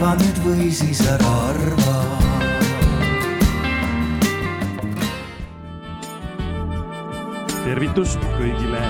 [0.00, 1.96] arva nüüd või siis ära arva
[7.66, 8.80] tervitus kõigile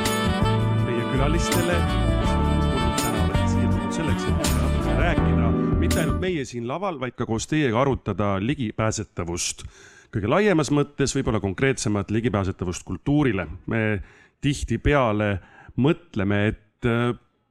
[0.84, 5.50] meie külalistele, kes on tulnud täna, olete siia tulnud selleks, et natuke rääkida,
[5.82, 9.66] mitte ainult meie siin laval, vaid ka koos teiega arutada ligipääsetavust.
[10.14, 13.48] kõige laiemas mõttes, võib-olla konkreetsemat ligipääsetavust kultuurile.
[13.66, 14.02] me
[14.40, 15.40] tihtipeale
[15.74, 16.92] mõtleme, et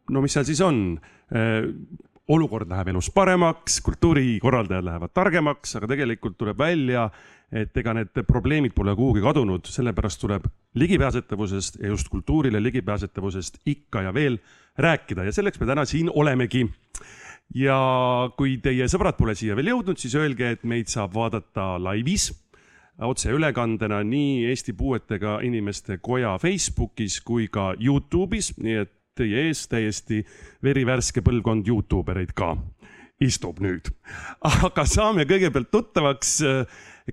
[0.09, 1.01] no mis seal siis on
[2.29, 7.07] olukord läheb elus paremaks, kultuurikorraldajad lähevad targemaks, aga tegelikult tuleb välja,
[7.51, 10.45] et ega need probleemid pole kuhugi kadunud, sellepärast tuleb
[10.77, 14.37] ligipääsetavusest ja just kultuurile ligipääsetavusest ikka ja veel
[14.77, 16.67] rääkida ja selleks me täna siin olemegi.
[17.55, 17.79] ja
[18.37, 22.29] kui teie sõbrad pole siia veel jõudnud, siis öelge, et meid saab vaadata laivis
[23.01, 30.23] otseülekandena nii Eesti Puuetega Inimeste Koja Facebookis kui ka Youtube'is, nii et teie ees täiesti
[30.63, 32.55] verivärske põlvkond Youtube ereid ka
[33.19, 33.91] istub nüüd.
[34.63, 36.39] aga saame kõigepealt tuttavaks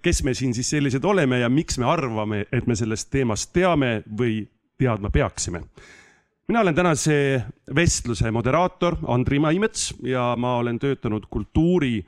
[0.03, 4.03] kes me siin siis sellised oleme ja miks me arvame, et me sellest teemast teame
[4.19, 4.45] või
[4.79, 5.63] teadma peaksime.
[6.49, 7.43] mina olen tänase
[7.75, 12.05] vestluse moderaator Andri Maimets ja ma olen töötanud kultuuri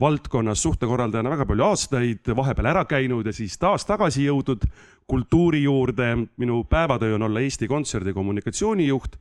[0.00, 4.66] valdkonnas suhtekorraldajana väga palju aastaid, vahepeal ära käinud ja siis taas tagasi jõudnud
[5.06, 6.16] kultuuri juurde.
[6.36, 9.16] minu päevatöö on olla Eesti Kontserdi kommunikatsioonijuht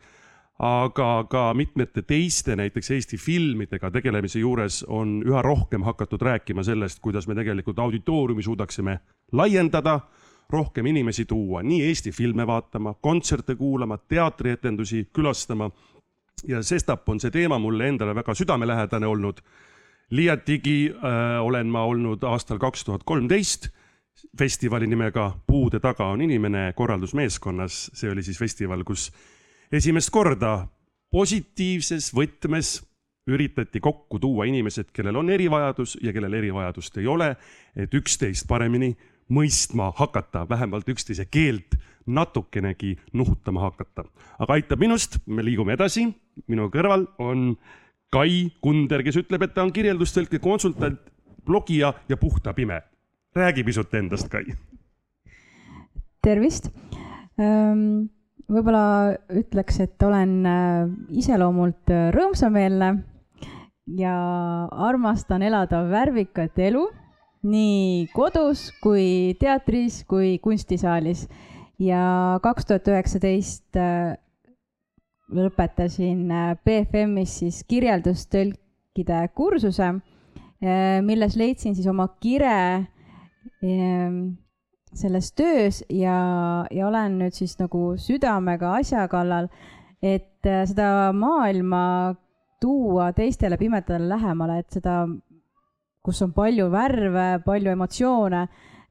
[0.59, 7.01] aga ka mitmete teiste, näiteks Eesti filmidega tegelemise juures on üha rohkem hakatud rääkima sellest,
[7.03, 8.99] kuidas me tegelikult auditooriumi suudaksime
[9.31, 9.99] laiendada,
[10.49, 15.71] rohkem inimesi tuua nii Eesti filme vaatama, kontserte kuulama, teatrietendusi külastama.
[16.47, 19.41] ja sestap on see teema mulle endale väga südamelähedane olnud.
[20.09, 23.69] liiatigi äh, olen ma olnud aastal kaks tuhat kolmteist
[24.37, 29.11] festivali nimega Puude taga on inimene korraldusmeeskonnas, see oli siis festival, kus
[29.75, 30.67] esimest korda
[31.11, 32.79] positiivses võtmes
[33.27, 37.31] üritati kokku tuua inimesed, kellel on erivajadus ja kellel erivajadust ei ole,
[37.75, 38.91] et üksteist paremini
[39.33, 44.05] mõistma hakata, vähemalt üksteise keelt natukenegi nuhutama hakata.
[44.39, 46.05] aga aitab minust, me liigume edasi,
[46.47, 47.55] minu kõrval on
[48.13, 50.99] Kai Kunder, kes ütleb, et ta on kirjeldustõlke konsultant,
[51.45, 52.81] blogija ja puhta pime.
[53.35, 54.45] räägi pisut endast, Kai.
[56.21, 56.69] tervist
[57.39, 58.15] ähm
[58.51, 60.85] võib-olla ütleks, et olen äh,
[61.17, 62.91] iseloomult äh, rõõmsameelne
[63.97, 64.15] ja
[64.87, 66.85] armastan elada värvikat elu
[67.45, 71.27] nii kodus kui teatris kui kunstisaalis.
[71.79, 74.15] ja kaks tuhat üheksateist äh,
[75.35, 76.29] lõpetasin
[76.63, 79.87] BFM-is siis kirjeldustõlkide kursuse,
[81.01, 82.85] milles leidsin siis oma kire
[84.95, 89.49] selles töös ja, ja olen nüüd siis nagu südamega asja kallal,
[90.01, 92.15] et äh, seda maailma
[92.61, 95.03] tuua teistele pimedale lähemale, et seda,
[96.05, 98.45] kus on palju värve, palju emotsioone,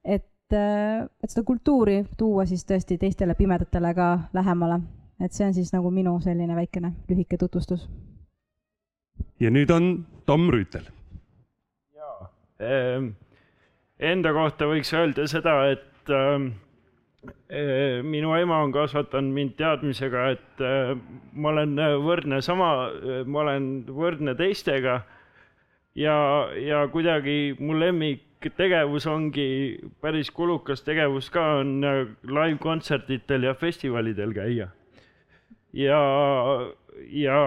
[0.05, 4.81] et, äh, et seda kultuuri tuua siis tõesti teistele pimedatele ka lähemale.
[5.21, 7.89] et see on siis nagu minu selline väikene lühike tutvustus.
[9.41, 10.85] ja nüüd on Tom Rüütel.
[11.95, 13.15] jaa ähm,,
[13.99, 20.63] enda kohta võiks öelda seda, et et äh, minu ema on kasvatanud mind teadmisega, et
[20.65, 20.95] äh,
[21.33, 22.91] ma olen võrdne sama,
[23.27, 25.03] ma olen võrdne teistega.
[25.95, 26.17] ja,
[26.59, 31.81] ja kuidagi mu lemmiktegevus ongi päris kulukas tegevus ka, on
[32.23, 34.69] live-kontsertidel ja festivalidel käia.
[35.73, 36.03] ja,
[37.09, 37.39] ja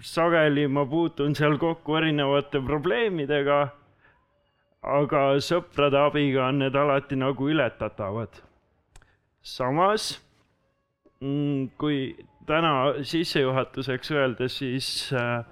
[0.00, 3.68] sageli ma puutun seal kokku erinevate probleemidega
[4.84, 8.42] aga sõprade abiga on need alati nagu ületatavad.
[9.42, 10.20] samas
[11.20, 12.14] mm, kui
[12.46, 15.44] täna sissejuhatuseks öelda, siis äh,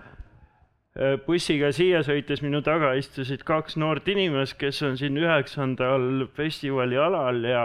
[0.97, 6.97] äh, bussiga siia sõites minu taga istusid kaks noort inimest, kes on siin üheksandal festivali
[6.97, 7.65] alal ja,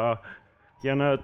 [0.84, 1.24] ja nad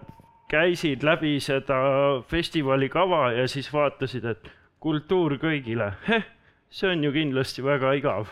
[0.52, 1.80] käisid läbi seda
[2.28, 5.94] festivali kava ja siis vaatasid, et kultuur kõigile,
[6.70, 8.32] see on ju kindlasti väga igav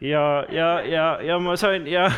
[0.00, 2.10] ja, ja, ja, ja ma sain ja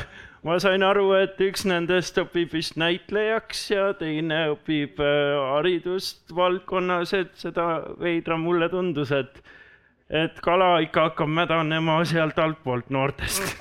[0.47, 7.15] ma sain aru, et üks nendest õpib vist näitlejaks ja teine õpib äh, haridust valdkonnas,
[7.19, 7.69] et seda
[8.01, 9.43] veidram mulle tundus, et,
[10.09, 13.55] et kala ikka hakkab mädanema sealt altpoolt noortest.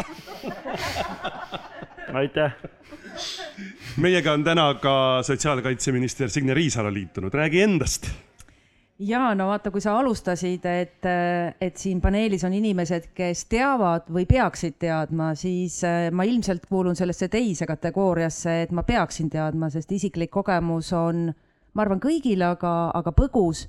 [2.18, 2.54] Aitäh.
[4.00, 4.94] meiega on täna ka
[5.28, 8.08] sotsiaalkaitseminister Signe Riisalo liitunud, räägi endast
[9.00, 11.08] ja no vaata, kui sa alustasid, et,
[11.62, 16.98] et siin paneelis on inimesed, kes teavad või peaksid teadma, siis äh, ma ilmselt kuulun
[16.98, 21.28] sellesse teise kategooriasse, et ma peaksin teadma, sest isiklik kogemus on,
[21.74, 23.68] ma arvan, kõigil, aga, aga põgus.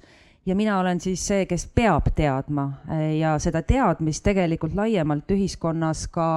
[0.49, 2.63] Ja mina olen siis see, kes peab teadma
[3.13, 6.29] ja seda teadmist tegelikult laiemalt ühiskonnas ka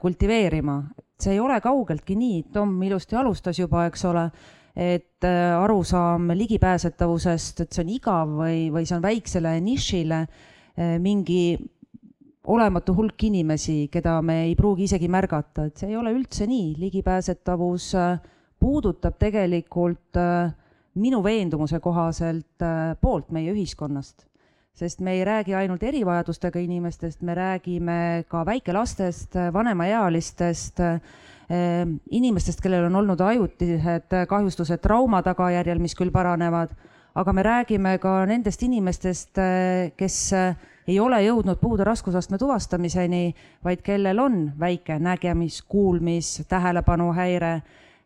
[0.00, 0.76] kultiveerima.
[1.18, 4.28] see ei ole kaugeltki nii, Tom ilusti alustas juba, eks ole,
[4.74, 10.24] et arusaam ligipääsetavusest, et see on igav või, või see on väiksele nišile
[10.98, 11.54] mingi
[12.50, 16.74] olematu hulk inimesi, keda me ei pruugi isegi märgata, et see ei ole üldse nii,
[16.82, 17.92] ligipääsetavus
[18.64, 20.52] puudutab tegelikult äh,
[21.00, 24.28] minu veendumuse kohaselt äh, poolt meie ühiskonnast.
[24.74, 31.00] sest me ei räägi ainult erivajadustega inimestest, me räägime ka väikelastest, vanemaealistest, äh,
[31.48, 36.72] inimestest, kellel on olnud ajutised kahjustused trauma tagajärjel, mis küll paranevad,
[37.14, 39.40] aga me räägime ka nendest inimestest,
[39.96, 40.18] kes
[40.88, 47.58] ei ole jõudnud puude raskusastme tuvastamiseni, vaid kellel on väike nägemis, kuulmis, tähelepanuhäire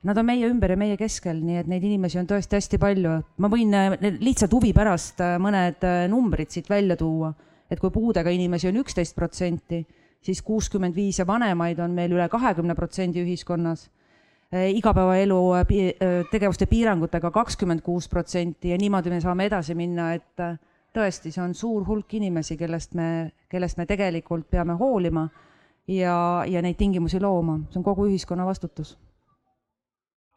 [0.07, 3.17] Nad on meie ümber ja meie keskel, nii et neid inimesi on tõesti hästi palju.
[3.43, 5.83] ma võin äh, lihtsalt huvi pärast mõned
[6.13, 7.33] numbrid siit välja tuua,
[7.67, 9.83] et kui puudega inimesi on üksteist protsenti,
[10.21, 13.89] siis kuuskümmend viis ja vanemaid on meil üle kahekümne protsendi ühiskonnas.
[14.53, 15.41] igapäevaelu
[16.31, 20.41] tegevuste piirangutega kakskümmend kuus protsenti ja niimoodi me saame edasi minna, et
[20.95, 25.29] tõesti, see on suur hulk inimesi, kellest me, kellest me tegelikult peame hoolima
[25.87, 28.97] ja, ja neid tingimusi looma, see on kogu ühiskonna vastutus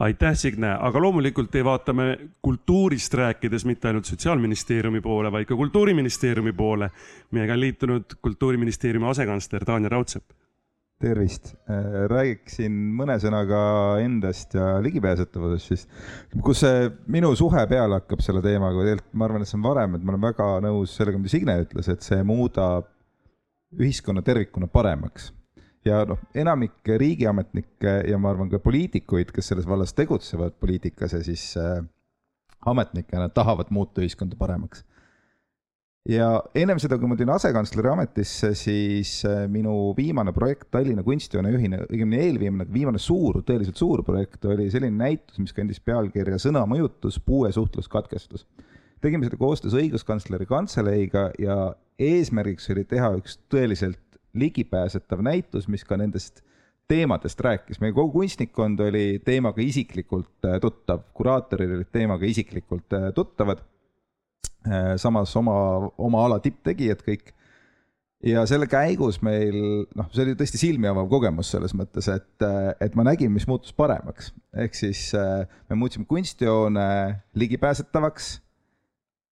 [0.01, 2.07] aitäh, Signe, aga loomulikult ei vaata me
[2.41, 6.89] kultuurist rääkides mitte ainult Sotsiaalministeeriumi poole, vaid ka Kultuuriministeeriumi poole.
[7.31, 10.31] meiega on liitunud Kultuuriministeeriumi asekantsler Tanja Raudsepp.
[11.01, 13.61] tervist, äh, räägiksin mõne sõnaga
[14.03, 15.87] endast ja ligipääsetavusest siis,
[16.45, 19.95] kus see minu suhe peale hakkab selle teemaga, tegelikult ma arvan, et see on varem,
[19.95, 22.85] et ma olen väga nõus sellega, mida Signe ütles, et see muudab
[23.81, 25.31] ühiskonna tervikuna paremaks
[25.85, 31.23] ja noh, enamik riigiametnikke ja ma arvan ka poliitikuid, kes selles vallas tegutsevad poliitikas ja
[31.25, 31.81] siis äh,
[32.65, 34.85] ametnikena tahavad muuta ühiskonda paremaks.
[36.09, 41.51] ja ennem seda, kui ma tulin asekantsleri ametisse, siis äh, minu viimane projekt Tallinna kunstihoone
[41.53, 46.65] juhina, õigemini eelviimane, viimane suur, tõeliselt suur projekt oli selline näitus, mis kandis pealkirja Sõna
[46.69, 48.45] mõjutus, puue suhtluskatkestus.
[49.01, 55.97] tegime seda koostöös õiguskantsleri kantseleiga ja eesmärgiks oli teha üks tõeliselt ligipääsetav näitus, mis ka
[55.97, 56.43] nendest
[56.91, 63.11] teemadest rääkis, meie kogu kunstnikkond oli teemaga isiklikult äh, tuttav, kuraatorid olid teemaga isiklikult äh,
[63.15, 63.61] tuttavad.
[64.67, 65.55] Äh, samas oma,
[65.97, 67.31] oma ala tipptegijad kõik.
[68.21, 69.55] ja selle käigus meil,
[69.97, 72.43] noh, see oli tõesti silmi avav kogemus selles mõttes, et,
[72.77, 74.29] et ma nägin, mis muutus paremaks.
[74.53, 75.07] ehk siis
[75.69, 76.83] me muutsime kunstihoone
[77.33, 78.35] ligipääsetavaks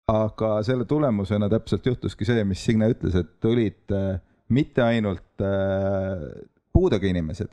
[0.10, 3.94] aga selle tulemusena täpselt juhtuski see, mis Signe ütles, et tulid
[4.56, 6.24] mitte ainult äh,
[6.74, 7.52] puudega inimesed,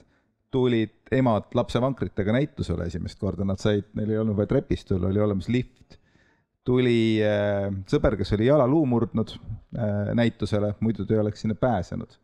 [0.55, 5.23] tulid emad lapsevankritega näitusele esimest korda, nad said, neil ei olnud vaja trepist tulla, oli
[5.23, 5.99] olemas lift.
[6.67, 12.17] tuli äh, sõber, kes oli jalaluu murdnud äh, näitusele, muidu ta ei oleks sinna pääsenud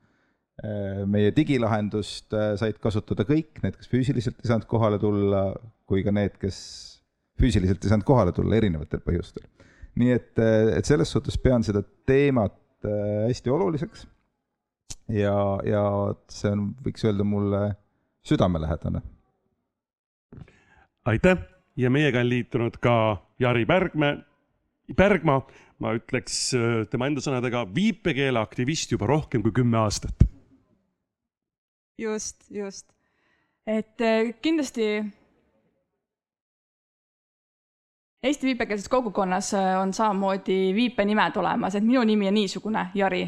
[0.62, 1.04] äh,.
[1.06, 5.44] meie digilahendust äh, said kasutada kõik, need, kes füüsiliselt ei saanud kohale tulla,
[5.86, 6.58] kui ka need, kes
[7.38, 9.46] füüsiliselt ei saanud kohale tulla erinevatel põhjustel.
[10.00, 12.58] nii et, äh, et selles suhtes pean seda teemat
[12.88, 14.06] äh, hästi oluliseks
[15.08, 15.84] ja, ja
[16.30, 17.62] see on, võiks öelda mulle
[18.26, 19.02] südamelähedane.
[21.04, 21.38] aitäh
[21.76, 22.94] ja meiega on liitunud ka
[23.38, 24.18] Jari Pärgmäe,
[24.96, 25.40] Pärgma,
[25.78, 30.26] ma ütleks äh, tema enda sõnadega viipekeeleaktivist juba rohkem kui kümme aastat.
[31.98, 32.92] just, just,
[33.66, 35.02] et äh, kindlasti
[38.22, 43.24] Eesti viipekeelses kogukonnas äh, on samamoodi viipenimed olemas, et minu nimi on niisugune, Jari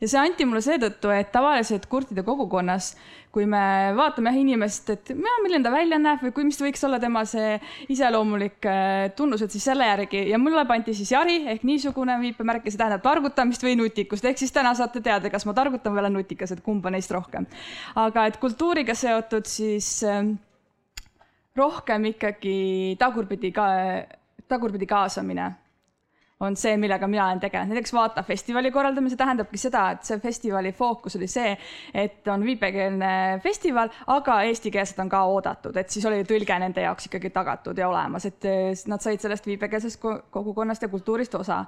[0.00, 2.92] ja see anti mulle seetõttu, et tavaliselt kurtide kogukonnas,
[3.34, 3.60] kui me
[3.98, 7.58] vaatame jah inimest, et milline ta välja näeb või kui, mis võiks olla tema see
[7.92, 10.24] iseloomulik äh, tunnused siis selle järgi.
[10.30, 14.40] Ja mulle pandi siis Jari ehk niisugune viipemärk ja see tähendab targutamist või nutikust, ehk
[14.40, 17.46] siis täna saate teada, kas ma targutan või olen nutikas, et kumba neist rohkem.
[17.98, 20.22] aga et kultuuriga seotud siis äh,
[21.58, 23.70] rohkem ikkagi tagurpidi ka,
[24.48, 25.52] tagurpidi kaasamine
[26.40, 30.20] on see, millega mina olen tegelenud, näiteks Vaata festivali korraldamine, see tähendabki seda, et see
[30.22, 31.50] festivali fookus oli see,
[31.94, 33.10] et on viipekeelne
[33.42, 37.88] festival, aga eestikeelsed on ka oodatud, et siis oli tõlge nende jaoks ikkagi tagatud ja
[37.90, 41.64] olemas, et eh, nad said sellest viipekeelsest kogukonnast ja kultuurist osa.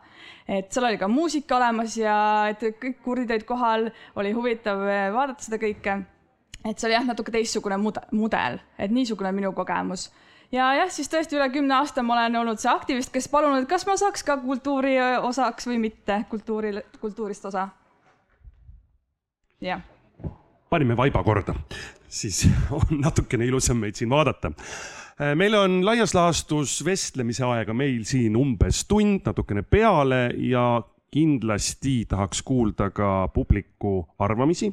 [0.47, 2.15] et seal oli ka muusika olemas ja
[2.53, 3.91] et kõik kurdid olid kohal,
[4.23, 6.01] oli huvitav eh, vaadata seda kõike.
[6.63, 10.13] et see oli jah, natuke teistsugune mudel, et niisugune minu kogemus
[10.53, 13.87] ja jah, siis tõesti üle kümne aasta ma olen olnud see aktivist, kes palunud, kas
[13.89, 17.69] ma saaks ka kultuuri osaks või mitte, kultuuri, kultuurist osa.
[19.61, 19.83] jah.
[20.71, 21.55] panime vaiba korda,
[22.09, 24.53] siis on natukene ilusam meid siin vaadata.
[25.37, 32.43] meil on laias laastus vestlemise aega meil siin umbes tund, natukene peale ja kindlasti tahaks
[32.43, 34.71] kuulda ka publiku arvamisi,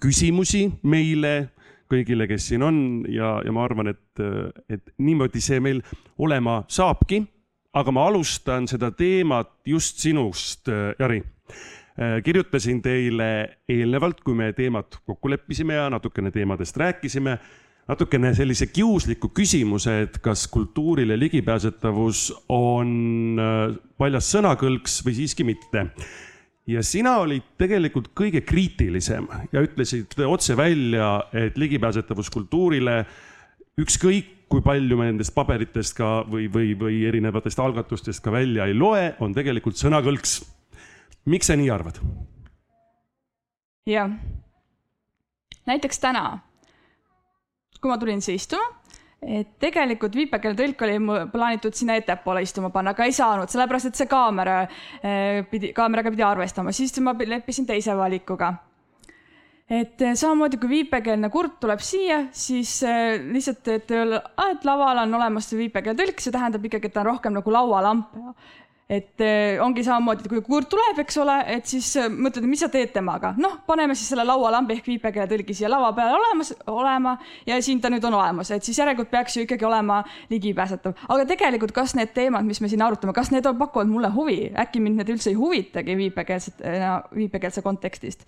[0.00, 1.52] küsimusi meile
[1.92, 2.80] kõigile, kes siin on
[3.10, 4.24] ja, ja ma arvan, et,
[4.72, 5.82] et niimoodi see meil
[6.18, 7.22] olema saabki.
[7.72, 10.68] aga ma alustan seda teemat just sinust,
[10.98, 11.22] Jari.
[12.24, 13.28] kirjutasin teile
[13.68, 17.38] eelnevalt, kui me teemat kokku leppisime ja natukene teemadest rääkisime,
[17.88, 23.40] natukene sellise kiusliku küsimuse, et kas kultuurile ligipääsetavus on
[23.98, 25.88] paljas sõnakõlks või siiski mitte
[26.66, 33.02] ja sina olid tegelikult kõige kriitilisem ja ütlesid otse välja, et ligipääsetavus kultuurile,
[33.80, 38.76] ükskõik kui palju me nendest paberitest ka või, või, või erinevatest algatustest ka välja ei
[38.76, 40.42] loe, on tegelikult sõnakõlks.
[41.24, 41.98] miks sa nii arvad?
[43.88, 44.12] jah,
[45.66, 46.38] näiteks täna,
[47.80, 48.81] kui ma tulin siia istuma
[49.22, 50.96] et tegelikult viipekeeletõlk oli
[51.30, 56.10] plaanitud sinna ettepoole istuma panna, aga ei saanud, sellepärast et see kaamera eh, pidi, kaameraga
[56.10, 58.52] pidi arvestama, siis ma leppisin teise valikuga.
[59.70, 63.94] et eh, samamoodi kui viipekeelne kurt tuleb siia, siis eh, lihtsalt, et,
[64.50, 68.18] et laval on olemas viipekeeletõlk, see tähendab ikkagi, et ta on rohkem nagu laualamp
[68.90, 72.60] et eh, ongi samamoodi, et kui kurt tuleb, eks ole, et siis eh, mõtled, mis
[72.64, 77.14] sa teed temaga, noh, paneme siis selle laualambi ehk viipekeeletõlgi siia laua peale olemas, olema
[77.48, 80.98] ja siin ta nüüd on olemas, et siis järelikult peaks ju ikkagi olema ligipääsetav.
[81.08, 84.40] aga tegelikult, kas need teemad, mis me siin arutame, kas need on, pakuvad mulle huvi,
[84.64, 86.64] äkki mind need üldse ei huvitagi viipekeelset,
[87.16, 88.26] viipekeelse kontekstist?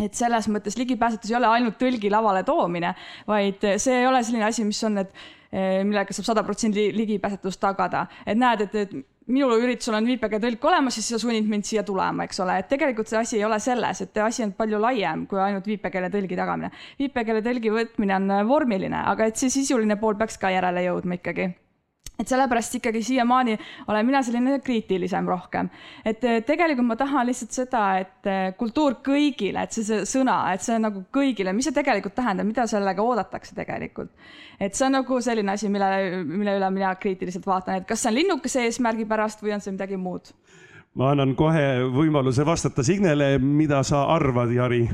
[0.00, 2.94] Et selles mõttes ligipääsetus ei ole ainult tõlgi lavale toomine,
[3.28, 5.12] vaid see ei ole selline asi, mis on, et
[5.52, 8.94] eh, millega saab sada protsenti ligipääsetust tagada, et näed, et, et
[9.30, 13.10] minul üritusel on viipekeeletõlk olemas, siis sa sunnid mind siia tulema, eks ole, et tegelikult
[13.10, 16.70] see asi ei ole selles, et asi on palju laiem kui ainult viipekeeletõlgi tagamine.
[16.98, 21.50] viipekeeletõlgi võtmine on vormiline, aga et see sisuline pool peaks ka järele jõudma ikkagi
[22.20, 23.56] et sellepärast ikkagi siiamaani
[23.88, 25.70] olen mina selline kriitilisem rohkem.
[26.04, 30.38] et eh, tegelikult ma tahan lihtsalt seda, et eh, kultuur kõigile, et see, see sõna,
[30.54, 34.12] et see nagu kõigile, mis see tegelikult tähendab, mida sellega oodatakse tegelikult.
[34.60, 35.90] et see on nagu selline asi, mille,
[36.24, 39.74] mille üle mina kriitiliselt vaatan, et kas see on linnukese eesmärgi pärast või on see
[39.76, 40.34] midagi muud.
[40.94, 44.84] ma annan kohe võimaluse vastata Signele, mida sa arvad, Jari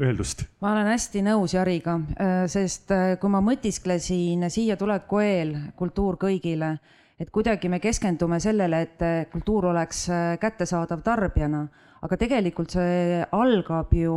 [0.00, 0.44] öeldust.
[0.60, 6.18] ma olen hästi nõus Jariga, äh, sest äh, kui ma mõtisklesin siia tuleku eel Kultuur
[6.20, 6.74] kõigile,
[7.20, 10.06] et kuidagi me keskendume sellele, et äh, kultuur oleks
[10.40, 11.64] kättesaadav tarbijana,
[12.04, 14.14] aga tegelikult see algab ju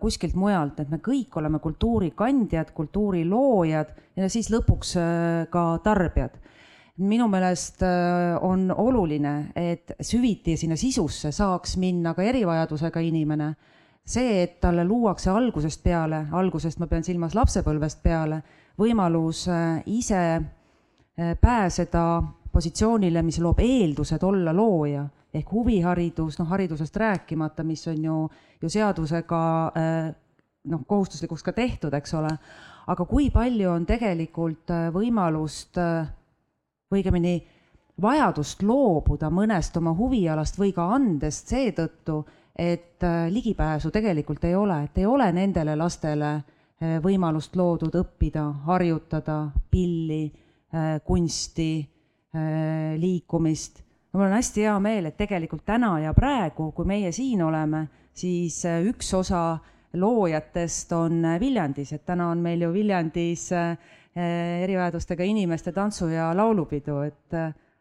[0.00, 4.92] kuskilt mujalt, et me kõik oleme kultuuri kandjad, kultuuri loojad ja siis lõpuks
[5.50, 6.36] ka tarbijad
[7.00, 7.80] minu meelest
[8.44, 13.54] on oluline, et süviti sinna sisusse saaks minna ka erivajadusega inimene
[14.10, 18.40] see, et talle luuakse algusest peale, algusest ma pean silmas lapsepõlvest peale,
[18.80, 22.04] võimalus äh, ise äh, pääseda
[22.52, 28.16] positsioonile, mis loob eeldused olla looja ehk huviharidus, noh haridusest rääkimata, mis on ju,
[28.62, 29.42] ju seadusega
[29.78, 30.10] äh,
[30.70, 32.34] noh, kohustuslikuks ka tehtud, eks ole.
[32.90, 35.78] aga kui palju on tegelikult võimalust
[36.90, 37.36] või õigemini
[38.02, 42.24] vajadust loobuda mõnest oma huvialast või ka andest seetõttu,
[42.58, 48.44] et äh, ligipääsu tegelikult ei ole, et ei ole nendele lastele äh, võimalust loodud õppida,
[48.66, 50.26] harjutada pilli,
[50.74, 51.72] äh, kunsti,
[53.00, 53.80] liikumist.
[54.12, 58.60] mul on hästi hea meel, et tegelikult täna ja praegu, kui meie siin oleme, siis
[58.86, 59.58] üks osa
[59.98, 63.48] loojatest on Viljandis, et täna on meil ju Viljandis
[64.14, 67.34] erivajadustega inimeste tantsu- ja laulupidu, et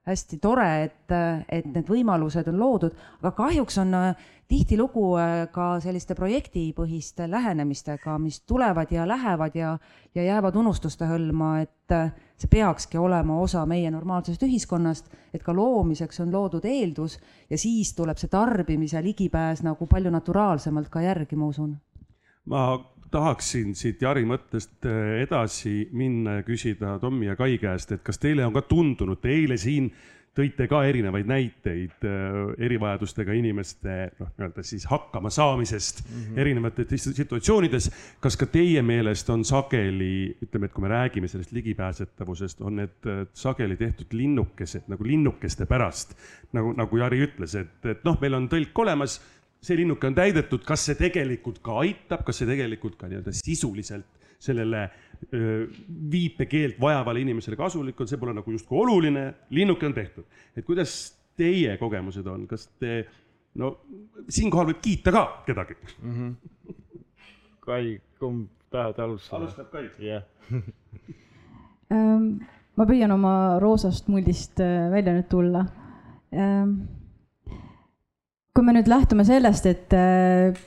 [0.10, 1.13] hästi tore, et,
[1.50, 8.18] et need võimalused on loodud, aga kahjuks on äh, tihtilugu äh, ka selliste projektipõhiste lähenemistega,
[8.22, 9.75] mis tulevad ja lähevad ja,
[10.16, 15.54] ja jäävad unustuste hõlma, et äh, see peakski olema osa meie normaalsest ühiskonnast, et ka
[15.56, 21.38] loomiseks on loodud eeldus ja siis tuleb see tarbimise ligipääs nagu palju naturaalsemalt ka järgi,
[21.38, 21.75] ma usun.
[22.50, 22.66] ma
[23.12, 28.22] tahaksin siit Jari mõttest äh, edasi minna ja küsida Tommi ja Kai käest, et kas
[28.22, 29.92] teile on ka tundunud, te eile siin
[30.39, 36.39] tõite ka erinevaid näiteid äh, erivajadustega inimeste noh, nii-öelda siis hakkama saamisest mm -hmm.
[36.39, 37.92] erinevates situatsioonides.
[38.20, 43.08] kas ka teie meelest on sageli, ütleme, et kui me räägime sellest ligipääsetavusest, on need
[43.08, 46.16] äh, sageli tehtud linnukesed nagu linnukeste pärast,
[46.54, 49.20] nagu, nagu Jari ütles, et, et noh, meil on tõlk olemas
[49.62, 54.20] see linnuke on täidetud, kas see tegelikult ka aitab, kas see tegelikult ka nii-öelda sisuliselt
[54.39, 54.86] sellele
[55.36, 55.66] öö,
[56.12, 60.28] viipekeelt vajavale inimesele kasulik on, see pole nagu justkui oluline, linnuke on tehtud.
[60.56, 60.94] et kuidas
[61.39, 63.01] teie kogemused on, kas te,
[63.60, 63.74] no
[64.30, 66.13] siinkohal võib kiita ka kedagi mm.
[66.13, 66.75] -hmm.
[67.60, 69.44] Kai, kumb tahad alustada?
[69.44, 69.89] alustab Kai.
[70.00, 70.24] jah
[71.89, 72.46] Ähm,
[72.78, 74.60] ma püüan oma roosast muldist
[74.94, 75.63] välja nüüd tulla.
[78.60, 80.58] Kui me nüüd lähtume sellest, et äh,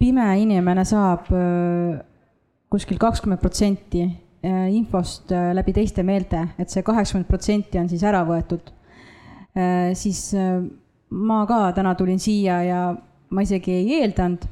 [0.00, 1.98] pime inimene saab äh,
[2.72, 4.06] kuskil kakskümmend protsenti
[4.46, 8.68] infost läbi teiste meelte, et see kaheksakümmend protsenti on siis ära võetud,
[9.98, 10.20] siis
[11.10, 14.44] ma ka täna tulin siia ja ma isegi ei eeldanud,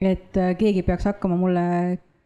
[0.00, 1.66] et keegi peaks hakkama mulle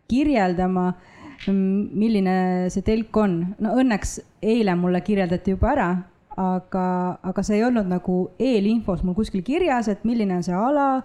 [0.06, 3.54] kirjeldama äh, milline see telk on.
[3.60, 5.88] no õnneks eile mulle kirjeldati juba ära,
[6.38, 6.88] aga,
[7.26, 11.02] aga see ei olnud nagu eelinfos mul kuskil kirjas, et milline on see ala,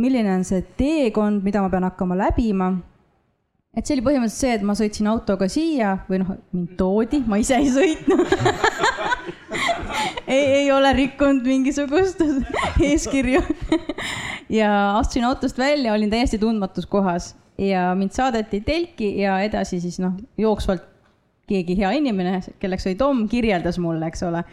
[0.00, 2.74] milline on see teekond, mida ma pean hakkama läbima.
[3.74, 7.40] et see oli põhimõtteliselt see, et ma sõitsin autoga siia või noh, mind toodi, ma
[7.42, 8.28] ise ei sõitnud
[10.36, 12.22] ei, ei ole rikkunud mingisugust
[12.90, 13.42] eeskirju
[14.54, 19.98] ja astusin autost välja, olin täiesti tundmatus kohas ja mind saadeti telki ja edasi siis
[20.02, 20.92] noh, jooksvalt
[21.48, 24.44] keegi hea inimene, kelleks oli Tom, kirjeldas mulle, eks ole.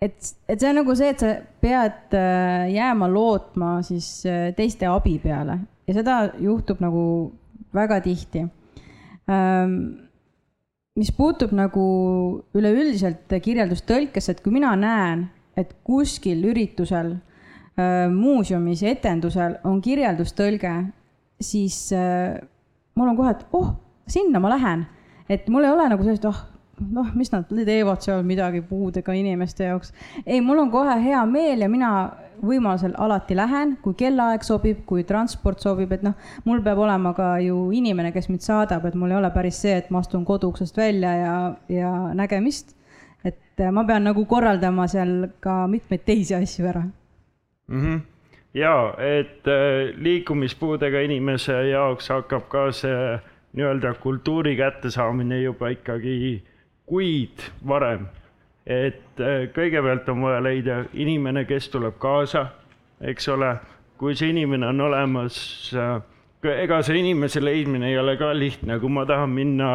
[0.00, 4.88] Et, et see on nagu see, et sa pead äh, jääma lootma siis äh, teiste
[4.88, 7.02] abi peale ja seda juhtub nagu
[7.76, 8.46] väga tihti.
[9.30, 9.74] Ähm,
[10.98, 11.82] mis puutub nagu
[12.56, 15.28] üleüldiselt kirjeldustõlkesse, et kui mina näen,
[15.58, 17.14] et kuskil üritusel,
[17.78, 20.74] äh, muuseumis, etendusel on kirjeldustõlge
[21.40, 21.86] siis
[22.94, 23.70] mul on kohe, et oh,
[24.10, 24.86] sinna ma lähen.
[25.30, 26.40] et mul ei ole nagu sellist, oh,
[26.80, 29.92] noh, mis nad teevad seal midagi puudega inimeste jaoks.
[30.26, 31.90] ei, mul on kohe hea meel ja mina
[32.40, 37.34] võimalusel alati lähen, kui kellaaeg sobib, kui transport sobib, et noh, mul peab olema ka
[37.44, 40.76] ju inimene, kes mind saadab, et mul ei ole päris see, et ma astun koduuksest
[40.80, 41.34] välja ja,
[41.68, 42.76] ja nägemist.
[43.24, 46.86] et äh, ma pean nagu korraldama seal ka mitmeid teisi asju ära
[47.68, 47.82] mm.
[47.82, 48.00] -hmm
[48.54, 53.18] jaa, et äh, liikumispuudega inimese jaoks hakkab ka see
[53.52, 56.42] nii-öelda kultuuri kättesaamine juba ikkagi
[56.90, 58.08] kuid varem.
[58.66, 62.44] et äh, kõigepealt on vaja leida inimene, kes tuleb kaasa,
[63.00, 63.54] eks ole,
[63.98, 65.38] kui see inimene on olemas,
[65.74, 65.96] äh,
[66.60, 69.72] ega see inimese leidmine ei ole ka lihtne, kui ma tahan minna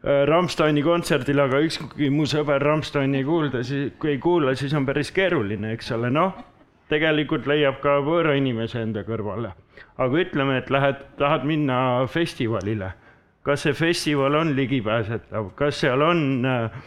[0.00, 4.86] Rammsteini kontserdile, aga ükski mu sõber Rammsteini ei kuulda, siis, kui ei kuula, siis on
[4.88, 6.38] päris keeruline, eks ole, noh
[6.90, 9.54] tegelikult leiab ka võõra inimese enda kõrvale.
[10.00, 12.92] aga ütleme, et lähed, tahad minna festivalile.
[13.46, 16.80] Kas see festival on ligipääsetav, kas seal on äh,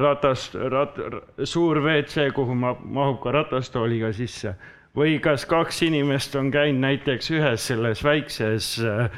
[0.00, 1.00] ratast, rat-,
[1.44, 4.54] suur WC, kuhu ma, mahub ka ratastooliga sisse?
[4.96, 9.10] Või kas kaks inimest on käinud näiteks ühes selles väikses äh,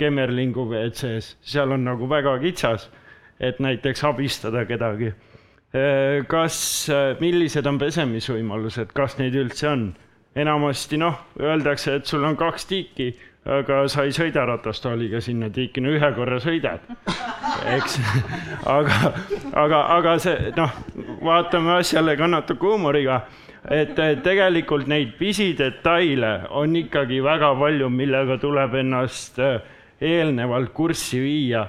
[0.00, 2.88] Kemmerlingu WC-s, seal on nagu väga kitsas,
[3.40, 5.12] et näiteks abistada kedagi.
[5.72, 6.56] Äh, kas,
[6.92, 9.92] äh, millised on pesemisvõimalused, kas neid üldse on?
[10.36, 13.10] enamasti noh, öeldakse, et sul on kaks tiiki,
[13.42, 16.84] aga sa ei sõida ratastooliga sinna tiiki, no ühe korra sõidad,
[17.76, 17.98] eks.
[18.70, 19.12] aga,
[19.64, 20.76] aga, aga see noh,
[21.26, 23.24] vaatame asjale ka natuke huumoriga,
[23.70, 29.60] et tegelikult neid pisidetaile on ikkagi väga palju, millega tuleb ennast äh,
[30.02, 31.66] eelnevalt kurssi viia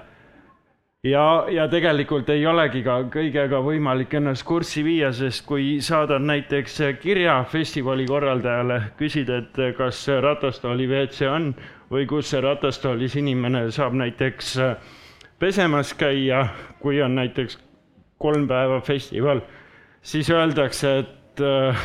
[1.04, 6.80] ja, ja tegelikult ei olegi ka kõigega võimalik ennast kurssi viia, sest kui saadad näiteks
[7.02, 11.52] kirja festivali korraldajale, küsid, et kas ratastooli WC on
[11.92, 14.56] või kus see ratastoolis inimene saab näiteks
[15.40, 16.48] pesemas käia,
[16.80, 17.60] kui on näiteks
[18.24, 19.42] kolm päeva festival,
[20.02, 21.84] siis öeldakse, et äh,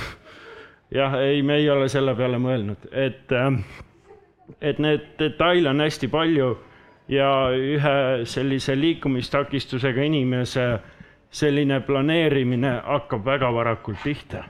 [0.95, 3.59] jah, ei, me ei ole selle peale mõelnud, et äh,,
[4.65, 6.55] et need detaile on hästi palju
[7.09, 10.69] ja ühe sellise liikumistakistusega inimese
[11.31, 14.45] selline planeerimine hakkab väga varakult pihta.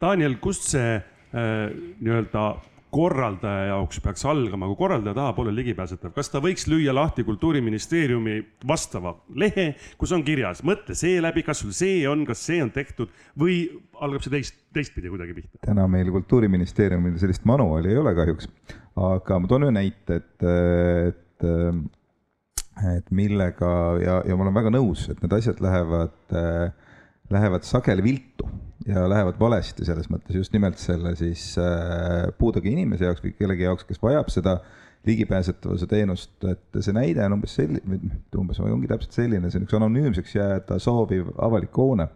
[0.00, 2.46] Daniel, kust see äh, nii-öelda
[2.92, 8.34] korraldaja jaoks peaks algama, kui korraldaja tahab olla ligipääsetav, kas ta võiks lüüa lahti kultuuriministeeriumi
[8.68, 12.72] vastava lehe, kus on kirjas, mõtle see läbi, kas sul see on, kas see on
[12.74, 13.62] tehtud või
[14.04, 15.62] algab see teist, teistpidi kuidagi pihta?
[15.64, 18.50] täna meil kultuuriministeeriumil sellist manuaali ei ole kahjuks,
[19.08, 20.48] aga ma toon ühe näite, et,
[21.08, 21.82] et et
[22.80, 26.14] et millega ja, ja ma olen väga nõus, et need asjad lähevad,
[27.32, 28.48] lähevad sageli viltu
[28.88, 31.52] ja lähevad valesti selles mõttes just nimelt selle siis
[32.38, 34.56] puudega inimese jaoks või kellegi jaoks, kes vajab seda
[35.06, 37.98] ligipääsetavuse teenust, et see näide on umbes selline,
[38.38, 42.06] umbes ongi täpselt selline, see on üks anonüümseks jääda sooviv avalik hoone,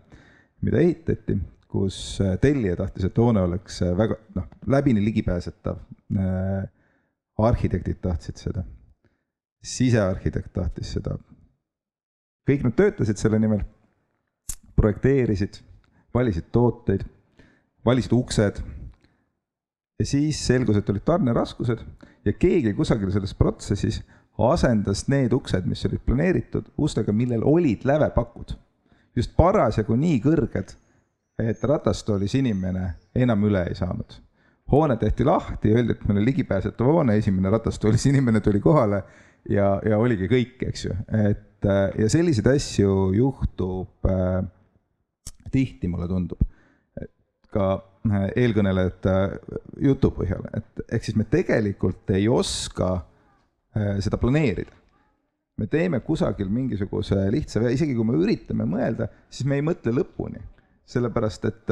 [0.64, 1.36] mida ehitati,
[1.66, 1.98] kus
[2.40, 5.82] tellija tahtis, et hoone oleks väga noh, läbini ligipääsetav.
[7.36, 8.62] arhitektid tahtsid seda
[9.66, 11.16] sisearhitekt tahtis seda.
[12.46, 13.64] kõik nad töötasid selle nimel,
[14.78, 15.58] projekteerisid,
[16.14, 17.02] valisid tooteid,
[17.84, 18.60] valisid uksed.
[19.98, 21.82] ja siis selgus, et olid tarneraskused
[22.24, 24.02] ja keegi kusagil selles protsessis
[24.38, 28.54] asendas need uksed, mis olid planeeritud, ustega, millel olid lävepakud.
[29.16, 30.76] just parasjagu nii kõrged,
[31.38, 34.20] et ratastoolis inimene enam üle ei saanud.
[34.72, 39.02] hoone tehti lahti, öeldi, et meil on ligipääsetav hoone, esimene ratastoolis inimene tuli kohale
[39.50, 44.40] ja, ja oligi kõik, eks ju, et äh, ja selliseid asju juhtub äh,
[45.52, 46.42] tihti, mulle tundub.
[47.56, 47.66] ka
[48.10, 49.12] äh, eelkõnelejate
[49.86, 54.74] jutu põhjal, et ehk siis me tegelikult ei oska äh, seda planeerida.
[55.56, 59.94] me teeme kusagil mingisuguse lihtsa vea, isegi kui me üritame mõelda, siis me ei mõtle
[59.96, 60.42] lõpuni
[60.86, 61.70] sellepärast et,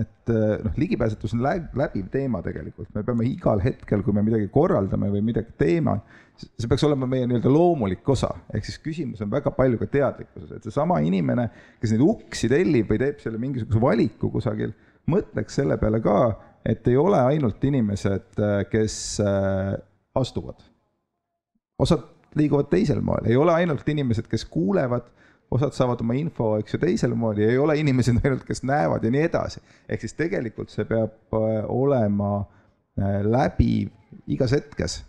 [0.00, 0.30] et
[0.64, 5.20] noh, ligipääsetavus on läbiv teema tegelikult, me peame igal hetkel, kui me midagi korraldame või
[5.26, 5.98] midagi teeme,
[6.40, 10.56] see peaks olema meie nii-öelda loomulik osa, ehk siis küsimus on väga palju ka teadlikkuses,
[10.56, 11.50] et seesama inimene,
[11.82, 14.72] kes neid uksi tellib või teeb selle mingisuguse valiku kusagil,
[15.12, 16.18] mõtleks selle peale ka,
[16.64, 19.74] et ei ole ainult inimesed, kes äh,
[20.16, 20.64] astuvad.
[21.78, 25.12] osad liiguvad teisel moel, ei ole ainult inimesed, kes kuulevad
[25.50, 29.10] osad saavad oma info, eks ju, teisel ja ei ole inimesed ainult, kes näevad ja
[29.10, 29.60] nii edasi.
[29.88, 33.90] ehk siis tegelikult see peab äh, olema äh, läbiv
[34.26, 35.02] igas hetkes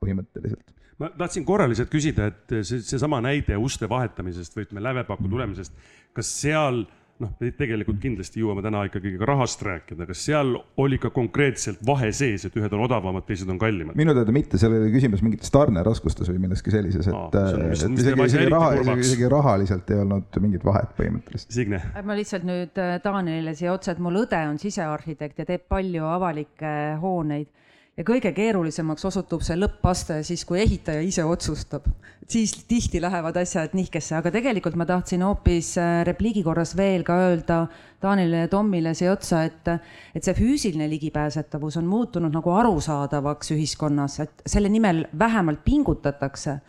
[0.00, 5.30] põhimõtteliselt ma tahtsin korra lihtsalt küsida, et see, seesama näide uste vahetamisest või ütleme, lävepaku
[5.32, 5.72] tulemisest,
[6.16, 6.84] kas seal
[7.20, 12.10] noh, tegelikult kindlasti jõuame täna ikkagi ka rahast rääkida, kas seal oli ka konkreetselt vahe
[12.16, 13.98] sees, et ühed on odavamad, teised on kallimad?
[13.98, 18.50] minu teada mitte, seal oli küsimus mingites tarneraskustes või milleski sellises, et, et isegi, isegi
[18.52, 21.54] raha, isegi, isegi rahaliselt ei olnud mingit vahet põhimõtteliselt.
[21.54, 21.82] Signe?
[22.06, 26.76] ma lihtsalt nüüd Taanile siia otsa, et mul õde on sisearhitekt ja teeb palju avalikke
[27.02, 27.50] hooneid
[28.00, 31.84] ja kõige keerulisemaks osutub see lõppaste siis, kui ehitaja ise otsustab.
[32.30, 37.16] siis tihti lähevad asjad nihkesse, aga tegelikult ma tahtsin hoopis äh, repliigi korras veel ka
[37.26, 37.66] öelda
[38.00, 39.68] Taanile ja Tommile siia otsa, et,
[40.14, 46.60] et see füüsiline ligipääsetavus on muutunud nagu arusaadavaks ühiskonnas, et selle nimel vähemalt pingutatakse.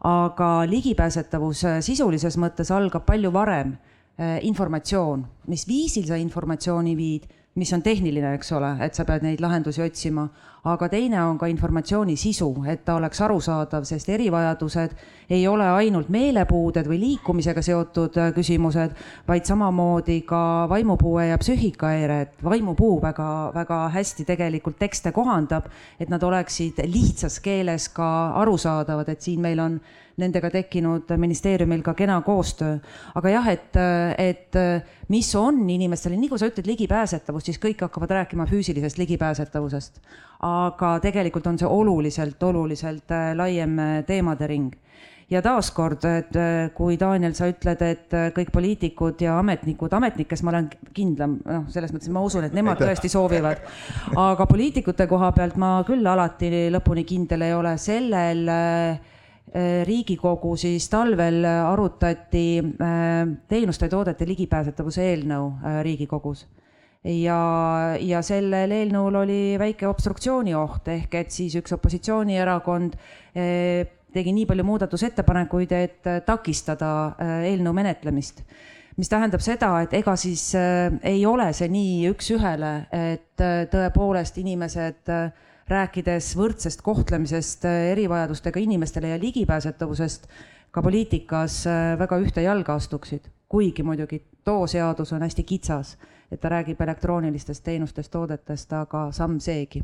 [0.00, 3.76] aga ligipääsetavus äh, sisulises mõttes algab palju varem.
[4.20, 9.24] Äh, informatsioon, mis viisil sa informatsiooni viid mis on tehniline, eks ole, et sa pead
[9.26, 10.28] neid lahendusi otsima,
[10.70, 14.92] aga teine on ka informatsiooni sisu, et ta oleks arusaadav, sest erivajadused
[15.32, 18.94] ei ole ainult meelepuuded või liikumisega seotud äh, küsimused,
[19.28, 25.66] vaid samamoodi ka vaimupuue ja psüühikahäire, et vaimupuu väga-väga hästi tegelikult tekste kohandab,
[25.98, 28.10] et nad oleksid lihtsas keeles ka
[28.44, 29.80] arusaadavad, et siin meil on
[30.20, 32.78] nendega tekkinud ministeeriumil ka kena koostöö.
[33.14, 33.76] aga jah, et,
[34.18, 34.60] et
[35.10, 39.98] mis on inimestele, nii kui sa ütled ligipääsetavus, siis kõik hakkavad rääkima füüsilisest ligipääsetavusest.
[40.46, 44.70] aga tegelikult on see oluliselt, oluliselt äh, laiem äh, teemade ring
[45.30, 50.54] ja taaskord, et äh, kui Daniel, sa ütled, et kõik poliitikud ja ametnikud, ametnikes ma
[50.54, 53.62] olen kindlam, noh, selles mõttes ma usun, et nemad tõesti soovivad.
[54.16, 59.18] aga poliitikute koha pealt ma küll alati lõpuni kindel ei ole, sellel äh, Äh,
[59.84, 66.46] riigikogu siis talvel arutati äh, teenuste ja toodete ligipääsetavuse eelnõu äh, Riigikogus.
[67.04, 67.38] ja,
[68.00, 72.98] ja sellel eelnõul oli väike obstruktsiooni oht, ehk et siis üks opositsioonierakond
[74.12, 76.90] tegi nii palju muudatusettepanekuid, et takistada
[77.46, 78.44] eelnõu menetlemist
[79.00, 85.30] mis tähendab seda, et ega siis ei ole see nii üks-ühele, et tõepoolest inimesed äh,
[85.70, 90.26] rääkides võrdsest kohtlemisest äh, erivajadustega inimestele ja ligipääsetavusest,
[90.70, 95.96] ka poliitikas äh, väga ühte jalga astuksid, kuigi muidugi too seadus on hästi kitsas,
[96.30, 99.82] et ta räägib elektroonilistest teenustest, toodetest, aga samm seegi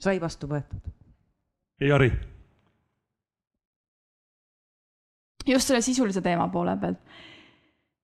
[0.00, 0.92] sai vastu võetud.
[1.80, 2.12] Jari.
[5.46, 6.98] just selle sisulise teema poole pealt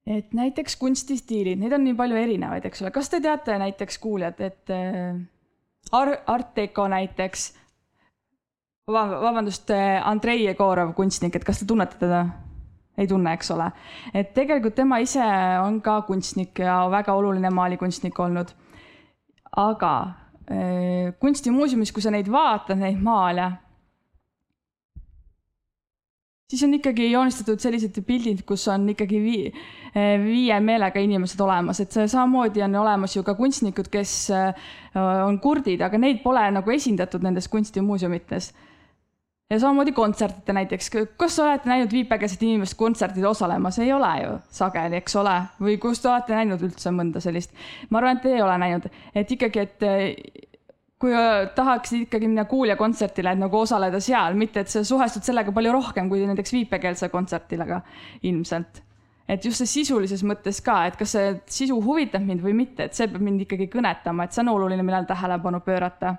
[0.08, 4.40] et näiteks kunstistiilid, neid on nii palju erinevaid, eks ole, kas te teate näiteks kuuljad,
[4.40, 5.18] et äh,
[5.92, 7.52] Ar-, Art Deco näiteks,
[8.88, 9.70] vabandust,
[10.04, 12.26] Andrei Jegorov, kunstnik, et kas te tunnete teda?
[12.98, 13.68] ei tunne, eks ole.
[14.14, 15.22] et tegelikult tema ise
[15.62, 18.50] on ka kunstnik ja väga oluline maalikunstnik olnud.
[19.56, 19.92] aga
[20.50, 23.52] äh, kunstimuuseumis, kui sa neid vaatad, neid maale
[26.48, 29.50] siis on ikkagi joonistatud sellised pildid, kus on ikkagi vii,
[29.94, 34.70] eh, viie meelega inimesed olemas, et samamoodi on olemas ju ka kunstnikud, kes eh,
[35.26, 38.54] on kurdid, aga neid pole nagu esindatud nendes kunstimuuseumites.
[39.50, 44.34] ja samamoodi kontsertide näiteks, kas te olete näinud viipekeelset inimest kontserdil osalemas, ei ole ju
[44.50, 47.52] sageli, eks ole, või kus te olete näinud üldse mõnda sellist?
[47.90, 50.47] ma arvan, et ei ole näinud, et ikkagi, et
[50.98, 51.14] kui
[51.54, 55.72] tahaks ikkagi minna Kuulja kontserdile, et nagu osaleda seal, mitte et sa suhestud sellega palju
[55.76, 57.82] rohkem kui näiteks viipekeelse kontserdile
[58.22, 58.82] ilmselt.
[59.28, 62.94] et just see sisulises mõttes ka, et kas see sisu huvitab mind või mitte, et
[62.96, 66.14] see peab mind ikkagi kõnetama, et see on oluline, millele tähelepanu pöörata.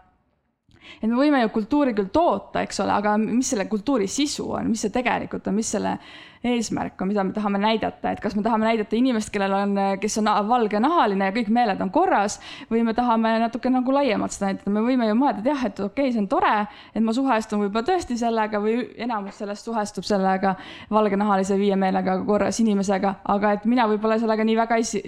[1.01, 4.71] Et me võime ju kultuuri küll toota, eks ole, aga mis selle kultuuri sisu on,
[4.73, 5.97] mis see tegelikult on, mis selle
[6.43, 10.17] eesmärk on, mida me tahame näidata, et kas me tahame näidata inimest, kellel on, kes
[10.21, 12.37] on valgenahaline ja kõik meeled on korras
[12.71, 15.83] või me tahame natuke nagu laiemalt seda näidata, me võime ju mõelda, et jah, et
[15.83, 16.55] okei okay,, see on tore,
[16.93, 20.55] et ma suhestun võib-olla tõesti sellega või enamus sellest suhestub sellega
[20.95, 25.05] valgenahalise viie meelega korras inimesega, aga et mina võib-olla sellega nii väga ei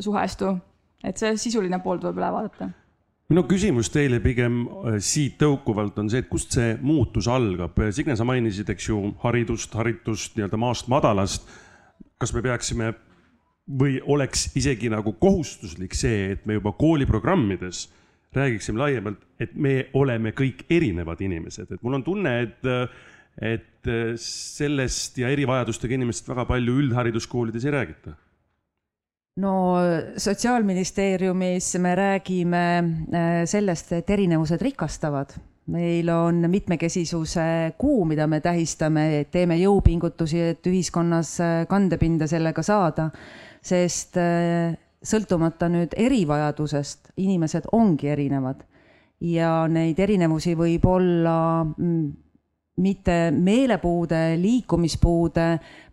[0.00, 0.56] suhestu.
[1.04, 2.72] et see sisuline pool tuleb üle vaadata
[3.28, 7.76] minu küsimus teile pigem äh, siit tõukuvalt on see, et kust see muutus algab.
[7.92, 11.48] Signe, sa mainisid, eks ju, haridust, haritust nii-öelda maast madalast.
[12.18, 12.94] kas me peaksime
[13.78, 17.84] või oleks isegi nagu kohustuslik see, et me juba kooliprogrammides
[18.34, 22.66] räägiksime laiemalt, et me oleme kõik erinevad inimesed, et mul on tunne, et,
[23.40, 28.16] et sellest ja erivajadustega inimestest väga palju üldhariduskoolides ei räägita
[29.38, 29.52] no
[30.16, 35.36] Sotsiaalministeeriumis me räägime äh, sellest, et erinevused rikastavad.
[35.68, 43.10] meil on mitmekesisuse kuu, mida me tähistame, teeme jõupingutusi, et ühiskonnas äh, kandepinda sellega saada,
[43.60, 44.72] sest äh,
[45.04, 48.64] sõltumata nüüd erivajadusest, inimesed ongi erinevad
[49.20, 52.08] ja neid erinevusi võib olla mm,
[52.78, 55.46] mitte meelepuude, liikumispuude,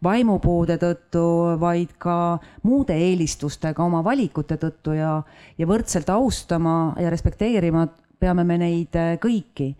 [0.03, 1.25] vaimupuude tõttu,
[1.59, 5.17] vaid ka muude eelistustega oma valikute tõttu ja,
[5.57, 7.87] ja võrdselt austama ja respekteerima
[8.19, 9.73] peame me neid äh, kõiki.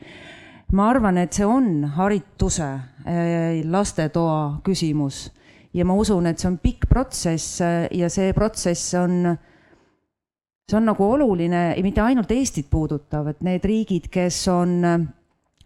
[0.73, 2.67] ma arvan, et see on harituse
[3.05, 5.29] äh, lastetoa küsimus
[5.73, 9.37] ja ma usun, et see on pikk protsess äh, ja see protsess on
[10.65, 14.81] see on nagu oluline ja mitte ainult Eestit puudutav, et need riigid, kes on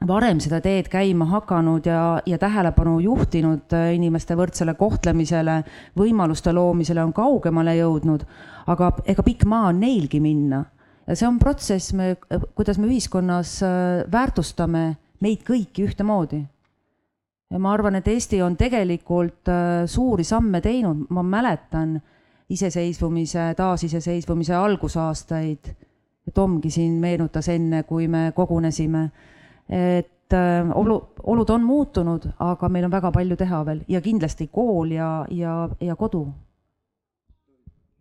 [0.08, 5.64] varem seda teed käima hakanud ja, ja tähelepanu juhtinud äh, inimeste võrdsele kohtlemisele,
[6.00, 8.24] võimaluste loomisele on kaugemale jõudnud,
[8.72, 10.64] aga ega pikk maa on neilgi minna.
[11.08, 12.16] ja see on protsess, me,
[12.56, 16.46] kuidas me ühiskonnas äh, väärtustame meid kõiki ühtemoodi.
[17.52, 22.00] ja ma arvan, et Eesti on tegelikult äh, suuri samme teinud, ma mäletan
[22.50, 25.76] iseseisvumise, taasiseseisvumise algusaastaid.
[26.34, 29.10] Tomgi siin meenutas enne, kui me kogunesime
[29.70, 34.50] et äh, olu, olud on muutunud, aga meil on väga palju teha veel ja kindlasti
[34.52, 36.26] kool ja, ja, ja kodu.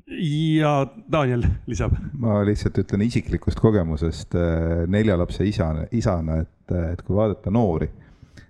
[0.08, 0.72] ja
[1.12, 1.96] Daniel lisab.
[2.12, 7.90] ma lihtsalt ütlen isiklikust kogemusest äh, nelja lapse isana, isana, et, et kui vaadata noori,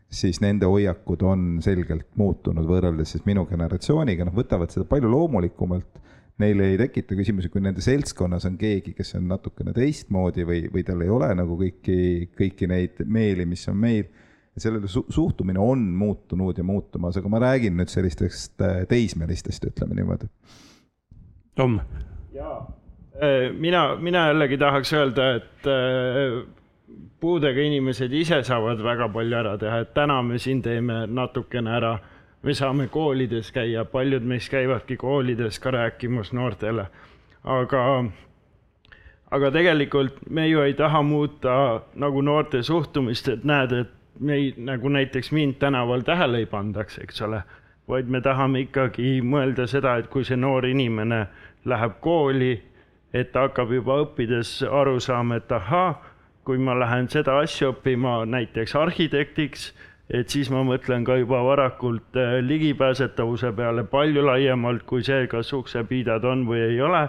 [0.09, 6.07] siis nende hoiakud on selgelt muutunud võrreldes siis minu generatsiooniga, nad võtavad seda palju loomulikumalt
[6.43, 10.85] neile ei tekita küsimusi, kui nende seltskonnas on keegi, kes on natukene teistmoodi või, või
[10.87, 11.99] tal ei ole nagu kõiki,
[12.39, 14.09] kõiki neid meeli, mis on meil.
[14.59, 19.95] sellele su suhtumine on muutunud ja muutumas, aga ma räägin nüüd sellistest äh, teismelistest, ütleme
[19.95, 20.27] niimoodi.
[21.55, 21.79] Tom.
[22.35, 22.57] jaa,
[23.23, 26.43] äh, mina, mina jällegi tahaks öelda, et äh,
[27.21, 31.99] puudega inimesed ise saavad väga palju ära teha, et täna me siin teeme natukene ära
[32.49, 36.87] me saame koolides käia, paljud meist käivadki koolides ka rääkimas noortele,
[37.45, 37.83] aga,
[39.37, 41.57] aga tegelikult me ju ei taha muuta
[41.95, 47.21] nagu noorte suhtumist, et näed, et meid nagu näiteks mind tänaval tähele ei pandaks, eks
[47.29, 47.43] ole,
[47.89, 51.27] vaid me tahame ikkagi mõelda seda, et kui see noor inimene
[51.69, 52.55] läheb kooli,
[53.13, 55.93] et ta hakkab juba õppides aru saama, et ahaa,
[56.49, 59.69] kui ma lähen seda asja õppima näiteks arhitektiks
[60.11, 65.53] et siis ma mõtlen ka juba varakult äh, ligipääsetavuse peale palju laiemalt kui see, kas
[65.53, 67.09] uksepiidad on või ei ole.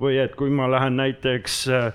[0.00, 1.92] või et kui ma lähen näiteks äh,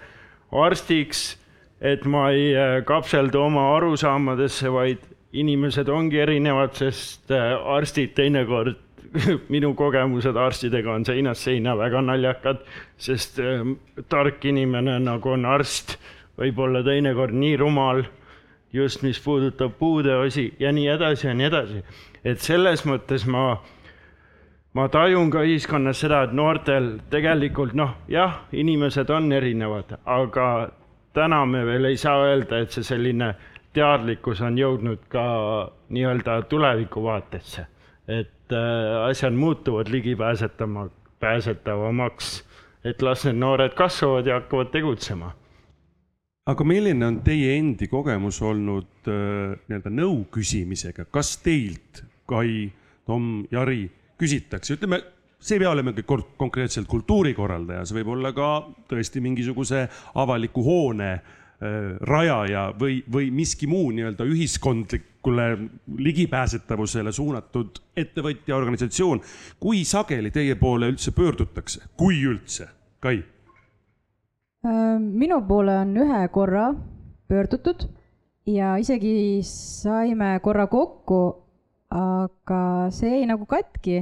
[0.52, 1.38] arstiks,
[1.82, 5.02] et ma ei äh, kapseldu oma arusaamadesse, vaid
[5.34, 8.78] inimesed ongi erinevad, sest arstid teinekord
[9.54, 12.62] minu kogemused arstidega on seinast seina väga naljakad,
[12.98, 13.42] sest
[14.10, 15.98] tark inimene nagu on arst,
[16.38, 18.06] võib olla teinekord nii rumal
[18.78, 21.84] just mis puudutab puudeosi ja nii edasi ja nii edasi.
[22.26, 23.58] et selles mõttes ma,
[24.74, 30.48] ma tajun ka ühiskonnas seda, et noortel tegelikult noh, jah, inimesed on erinevad, aga
[31.14, 33.34] täna me veel ei saa öelda, et see selline
[33.78, 35.26] teadlikkus on jõudnud ka
[35.90, 37.66] nii-öelda tulevikuvaatesse.
[38.08, 40.88] et äh, asjad muutuvad ligipääsetama,
[41.20, 42.46] pääsetavamaks,
[42.84, 45.34] et las need noored kasvavad ja hakkavad tegutsema
[46.48, 52.68] aga milline on teie endi kogemus olnud äh, nii-öelda nõu küsimisega, kas teilt, Kai,
[53.08, 53.86] Tom, Jari,
[54.20, 55.00] küsitakse, ütleme,
[55.40, 58.50] see ei pea olema kõik konkreetselt kultuurikorraldaja, see võib olla ka
[58.90, 59.86] tõesti mingisuguse
[60.20, 61.22] avaliku hoone äh,
[62.08, 65.48] rajaja või, või miski muu nii-öelda ühiskondlikule
[66.00, 69.24] ligipääsetavusele suunatud ettevõtja, organisatsioon.
[69.60, 73.20] kui sageli teie poole üldse pöördutakse, kui üldse, Kai?
[74.68, 76.72] Äh, minu poole on ühe korra
[77.32, 77.86] pöördutud
[78.50, 81.20] ja isegi saime korra kokku,
[81.94, 84.02] aga see jäi nagu katki.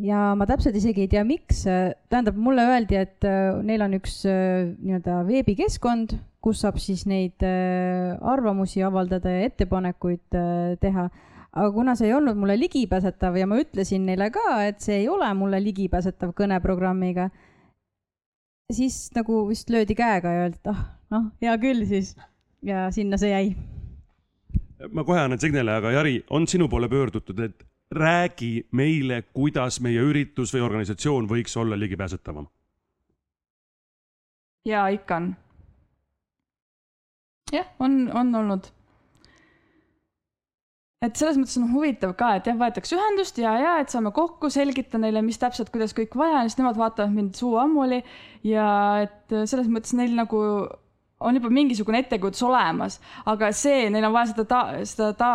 [0.00, 1.60] ja ma täpselt isegi ei tea, miks,
[2.08, 7.44] tähendab, mulle öeldi, et äh, neil on üks äh, nii-öelda veebikeskkond, kus saab siis neid
[7.44, 10.40] arvamusi avaldada ja ettepanekuid
[10.80, 11.06] teha
[11.54, 15.08] aga kuna see ei olnud mulle ligipääsetav ja ma ütlesin neile ka, et see ei
[15.08, 17.28] ole mulle ligipääsetav kõneprogrammiga,
[18.72, 22.14] siis nagu vist löödi käega ja öeldi, et ah, noh, hea küll siis.
[22.62, 23.54] ja sinna see jäi.
[24.92, 30.00] ma kohe annan Signele, aga Jari, on sinu poole pöördutud, et räägi meile, kuidas meie
[30.00, 32.46] üritus või organisatsioon võiks olla ligipääsetavam?
[34.64, 35.34] ja ikka on.
[37.52, 38.72] jah, on, on olnud
[41.04, 44.50] et selles mõttes on huvitav ka, et jah, võetakse ühendust ja, ja et saame kokku,
[44.52, 48.00] selgitan neile, mis täpselt, kuidas kõik vaja on, siis nemad vaatavad mind suu ammuli
[48.48, 48.68] ja
[49.04, 50.40] et selles mõttes neil nagu
[51.24, 52.98] on juba mingisugune ettekujutus olemas,
[53.30, 55.30] aga see, neil on vaja seda ta, seda ta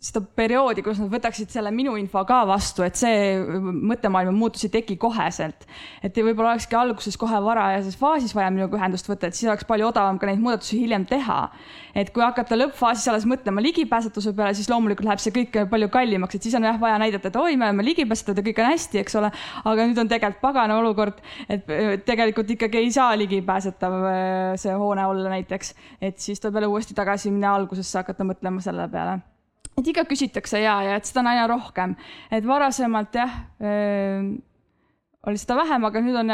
[0.00, 4.70] seda perioodi, kus nad võtaksid selle minu info ka vastu, et see mõttemaailma muutus ei
[4.72, 5.66] teki koheselt.
[6.02, 9.90] et võib-olla olekski alguses kohe varajases faasis vaja minuga ühendust võtta, et siis oleks palju
[9.90, 11.50] odavam ka neid muudatusi hiljem teha.
[11.92, 16.34] et kui hakata lõppfaasis alles mõtlema ligipääsetuse peale, siis loomulikult läheb see kõik palju kallimaks,
[16.38, 19.02] et siis on jah vaja näidata, et oi, me oleme ligipääsetavad ja kõik on hästi,
[19.04, 19.30] eks ole.
[19.64, 21.68] aga nüüd on tegelikult pagana olukord, et
[22.08, 23.98] tegelikult ikkagi ei saa ligipääsetav
[24.64, 28.88] see hoone olla näiteks, et siis tuleb jälle uuesti tagasi minna algusesse hakata mõtlema selle
[28.88, 29.20] peale
[29.80, 31.96] et ikka küsitakse ja, ja et seda on aina rohkem,
[32.30, 33.36] et varasemalt jah
[35.28, 36.32] oli seda vähem, aga nüüd on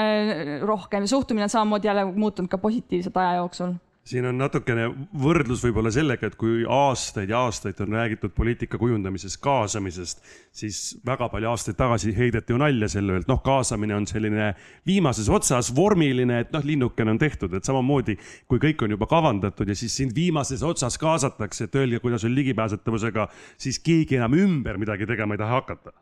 [0.68, 3.74] rohkem ja suhtumine on samamoodi jälle muutunud ka positiivselt aja jooksul
[4.06, 4.86] siin on natukene
[5.18, 10.22] võrdlus võib-olla sellega, et kui aastaid ja aastaid on räägitud poliitika kujundamisest, kaasamisest,
[10.54, 14.52] siis väga palju aastaid tagasi heideti ju nalja selle üle, et noh, kaasamine on selline
[14.86, 19.68] viimases otsas vormiline, et noh, linnukene on tehtud, et samamoodi kui kõik on juba kavandatud
[19.68, 24.78] ja siis sind viimases otsas kaasatakse, et öelge, kuidas on ligipääsetavusega, siis keegi enam ümber
[24.78, 25.96] midagi tegema ei taha hakata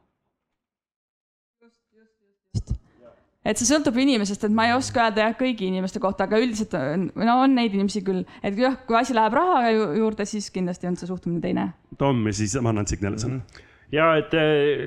[3.45, 6.75] et see sõltub inimesest, et ma ei oska öelda jah kõigi inimeste kohta, aga üldiselt
[6.75, 10.99] no on neid inimesi küll, et jah, kui asi läheb raha juurde, siis kindlasti on
[11.01, 11.69] see suhtumine teine.
[12.01, 13.43] Tom ja siis ma annan Signale sõna.
[13.93, 14.87] ja et eh,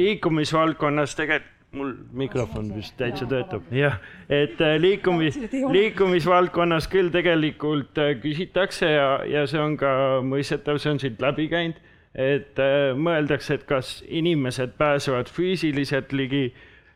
[0.00, 8.16] liikumisvaldkonnas tegelikult mul mikrofon vist täitsa töötab, jah, et eh, liikumis, liikumisvaldkonnas küll tegelikult eh,
[8.22, 9.92] küsitakse ja, ja see on ka
[10.26, 11.78] mõistetav, see on siit läbi käinud,
[12.10, 12.58] et
[12.98, 16.48] mõeldakse, et kas inimesed pääsevad füüsiliselt ligi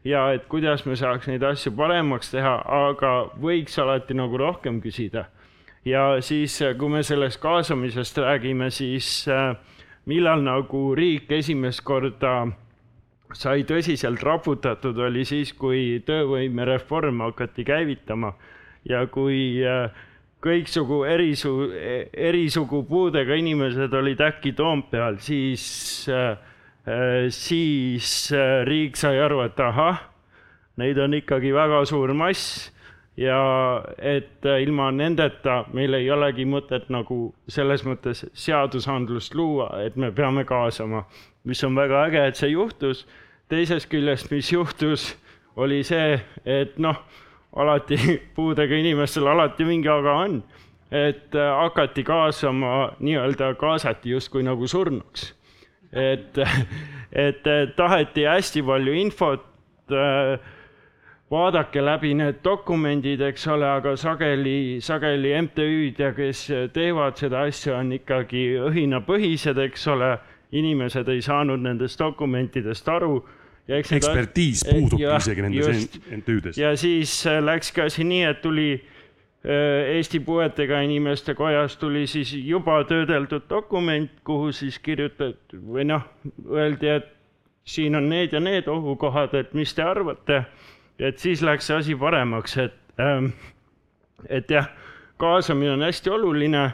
[0.04, 2.54] ja et kuidas me saaks neid asju paremaks teha,
[2.90, 5.26] aga võiks alati nagu rohkem küsida.
[5.84, 9.56] ja siis, kui me sellest kaasamisest räägime, siis äh,
[10.06, 12.46] millal nagu riik esimest korda
[13.34, 18.34] sai tõsiselt raputatud, oli siis, kui töövõimereform hakati käivitama
[18.88, 19.90] ja kui äh,
[20.44, 21.72] kõiksugu erisu-,
[22.12, 25.64] erisugu puudega inimesed olid äkki Toompeal, siis
[26.12, 26.44] äh, Äh,
[27.32, 30.02] siis äh, riik sai aru, et ahah,
[30.76, 32.70] neid on ikkagi väga suur mass
[33.16, 33.38] ja
[33.96, 40.10] et äh, ilma nendeta meil ei olegi mõtet nagu selles mõttes seadusandlust luua, et me
[40.12, 41.06] peame kaasama,
[41.48, 43.06] mis on väga äge, et see juhtus.
[43.48, 45.14] teisest küljest, mis juhtus,
[45.56, 46.96] oli see, et noh,
[47.56, 47.96] alati
[48.36, 50.42] puudega inimestel alati mingi aga on,
[50.90, 55.32] et hakati kaasama, nii-öelda kaasati justkui nagu surnuks
[55.94, 56.38] et,
[57.12, 59.46] et taheti hästi palju infot.
[59.92, 60.38] Äh,
[61.30, 67.78] vaadake läbi need dokumendid, eks ole, aga sageli, sageli MTÜ-d ja kes teevad seda asja,
[67.80, 70.16] on ikkagi õhinapõhised, eks ole.
[70.54, 73.16] inimesed ei saanud nendest dokumentidest aru
[73.66, 76.58] ekspertiis puudub ja, isegi nendes MTÜ-des.
[76.60, 78.93] ja siis läks ka asi nii, et tuli Äh,
[79.44, 86.06] Eesti Puuetega Inimeste Kojast tuli siis juba töödeldud dokument, kuhu siis kirjutati või noh,
[86.48, 87.10] öeldi, et
[87.64, 90.44] siin on need ja need ohukohad, et mis te arvate.
[90.98, 93.32] et siis läks see asi paremaks, et, ähm,
[94.28, 94.68] et jah,
[95.18, 96.68] kaasamine on hästi oluline,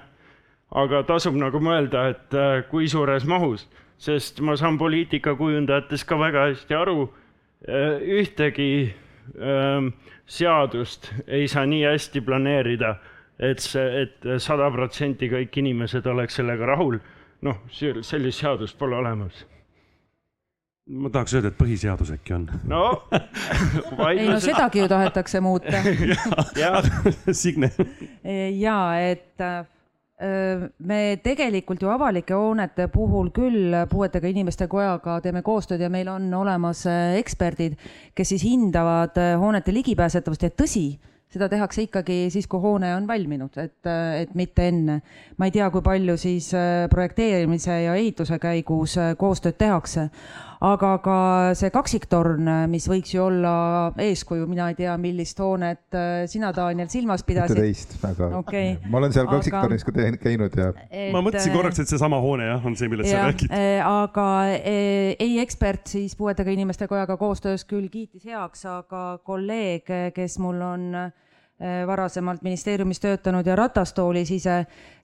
[0.71, 3.65] aga tasub nagu mõelda, et äh, kui suures mahus,
[3.99, 7.09] sest ma saan poliitikakujundajatest ka väga hästi aru,
[7.65, 8.93] äh, ühtegi
[9.41, 9.95] ähm,
[10.31, 12.95] seadust ei saa nii hästi planeerida,
[13.39, 17.01] et see, et sada protsenti kõik inimesed oleks sellega rahul.
[17.41, 19.47] noh, sellist seadust pole olemas
[20.91, 22.47] ma tahaks öelda, et põhiseadus äkki on.
[22.69, 22.85] no
[24.11, 25.83] ei no sedagi ju tahetakse muuta.
[27.43, 27.71] Signe.
[28.59, 29.45] ja et
[30.21, 36.27] me tegelikult ju avalike hoonete puhul küll puuetega inimeste kojaga teeme koostööd ja meil on
[36.37, 36.83] olemas
[37.17, 37.79] eksperdid,
[38.15, 40.45] kes siis hindavad hoonete ligipääsetavust.
[40.45, 40.85] Ja tõsi,
[41.31, 43.87] seda tehakse ikkagi siis, kui hoone on valminud, et,
[44.19, 45.01] et mitte enne.
[45.39, 50.09] ma ei tea, kui palju siis äh, projekteerimise ja ehituse käigus äh, koostööd tehakse,
[50.61, 51.19] aga ka
[51.57, 53.53] see kaksiktorn, mis võiks ju olla
[54.03, 57.63] eeskuju, mina ei tea, millist hoonet äh, sina, Daniel, silmas pidasid.
[57.63, 58.75] teist, aga Okei.
[58.91, 60.73] ma olen seal Aga- kaksiktornis ka te- käinud ja
[61.15, 63.55] ma mõtlesin korraks, et seesama hoone jah, on see, millest sa jah, räägid.
[63.87, 64.29] aga
[64.75, 69.87] ei ekspert siis puuetega inimeste kojaga koostöös küll kiitis heaks, aga kolleeg,
[70.19, 70.91] kes mul on
[71.87, 74.55] varasemalt ministeeriumis töötanud ja ratastoolis ise,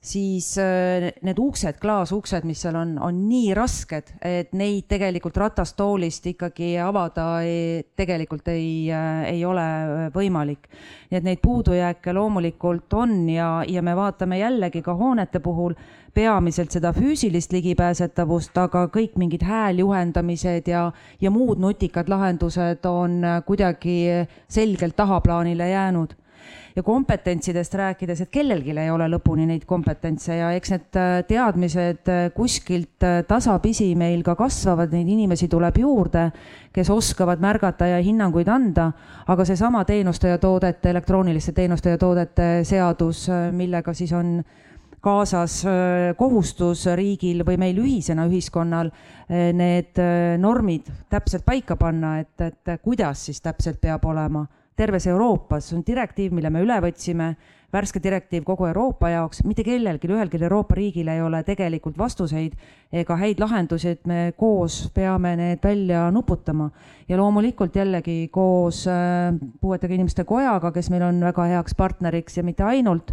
[0.01, 6.25] siis eh, need uksed, klaasuksed, mis seal on, on nii rasked, et neid tegelikult ratastoolist
[6.33, 8.89] ikkagi avada ei, tegelikult ei,
[9.29, 9.67] ei ole
[10.15, 10.65] võimalik.
[11.11, 15.77] nii et neid puudujääke loomulikult on ja, ja me vaatame jällegi ka hoonete puhul
[16.17, 20.87] peamiselt seda füüsilist ligipääsetavust, aga kõik mingid hääljuhendamised ja,
[21.21, 26.17] ja muud nutikad lahendused on kuidagi selgelt tahaplaanile jäänud
[26.77, 32.11] ja kompetentsidest rääkides, et kellelgi ei ole lõpuni neid kompetentse ja eks need äh, teadmised
[32.13, 36.27] äh, kuskilt äh, tasapisi meil ka kasvavad, neid inimesi tuleb juurde,
[36.73, 38.91] kes oskavad märgata ja hinnanguid anda,
[39.27, 44.37] aga seesama teenuste ja toodete, elektrooniliste teenuste ja toodete seadus, millega siis on
[45.01, 45.61] kaasas
[46.17, 48.89] kohustus riigil või meil ühisena ühiskonnal
[49.29, 50.01] need
[50.41, 54.43] normid täpselt paika panna, et, et kuidas siis täpselt peab olema
[54.77, 57.31] terves Euroopas, see on direktiiv, mille me üle võtsime,
[57.73, 62.53] värske direktiiv kogu Euroopa jaoks, mitte kellelgi, ühelgi Euroopa riigil ei ole tegelikult vastuseid
[62.95, 66.69] ega häid lahendusi, et me koos peame need välja nuputama.
[67.07, 72.43] ja loomulikult jällegi koos äh, puuetega inimeste kojaga, kes meil on väga heaks partneriks ja
[72.43, 73.11] mitte ainult,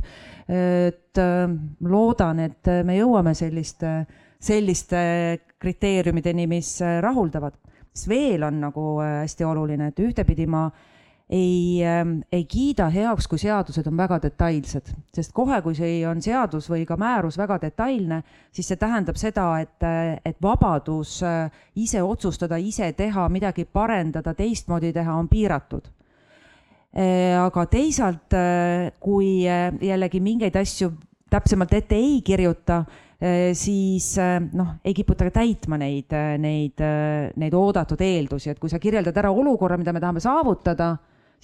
[0.49, 1.51] et äh,
[1.81, 4.05] loodan, et me jõuame selliste,
[4.39, 5.05] selliste
[5.59, 7.59] kriteeriumideni, mis äh, rahuldavad.
[7.95, 10.69] mis veel on nagu hästi oluline, et ühtepidi ma
[11.35, 11.83] ei,
[12.33, 16.85] ei kiida heaks, kui seadused on väga detailsed, sest kohe, kui see on seadus või
[16.87, 18.21] ka määrus väga detailne,
[18.55, 19.87] siis see tähendab seda, et,
[20.25, 21.49] et vabadus äh,
[21.81, 25.91] ise otsustada, ise teha, midagi parendada, teistmoodi teha on piiratud.
[26.95, 28.37] aga teisalt,
[29.03, 30.93] kui äh, jällegi mingeid asju
[31.31, 32.85] täpsemalt ette ei kirjuta,
[33.59, 36.85] siis äh, noh, ei kiputa ka täitma neid, neid,
[37.41, 40.93] neid oodatud eeldusi, et kui sa kirjeldad ära olukorra, mida me tahame saavutada,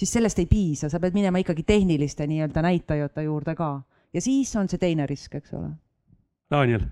[0.01, 3.75] siis sellest ei piisa, sa pead minema ikkagi tehniliste nii-öelda näitajate juurde ka.
[4.15, 5.69] Ja siis on see teine risk, eks ole.
[6.51, 6.89] Daniel,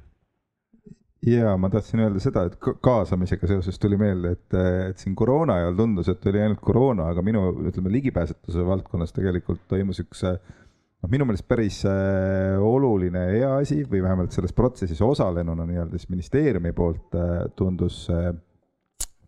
[1.26, 4.56] ja ma tahtsin öelda seda, et ka- kaasamisega seoses tuli meelde, et,
[4.90, 9.64] et siin koroona ajal tundus, et oli ainult koroona, aga minu, ütleme ligipääsetuse valdkonnas tegelikult
[9.72, 15.02] toimus üks noh, minu meelest päris äh, oluline ja hea asi või vähemalt selles protsessis
[15.02, 18.30] osalenuna nii-öelda siis ministeeriumi poolt äh, tundus äh,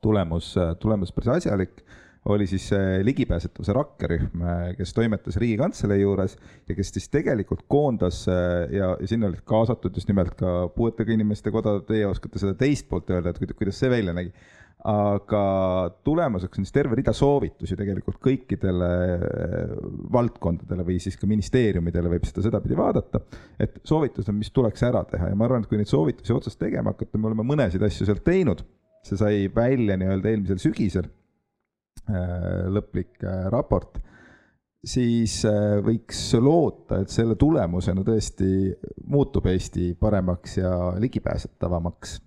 [0.00, 1.82] tulemus, tulemus päris asjalik
[2.28, 2.66] oli siis
[3.02, 4.42] ligipääsetavuse rakkerühm,
[4.76, 6.36] kes toimetas Riigikantselei juures
[6.68, 11.14] ja kes siis tegelikult koondas äh, ja, ja sinna olid kaasatud just nimelt ka puuetega
[11.14, 14.32] inimeste koda, teie oskate seda teist poolt öelda, et kuida- kuidas see välja nägi.
[14.80, 15.40] aga
[16.08, 19.74] tulemuseks on siis terve rida soovitusi tegelikult kõikidele äh,
[20.12, 23.20] valdkondadele või siis ka ministeeriumidele võib seda sedapidi vaadata,
[23.60, 25.28] et soovitused, mis tuleks ära teha.
[25.28, 28.24] Ja ma arvan, et kui neid soovitusi otsast tegema hakata, me oleme mõnesid asju sealt
[28.24, 28.64] teinud,
[29.04, 31.12] see sai välja nii-öelda eelmisel sügisel.
[31.12, 31.19] äh,
[32.08, 33.98] lõplik äh, raport,
[34.84, 38.70] siis äh, võiks loota, et selle tulemusena tõesti
[39.10, 42.20] muutub Eesti paremaks ja ligipääsetavamaks.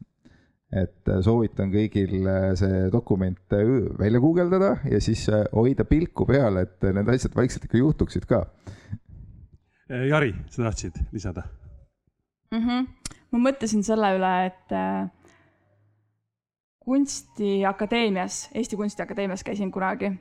[0.73, 3.67] et äh, soovitan kõigil äh, see dokument äh,
[3.99, 8.25] välja guugeldada ja siis äh, hoida pilku peal, et äh, need asjad vaikselt ikka juhtuksid
[8.25, 8.45] ka.
[9.89, 11.43] Jari, sa tahtsid lisada?
[12.51, 12.59] mm.
[12.59, 12.87] -hmm.
[13.31, 15.09] ma mõtlesin selle üle, et äh,
[16.85, 20.11] kunstiakadeemias, Eesti Kunstiakadeemias käisin kunagi,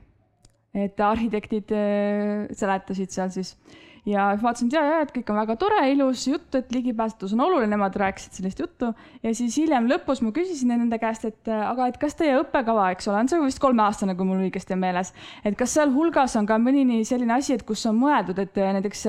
[0.73, 3.57] et arhitektid äh, seletasid seal siis.
[4.03, 7.45] Ja vaatasin, et ja, ja, et kõik on väga tore, ilus jutt, et ligipääsetavus on
[7.45, 8.89] oluline, nemad rääkisid sellist juttu.
[9.23, 12.89] Ja siis hiljem lõpus ma küsisin nende käest, et äh, aga et kas teie õppekava,
[12.91, 15.13] eks ole, on see vist kolmeaastane, kui mul õigesti on meeles,
[15.47, 19.05] et kas sealhulgas on ka mõni selline asi, et kus on mõeldud, et äh, näiteks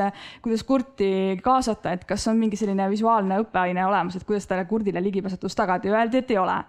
[0.46, 1.10] kuidas kurti
[1.42, 5.90] kaasata, et kas on mingi selline visuaalne õppeaine olemas, et kuidas talle kurdile ligipääsetavust tagada?
[5.90, 6.60] Ja öeldi, et ei ole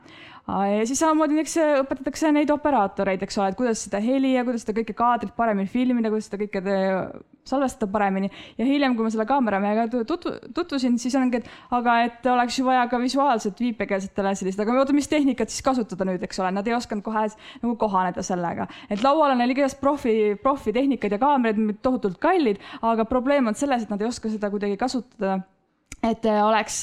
[0.48, 4.66] ja siis samamoodi näiteks õpetatakse neid operaatoreid, eks ole, et kuidas seda heli ja kuidas
[4.66, 8.30] seda kõike kaadrit paremini filmida, kuidas seda kõike te- salvestada paremini.
[8.58, 12.66] Ja hiljem, kui ma selle kaameramehega tutvu-, tutvusin, siis ongi, et aga et oleks ju
[12.66, 16.68] vaja ka visuaalset viipekeelsetele sellist, aga oota, mis tehnikat siis kasutada nüüd, eks ole, nad
[16.68, 17.26] ei osanud kohe
[17.62, 23.06] nagu kohaneda sellega, et laual on neil igast profi, profitehnikaid ja kaamerad, tohutult kallid, aga
[23.10, 25.39] probleem on selles, et nad ei oska seda kuidagi kasutada
[26.06, 26.82] et äh, oleks,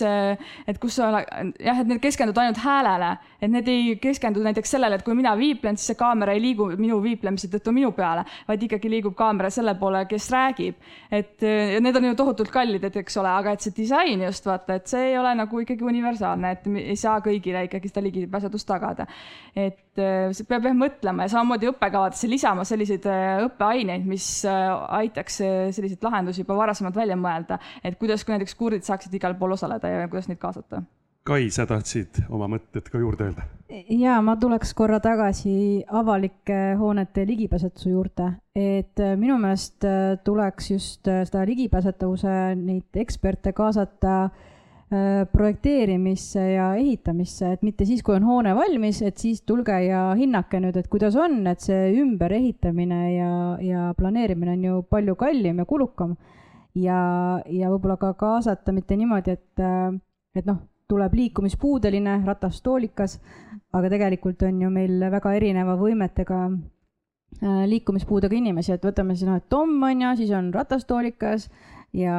[0.68, 1.22] et kus ole,
[1.62, 3.10] jah, et need keskenduvad ainult häälele,
[3.42, 6.68] et need ei keskendu näiteks sellele, et kui mina viiplen, siis see kaamera ei liigu
[6.78, 10.74] minu viiplemise tõttu minu peale, vaid ikkagi liigub kaamera selle poole, kes räägib.
[11.10, 14.46] et ja need on ju tohutult kallid, et eks ole, aga et see disain just
[14.46, 18.68] vaata, et see ei ole nagu ikkagi universaalne, et ei saa kõigile ikkagi seda ligipääsetust
[18.68, 19.06] tagada.
[19.54, 23.04] et see peab jah mõtlema ja samamoodi õppekavadesse lisama selliseid
[23.44, 25.36] õppeaineid, mis aitaks
[25.76, 29.52] selliseid lahendusi juba varasemalt välja mõelda, et kuidas, kui näiteks kurdid saaksid saaksid igal pool
[29.52, 30.82] osaleda ja kuidas neid kaasata.
[31.24, 33.44] Kai, sa tahtsid oma mõtted ka juurde öelda?
[33.88, 40.70] ja ma tuleks korra tagasi avalike hoonete ligipääsetuse juurde, et äh, minu meelest äh, tuleks
[40.70, 44.30] just äh, seda ligipääsetavuse neid eksperte kaasata
[45.32, 50.60] projekteerimisse ja ehitamisse, et mitte siis, kui on hoone valmis, et siis tulge ja hinnake
[50.60, 53.30] nüüd, et kuidas on, et see ümberehitamine ja,
[53.64, 56.12] ja planeerimine on ju palju kallim ja kulukam
[56.78, 57.00] ja,
[57.46, 59.64] ja võib-olla ka kaasata mitte niimoodi, et,
[60.36, 60.60] et noh,
[60.92, 63.18] tuleb liikumispuudeline ratastoolikas,
[63.72, 69.40] aga tegelikult on ju meil väga erineva võimetega äh, liikumispuudega inimesi, et võtame siis noh,
[69.40, 71.48] et Tom on ju, siis on ratastoolikas
[71.96, 72.16] ja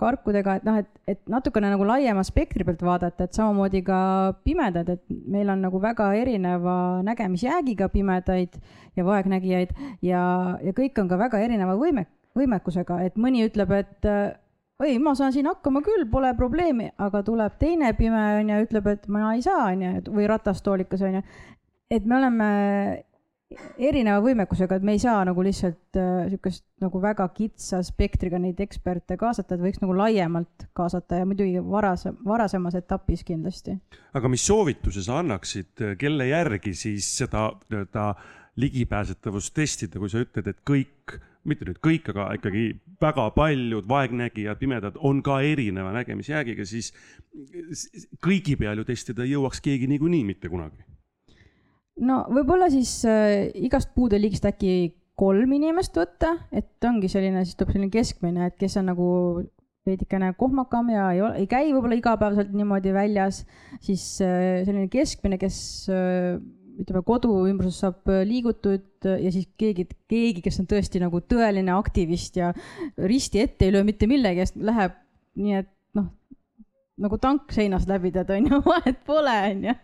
[0.00, 3.98] karkudega, et noh, et, et natukene nagu laiema spektri pealt vaadata, et samamoodi ka
[4.44, 8.56] pimedad, et meil on nagu väga erineva nägemisjäägiga pimedaid
[8.96, 10.22] ja vaegnägijaid ja,
[10.64, 12.06] ja kõik on ka väga erineva võime,
[12.38, 14.08] võimekusega, et mõni ütleb, et
[14.80, 19.06] oi, ma saan siin hakkama küll, pole probleemi, aga tuleb teine pime onju, ütleb, et
[19.12, 21.22] ma ei saa onju, või ratastoolikas onju.
[21.90, 22.50] et me oleme
[23.82, 28.60] erineva võimekusega, et me ei saa nagu lihtsalt niisugust äh, nagu väga kitsa spektriga neid
[28.62, 33.74] eksperte kaasata, et võiks nagu laiemalt kaasata ja muidugi varasem, varasemas etapis kindlasti.
[34.14, 38.12] aga mis soovituse sa annaksid, kelle järgi siis seda nii-öelda
[38.60, 41.18] ligipääsetavust testida, kui sa ütled, et kõik
[41.48, 42.64] mitte nüüd kõik, aga ikkagi
[43.00, 46.92] väga paljud vaegnägijad, pimedad on ka erineva nägemisjäägiga, siis
[48.24, 50.84] kõigi peal ju testida ei jõuaks keegi niikuinii mitte kunagi.
[52.00, 57.74] no võib-olla siis äh, igast puudeliigist äkki kolm inimest võtta, et ongi selline, siis tuleb
[57.74, 59.08] selline keskmine, et kes on nagu
[59.88, 63.44] veidikene kohmakam ja ei ole, ei käi võib-olla igapäevaselt niimoodi väljas,
[63.84, 65.60] siis äh, selline keskmine, kes
[65.92, 66.36] äh,
[66.80, 71.20] ütleme, kodu ümbruses saab äh, liigutud äh, ja siis keegi, keegi, kes on tõesti nagu
[71.20, 72.52] tõeline aktivist ja
[72.96, 74.96] risti ette ei löö mitte millegi eest, läheb
[75.40, 76.08] nii, et noh,
[77.00, 79.76] nagu tank seinast läbi tead, on ju, vahet pole, on ju.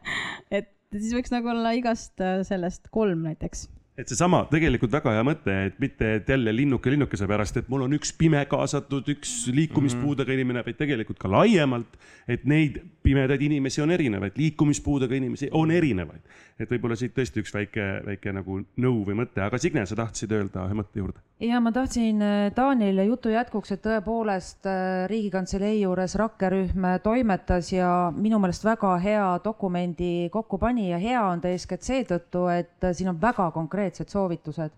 [0.50, 3.66] et siis võiks nagu olla igast äh, sellest kolm näiteks
[3.96, 7.86] et seesama tegelikult väga hea mõte, et mitte et jälle linnuke linnukese pärast, et mul
[7.86, 11.96] on üks pime kaasatud, üks liikumispuudega inimene, vaid tegelikult ka laiemalt,
[12.28, 16.34] et neid pimedaid inimesi on erinevaid, liikumispuudega inimesi on erinevaid.
[16.56, 20.32] et võib-olla siit tõesti üks väike, väike nagu nõu või mõte, aga Signe, sa tahtsid
[20.32, 21.20] öelda ühe mõtte juurde?
[21.40, 27.90] ja ma tahtsin äh, Taanile jutu jätkuks, et tõepoolest äh, Riigikantselei juures rakkerühm toimetas ja
[28.16, 32.96] minu meelest väga hea dokumendi kokku pani ja hea on ta eeskätt seetõttu, et äh,
[32.96, 33.50] siin on väga
[33.86, 34.70] konkreetsed soovitused.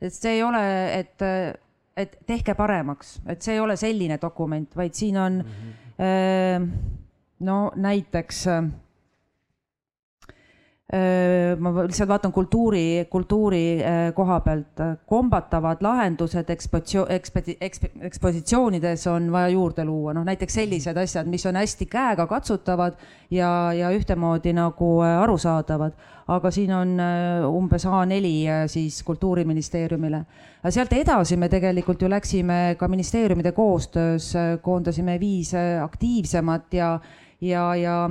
[0.00, 0.62] et see ei ole,
[0.98, 1.22] et,
[1.96, 5.44] et tehke paremaks, et see ei ole selline dokument, vaid siin on mm
[5.98, 6.68] -hmm.
[7.40, 8.46] no näiteks
[11.58, 13.80] ma lihtsalt vaatan kultuuri, kultuuri
[14.14, 21.00] koha pealt, kombatavad lahendused ekspotsioon, ekspedi-, eksp-, ekspositsioonides on vaja juurde luua, noh näiteks sellised
[21.00, 23.00] asjad, mis on hästi käegakatsutavad
[23.32, 25.96] ja, ja ühtemoodi nagu arusaadavad.
[26.28, 27.00] aga siin on
[27.48, 30.24] umbes A4 siis Kultuuriministeeriumile.
[30.68, 34.32] sealt edasi me tegelikult ju läksime ka ministeeriumide koostöös,
[34.62, 37.00] koondasime viis aktiivsemat ja,
[37.40, 38.10] ja, ja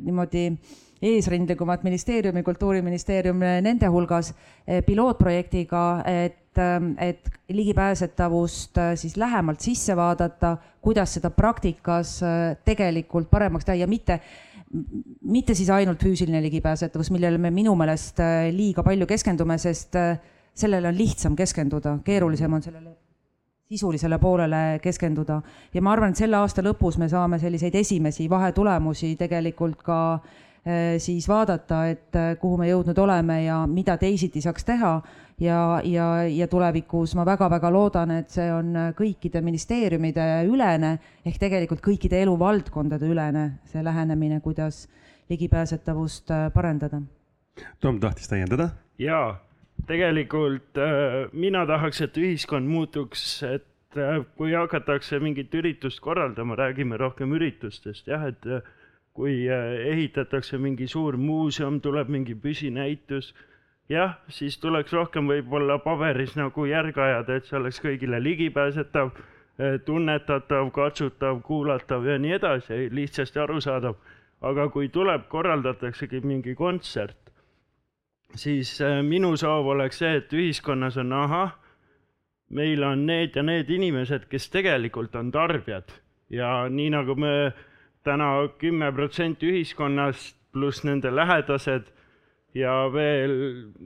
[0.00, 4.32] niimoodi äh, eesrindlikumat ministeeriumi, Kultuuriministeerium nende hulgas
[4.66, 12.18] eh, pilootprojektiga, et, eh, et ligipääsetavust eh, siis lähemalt sisse vaadata, kuidas seda praktikas
[12.64, 14.20] tegelikult paremaks teha ja mitte,
[15.22, 18.20] mitte siis ainult füüsiline ligipääsetavus, millele me minu meelest
[18.52, 19.96] liiga palju keskendume, sest
[20.58, 22.96] sellele on lihtsam keskenduda, keerulisem on sellele
[23.68, 25.42] sisulisele poolele keskenduda.
[25.74, 30.22] Ja ma arvan, et selle aasta lõpus me saame selliseid esimesi vahetulemusi tegelikult ka äh,
[30.22, 30.47] Äh,
[30.98, 35.00] siis vaadata, et äh, kuhu me jõudnud oleme ja mida teisiti saaks teha.
[35.40, 41.80] ja, ja, ja tulevikus ma väga-väga loodan, et see on kõikide ministeeriumide ülene ehk tegelikult
[41.80, 44.88] kõikide eluvaldkondade ülene see lähenemine, kuidas
[45.30, 47.00] ligipääsetavust parendada.
[47.80, 48.70] Tom tahtis täiendada?
[48.98, 49.38] jaa,
[49.86, 50.80] tegelikult
[51.32, 54.00] mina tahaks, et ühiskond muutuks, et
[54.36, 58.44] kui hakatakse mingit üritust korraldama, räägime rohkem üritustest, jah, et
[59.18, 63.32] kui äh, ehitatakse mingi suur muuseum, tuleb mingi püsinäitus,
[63.90, 69.10] jah, siis tuleks rohkem võib-olla paberis nagu järge ajada, et see oleks kõigile ligipääsetav.
[69.84, 73.96] tunnetatav, katsutav, kuulatav ja nii edasi, lihtsasti arusaadav.
[74.40, 77.32] aga kui tuleb, korraldataksegi mingi kontsert,
[78.34, 81.56] siis äh, minu soov oleks see, et ühiskonnas on ahah,
[82.50, 85.90] meil on need ja need inimesed, kes tegelikult on tarbijad
[86.30, 87.32] ja nii nagu me
[88.08, 91.92] täna kümme protsenti ühiskonnast pluss nende lähedased
[92.56, 93.34] ja veel,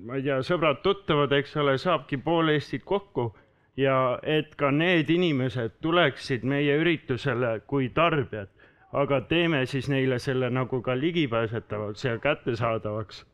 [0.07, 3.33] ma ei tea, sõbrad-tuttavad, eks ole, saabki pool Eestit kokku
[3.77, 8.51] ja et ka need inimesed tuleksid meie üritusele kui tarbijad,
[8.93, 13.25] aga teeme siis neile selle nagu ka ligipääsetavaks ja kättesaadavaks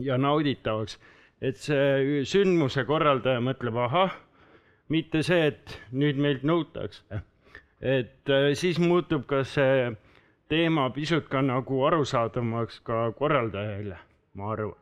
[0.00, 0.98] ja nauditavaks,
[1.42, 4.14] et see sündmuse korraldaja mõtleb, ahah,
[4.88, 7.22] mitte see, et nüüd meilt nõutakse.
[7.84, 9.90] et äh, siis muutub ka see
[10.48, 13.96] teema pisut ka nagu arusaadavamaks ka korraldajaile,
[14.38, 14.76] ma arvan.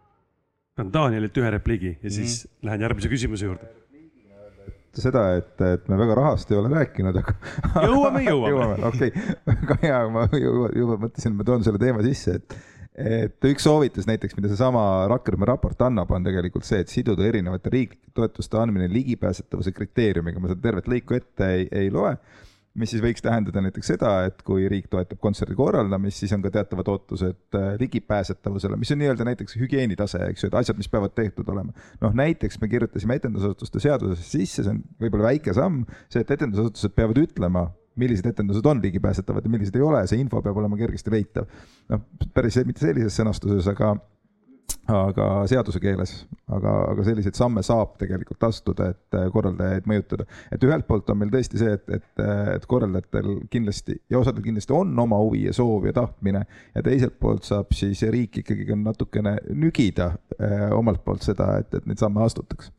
[0.79, 2.67] annan Danielilt ühe repliigi ja siis mm.
[2.69, 3.71] lähen järgmise küsimuse juurde.
[4.97, 7.35] seda, et, et me väga rahast ei ole rääkinud, aga.
[7.87, 8.53] jõuame, jõuame.
[8.53, 12.61] jõuame, okei okay., väga hea, ma juba, juba mõtlesin, ma toon selle teema sisse, et
[12.93, 17.71] et üks soovitus näiteks, mida seesama Rakkermaa raport annab, on tegelikult see, et siduda erinevate
[17.73, 22.13] riiklike toetuste andmine ligipääsetavuse kriteeriumiga, ma seda tervet lõiku ette ei, ei loe
[22.79, 26.53] mis siis võiks tähendada näiteks seda, et kui riik toetab kontserdi korraldamist, siis on ka
[26.55, 31.15] teatavad ootused äh, ligipääsetavusele, mis on nii-öelda näiteks hügieenitase, eks ju, et asjad, mis peavad
[31.17, 31.75] tehtud olema.
[32.01, 36.97] noh, näiteks me kirjutasime etendusasutuste seadusesse sisse, see on võib-olla väike samm, see, et etendusasutused
[36.97, 37.67] peavad ütlema,
[38.01, 41.51] millised etendused on ligipääsetavad ja millised ei ole, see info peab olema kergesti leitav.
[41.93, 43.99] noh, päris mitte sellises sõnastuses, aga
[44.93, 46.15] aga seaduse keeles,
[46.53, 50.27] aga, aga selliseid samme saab tegelikult astuda, et äh, korraldajaid mõjutada.
[50.53, 52.25] et ühelt poolt on meil tõesti see, et, et,
[52.57, 56.45] et korraldajatel kindlasti ja osadel kindlasti on oma huvi ja soov ja tahtmine
[56.75, 61.75] ja teiselt poolt saab siis riik ikkagi ka natukene nügida eh, omalt poolt seda, et,
[61.75, 62.73] et neid samme astutaks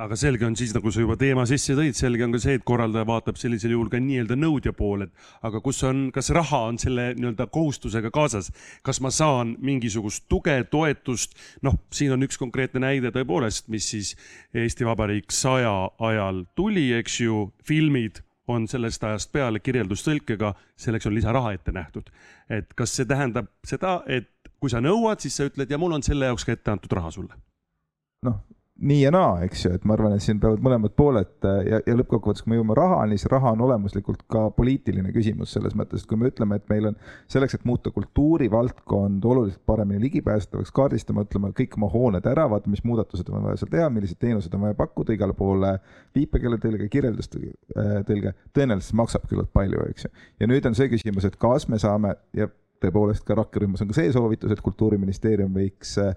[0.00, 2.64] aga selge on siis, nagu sa juba teema sisse tõid, selge on ka see, et
[2.64, 6.80] korraldaja vaatab sellisel juhul ka nii-öelda nõudja poole, et aga kus on, kas raha on
[6.80, 8.48] selle nii-öelda kohustusega kaasas,
[8.86, 11.36] kas ma saan mingisugust tuge, toetust,
[11.66, 14.14] noh, siin on üks konkreetne näide tõepoolest, mis siis
[14.56, 21.14] Eesti Vabariik saja ajal tuli, eks ju, filmid on sellest ajast peale kirjeldustõlkega, selleks on
[21.14, 22.08] lisaraha ette nähtud.
[22.48, 26.02] et kas see tähendab seda, et kui sa nõuad, siis sa ütled ja mul on
[26.02, 27.36] selle jaoks ka ette antud raha sulle?
[28.26, 28.40] noh,
[28.82, 31.78] nii ja naa, eks ju, et ma arvan, et siin peavad mõlemad pooled äh, ja,
[31.86, 36.02] ja lõppkokkuvõttes, kui me jõuame rahani, siis raha on olemuslikult ka poliitiline küsimus selles mõttes,
[36.02, 36.96] et kui me ütleme, et meil on
[37.30, 42.84] selleks, et muuta kultuurivaldkond oluliselt paremini ligipääsetavaks, kaardistama, ütleme kõik oma hooned ära, vaatame, mis
[42.88, 45.76] muudatused on vaja seal teha, milliseid teenuseid on vaja pakkuda igale poole,
[46.18, 50.12] viipekeeletõlge, kirjeldustõlge, tõenäoliselt maksab küllalt palju, eks ju.
[50.42, 52.50] ja nüüd on see küsimus, et kas me saame ja
[52.82, 56.16] tõepoolest ka rakkerühmas on ka see soovitus, et Kultuuriministeerium võiks äh,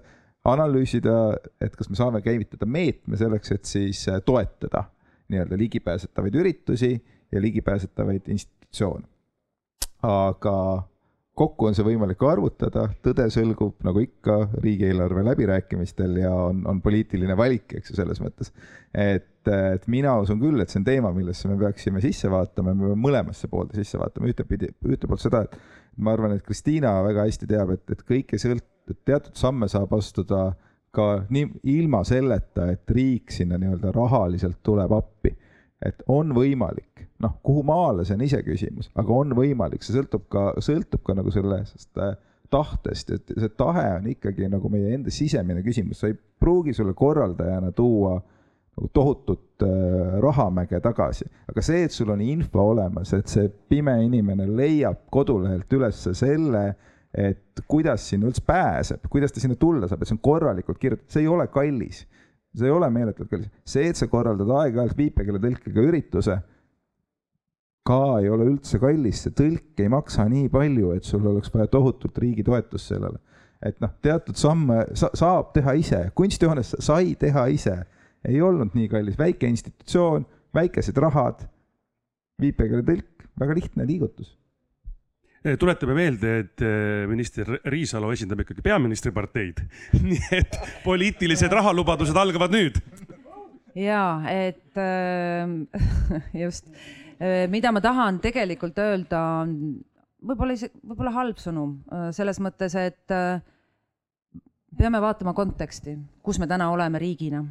[0.52, 1.16] analüüsida,
[1.60, 4.84] et kas me saame käivitada meetme selleks, et siis äh, toetada
[5.32, 6.92] nii-öelda ligipääsetavaid üritusi
[7.32, 9.06] ja ligipääsetavaid institutsioone.
[10.02, 10.56] aga
[11.36, 17.36] kokku on see võimalik arvutada, tõde sõlgub nagu ikka riigieelarve läbirääkimistel ja on, on poliitiline
[17.36, 18.52] valik, eks ju, selles mõttes.
[18.92, 22.88] et, et mina usun küll, et see on teema, millesse me peaksime sisse vaatama, me
[22.88, 25.58] peame mõlemasse poolde sisse vaatama, ühtepidi, ühte poolt seda, et
[26.00, 29.92] ma arvan, et Kristiina väga hästi teab, et, et kõik ei sõlt-, teatud samme saab
[29.96, 30.48] astuda
[30.96, 35.34] ka nii ilma selleta, et riik sinna nii-öelda rahaliselt tuleb appi.
[35.84, 40.48] Et on võimalik, noh, kuhu maale, see on iseküsimus, aga on võimalik, see sõltub ka,
[40.64, 42.14] sõltub ka nagu sellest äh,
[42.52, 46.94] tahtest, et see tahe on ikkagi nagu meie enda sisemine küsimus, sa ei pruugi sulle
[46.96, 48.16] korraldajana tuua
[48.76, 53.98] nagu tohutut äh, rahamäge tagasi, aga see, et sul on info olemas, et see pime
[54.04, 56.68] inimene leiab kodulehelt üles selle
[57.16, 61.12] et kuidas sinna üldse pääseb, kuidas ta sinna tulla saab, et see on korralikult kirjutatud,
[61.12, 62.04] see ei ole kallis.
[62.56, 66.36] See ei ole meeletult kallis, see, et sa korraldad aeg-ajalt viipekeeletõlkega ürituse,
[67.86, 71.68] ka ei ole üldse kallis, see tõlk ei maksa nii palju, et sul oleks vaja
[71.70, 73.20] tohutult riigi toetust sellele.
[73.66, 77.76] et noh, teatud samme sa, saab teha ise, kunstihoones sai teha ise,
[78.26, 81.46] ei olnud nii kallis, väike institutsioon, väikesed rahad,
[82.42, 84.34] viipekeeletõlk, väga lihtne liigutus
[85.60, 89.62] tuletame meelde, et eh, minister Riisalo esindab ikkagi peaministriparteid.
[90.06, 92.80] nii et poliitilised rahalubadused algavad nüüd.
[93.76, 95.44] ja et äh,
[96.44, 96.70] just,
[97.52, 99.76] mida ma tahan tegelikult öelda, on
[100.26, 101.78] võib-olla isegi, võib-olla halb sõnum
[102.16, 103.14] selles mõttes, et
[104.76, 107.44] peame vaatama konteksti, kus me täna oleme riigina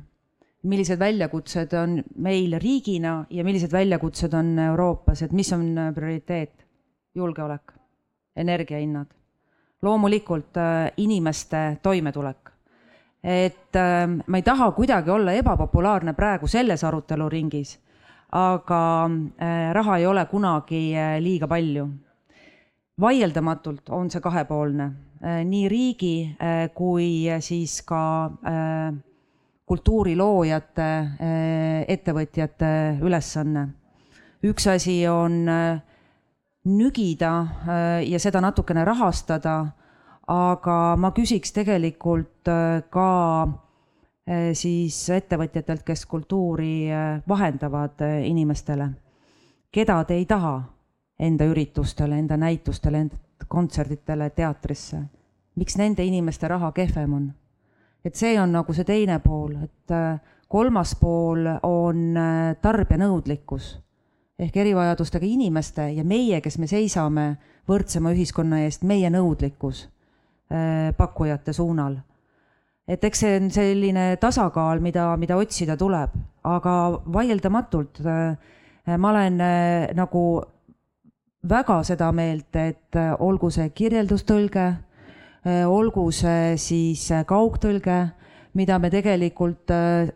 [0.66, 6.66] millised väljakutsed on meil riigina ja millised väljakutsed on Euroopas, et mis on prioriteet?
[7.16, 7.75] julgeolek
[8.36, 9.08] energiahinnad,
[9.82, 12.50] loomulikult äh, inimeste toimetulek.
[13.24, 17.80] et äh, ma ei taha kuidagi olla ebapopulaarne praegu selles aruteluringis,
[18.32, 19.10] aga
[19.42, 21.90] äh, raha ei ole kunagi äh, liiga palju.
[23.02, 24.86] vaieldamatult on see kahepoolne,
[25.44, 26.38] nii riigi
[26.74, 28.32] kui siis ka
[29.68, 30.88] kultuuriloojate,
[31.92, 32.70] ettevõtjate
[33.04, 33.66] ülesanne.
[34.48, 35.50] üks asi on
[36.66, 37.32] nügida
[38.05, 39.55] ja seda natukene rahastada,
[40.28, 42.49] aga ma küsiks tegelikult
[42.89, 43.09] ka
[44.57, 46.89] siis ettevõtjatelt, kes kultuuri
[47.28, 48.89] vahendavad inimestele.
[49.72, 50.63] keda te ei taha
[51.20, 53.16] enda üritustele, enda näitustele, enda
[53.47, 55.03] kontserditele, teatrisse?
[55.55, 57.34] miks nende inimeste raha kehvem on?
[58.05, 59.93] et see on nagu see teine pool, et
[60.47, 62.18] kolmas pool on
[62.61, 63.85] tarbija nõudlikkus
[64.40, 67.28] ehk erivajadustega inimeste ja meie, kes me seisame
[67.70, 69.88] võrdsema ühiskonna eest, meie nõudlikkus
[70.98, 71.96] pakkujate suunal.
[72.86, 76.12] Et eks see on selline tasakaal, mida, mida otsida tuleb,
[76.46, 76.74] aga
[77.14, 78.36] vaieldamatult äh,
[79.02, 80.44] ma olen äh, nagu
[81.50, 84.74] väga seda meelt, et äh, olgu see kirjeldustõlge,
[85.70, 87.98] olgu see siis kaugtõlge,
[88.58, 89.70] mida me tegelikult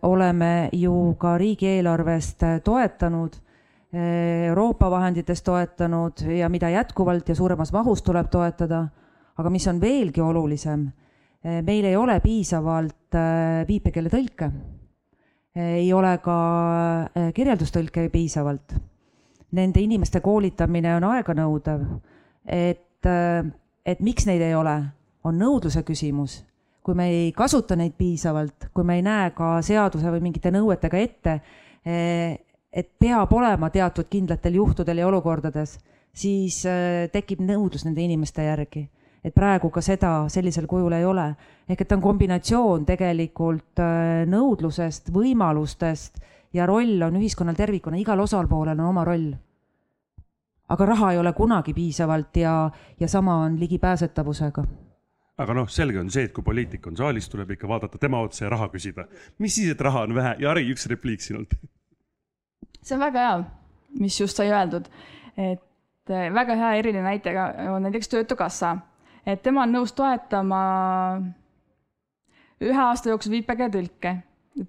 [0.09, 3.35] oleme ju ka riigieelarvest toetanud,
[3.93, 8.83] Euroopa vahenditest toetanud ja mida jätkuvalt ja suuremas mahus tuleb toetada,
[9.37, 10.83] aga mis on veelgi olulisem
[11.39, 14.49] Eh, meil ei ole piisavalt eh, viipekeeletõlke.
[15.55, 16.35] Eh, ei ole ka
[17.35, 18.75] kirjeldustõlke piisavalt.
[19.55, 21.85] Nende inimeste koolitamine on aeganõudev.
[22.49, 23.05] et,
[23.85, 24.75] et miks neid ei ole,
[25.23, 26.43] on nõudluse küsimus.
[26.83, 30.97] kui me ei kasuta neid piisavalt, kui me ei näe ka seaduse või mingite nõuetega
[30.97, 31.33] ette,
[32.73, 35.79] et peab olema teatud kindlatel juhtudel ja olukordades,
[36.13, 36.63] siis
[37.11, 38.87] tekib nõudlus nende inimeste järgi
[39.23, 41.27] et praegu ka seda sellisel kujul ei ole.
[41.69, 46.19] ehk et ta on kombinatsioon tegelikult äh, nõudlusest, võimalustest
[46.53, 49.33] ja roll on ühiskonnal tervikuna, igal osapoolel on oma roll.
[50.69, 54.63] aga raha ei ole kunagi piisavalt ja, ja sama on ligipääsetavusega
[55.39, 58.45] aga noh, selge on see, et kui poliitik on saalis, tuleb ikka vaadata tema otsa
[58.45, 59.07] ja raha küsida.
[59.39, 61.55] mis siis, et raha on vähe ja Harri, üks repliik sinult.
[62.89, 63.41] See on väga hea,
[64.01, 64.87] mis just sai öeldud,
[65.37, 67.35] et äh, väga hea eriline näide
[67.69, 68.77] on näiteks Töötukassa.
[69.27, 70.59] Et tema on nõus toetama
[72.65, 74.15] ühe aasta jooksul viipekeeletõlke.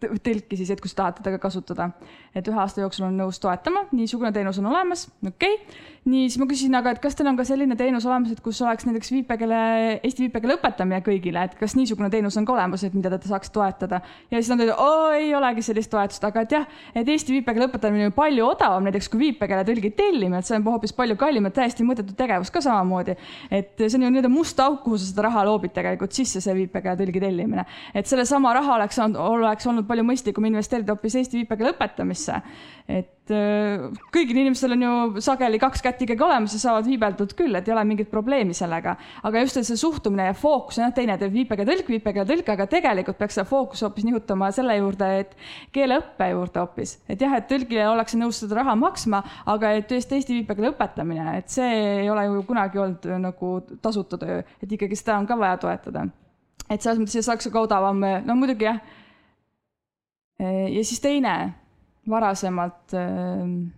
[0.00, 1.88] Tõlki siis, et kui sa tahad teda ka kasutada.
[2.34, 5.56] et ühe aasta jooksul on nõus toetama, niisugune teenus on olemas, okei.
[5.56, 5.78] okay..
[6.08, 8.56] Nii, siis ma küsisin, aga et kas teil on ka selline teenus olemas, et kus
[8.64, 9.58] oleks näiteks viipekeele,
[10.06, 13.52] eesti viipekeele õpetamine kõigile, et kas niisugune teenus on ka olemas, et mida te saaks
[13.52, 14.00] toetada.
[14.30, 17.68] ja siis nad ütlesid, oo ei olegi sellist toetust, aga et jah, et eesti viipekeele
[17.68, 21.52] õpetamine on palju odavam näiteks kui viipekeeletõlgi tellimine, et see on hoopis palju kallim ja
[21.60, 23.18] täiesti mõttetu tegevus ka samamoodi.
[23.50, 26.56] et see on ju nii-öelda must auk, kuhu sa seda raha loobid tegelikult sisse, see
[26.62, 27.66] viipekeeletõlgi tellimine.
[27.94, 32.40] et sellesama raha oleks, oleks olnud palju mõistlikum investeerida hoopis eesti viipekeele õpetamisse.
[32.88, 37.56] et äh, kõigil inimestel on ju sageli kaks kätt ikkagi olemas ja saavad viibeldud küll,
[37.58, 38.96] et ei ole mingit probleemi sellega.
[39.22, 43.38] aga just see suhtumine ja fookus on jah, teine teeb viipekeeletõlk, viipekeeletõlk, aga tegelikult peaks
[43.38, 45.34] seda fookuse hoopis nihutama selle juurde, et
[45.72, 46.98] keeleõppe juurde hoopis.
[47.08, 51.36] et jah, et tõlgile ollakse nõus seda raha maksma, aga et just eesti viipekeele õpetamine,
[51.38, 51.74] et see
[52.04, 53.52] ei ole ju kunagi olnud nagu
[53.82, 56.08] tasuta töö, et ikkagi seda on ka vaja toetada
[56.70, 58.80] et selles mõttes see oleks ka odavam, no muidugi jah
[60.40, 61.52] Äh, ja siis teine,
[62.08, 63.70] varasemalt ähm,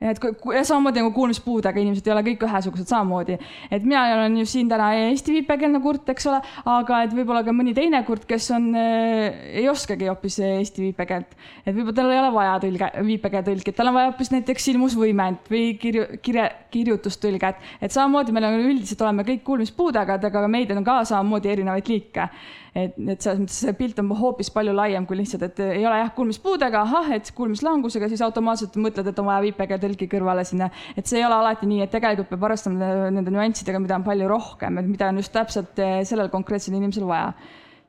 [0.00, 0.20] et
[0.54, 3.36] ja samamoodi nagu kuulmispuudega inimesed ei ole kõik ühesugused samamoodi.
[3.70, 6.38] et mina olen ju siin täna eesti viipekeelne kurt, eks ole,
[6.72, 11.36] aga et võib-olla ka mõni teine kurt, kes on äh,, ei oskagi hoopis eesti viipekeelt.
[11.66, 15.66] et võib-olla tal ei ole vaja tõlge, viipekeeletõlki, tal on vaja hoopis näiteks ilmusvõimet või
[15.82, 17.60] kirju, kirja, kirjutustõlget.
[17.80, 22.30] et samamoodi meil on üldiselt oleme kõik kuulmispuudega, aga meid on ka samamoodi erinevaid liike
[22.74, 26.00] et, et selles mõttes see pilt on hoopis palju laiem kui lihtsalt, et ei ole
[26.02, 30.70] jah, kuulmispuudega, ahah, et kuulmislangusega, siis automaatselt mõtled, et on vaja viipekeeletõlki kõrvale sinna.
[30.96, 34.28] et see ei ole alati nii, et tegelikult peab arvestama nende nüanssidega, mida on palju
[34.30, 37.32] rohkem, et mida on just täpselt eh, sellel konkreetsel inimesel vaja.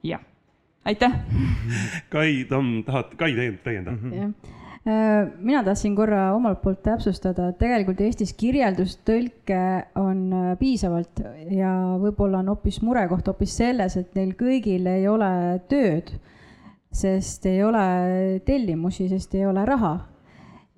[0.03, 0.23] jah,
[0.85, 1.19] aitäh.
[2.09, 4.01] Kai, Tamm, tahad, Kai täienda mm?
[4.01, 4.17] -hmm.
[4.21, 9.59] jah mina tahtsin korra omalt poolt täpsustada, et tegelikult Eestis kirjeldustõlke
[10.01, 11.21] on äh, piisavalt
[11.53, 15.29] ja võib-olla on hoopis murekoht hoopis selles, et neil kõigil ei ole
[15.69, 16.09] tööd,
[16.91, 17.83] sest ei ole
[18.45, 19.99] tellimusi, sest ei ole raha.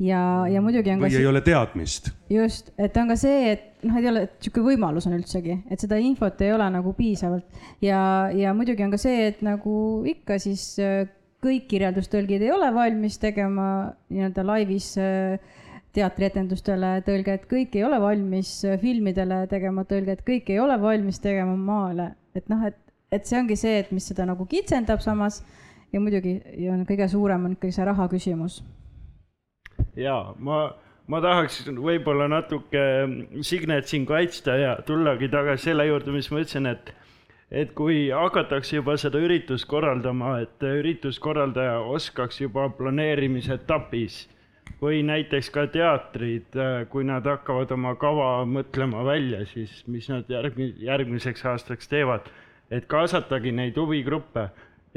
[0.04, 0.20] ja,
[0.52, 2.12] ja muidugi on või ka ei ole teadmist.
[2.30, 5.80] just, et on ka see, et noh, ei ole, et niisugune võimalus on üldsegi, et
[5.80, 10.44] seda infot ei ole nagu piisavalt ja, ja muidugi on ka see, et nagu ikka
[10.44, 11.06] siis äh,
[11.44, 13.68] kõik kirjeldustõlgid ei ole valmis tegema
[14.14, 15.40] nii-öelda laivis äh,
[15.94, 21.56] teatrietendustele tõlget, kõik ei ole valmis äh, filmidele tegema tõlget, kõik ei ole valmis tegema
[21.60, 22.80] maale, et noh, et,
[23.14, 25.42] et see ongi see, et mis seda nagu kitsendab samas
[25.94, 28.64] ja muidugi ja kõige suurem on ikkagi see raha küsimus.
[30.00, 30.66] ja ma,
[31.08, 32.84] ma tahaks võib-olla natuke
[33.46, 36.94] Signet siin kaitsta ja tullagi tagasi selle juurde, mis ma ütlesin, et
[37.54, 44.24] et kui hakatakse juba seda üritust korraldama, et ürituskorraldaja oskaks juba planeerimise etapis
[44.82, 46.58] või näiteks ka teatrid,
[46.92, 52.26] kui nad hakkavad oma kava mõtlema välja, siis mis nad järgmi-, järgmiseks aastaks teevad,
[52.74, 54.48] et kaasatagi neid huvigruppe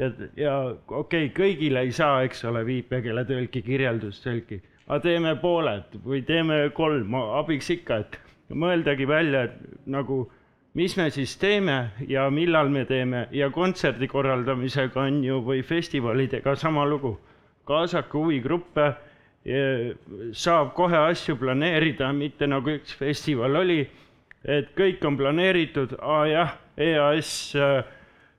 [0.01, 0.55] ja, ja
[0.87, 7.15] okei okay,, kõigile ei saa, eks ole, viipekeeletõlki, kirjeldustõlki, aga teeme pooled või teeme kolm,
[7.37, 10.25] abiks ikka, et mõeldagi välja, et nagu
[10.77, 13.27] mis me siis teeme ja millal me teeme?
[13.31, 17.17] Ja kontserdi korraldamisega on ju või festivalidega sama lugu.
[17.67, 18.83] kaasake huvigruppe,
[20.31, 23.81] saab kohe asju planeerida, mitte nagu üks festival oli,
[24.45, 27.83] et kõik on planeeritud, aa jah, EAS äh,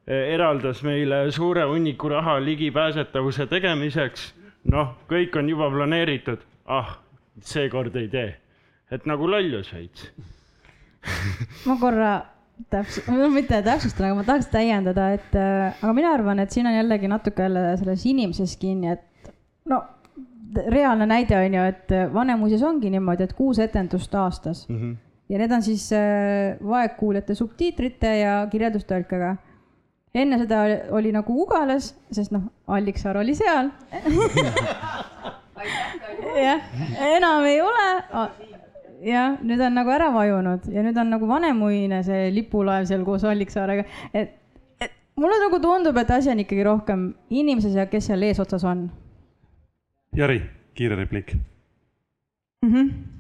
[0.09, 4.31] eraldas meile suure hunniku raha ligipääsetavuse tegemiseks,
[4.73, 6.97] noh, kõik on juba planeeritud, ah,
[7.45, 8.35] seekord ei tee.
[8.91, 10.09] et nagu lollus veits
[11.67, 12.13] ma korra
[12.73, 16.69] täpsu-, no mitte täpsustan, aga ma tahaks täiendada, et äh, aga mina arvan, et siin
[16.69, 19.33] on jällegi natuke jälle selles inimeses kinni, et
[19.69, 19.83] no
[20.73, 24.81] reaalne näide on ju, et Vanemuises ongi niimoodi, et kuus etendust aastas mm.
[24.81, 24.97] -hmm.
[25.29, 29.37] ja need on siis äh, vaegkuuljate subtiitrite ja kirjeldustõlkega.
[30.15, 33.71] enne seda oli, oli nagu Ugales, sest noh, Alliksaar oli seal
[36.49, 36.61] jah,
[37.17, 37.87] enam ei ole
[39.05, 43.27] jah, nüüd on nagu ära vajunud ja nüüd on nagu Vanemuine see lipulaev seal koos
[43.29, 43.85] Alliksaarega,
[44.15, 44.35] et,
[44.81, 48.89] et mulle nagu tundub, et asi on ikkagi rohkem inimeses ja kes seal eesotsas on.
[50.17, 50.41] Jari,
[50.75, 52.73] kiire repliik mm.
[52.73, 53.18] -hmm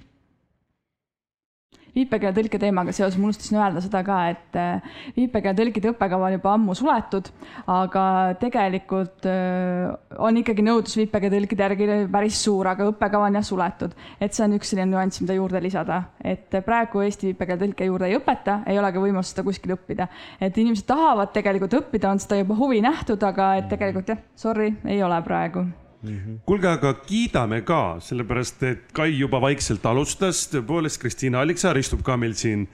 [1.96, 6.76] viipekeeletõlke teemaga seoses ma unustasin öelda seda ka, et äh, viipekeeletõlkide õppekava on juba ammu
[6.78, 7.30] suletud,
[7.72, 8.04] aga
[8.42, 13.96] tegelikult äh, on ikkagi nõudlus viipekeeletõlkide järgi päris suur, aga õppekava on jah suletud.
[14.20, 18.18] et see on üks selline nüanss, mida juurde lisada, et praegu Eesti viipekeeletõlke juurde ei
[18.18, 20.08] õpeta, ei ole ka võimalust seda kuskil õppida.
[20.40, 24.72] et inimesed tahavad tegelikult õppida, on seda juba huvi nähtud, aga et tegelikult jah, sorry,
[24.86, 25.66] ei ole praegu
[26.02, 26.38] Mm -hmm.
[26.46, 32.16] kuulge, aga kiidame ka, sellepärast et Kai juba vaikselt alustas, tõepoolest Kristiina Alliksaar istub ka
[32.16, 32.68] meil siin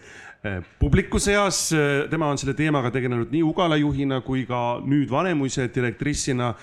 [0.44, 1.72] eh, publiku seas,
[2.10, 6.54] tema on selle teemaga tegelenud nii Ugala juhina kui ka nüüd Vanemuise direktrissina.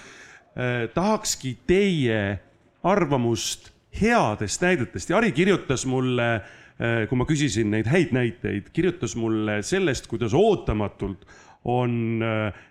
[0.55, 2.39] Eh, tahakski teie
[2.84, 6.41] arvamust headest näidetest ja Ari kirjutas mulle,
[6.80, 11.26] eh, kui ma küsisin neid häid näiteid, kirjutas mulle sellest, kuidas ootamatult
[11.66, 12.22] on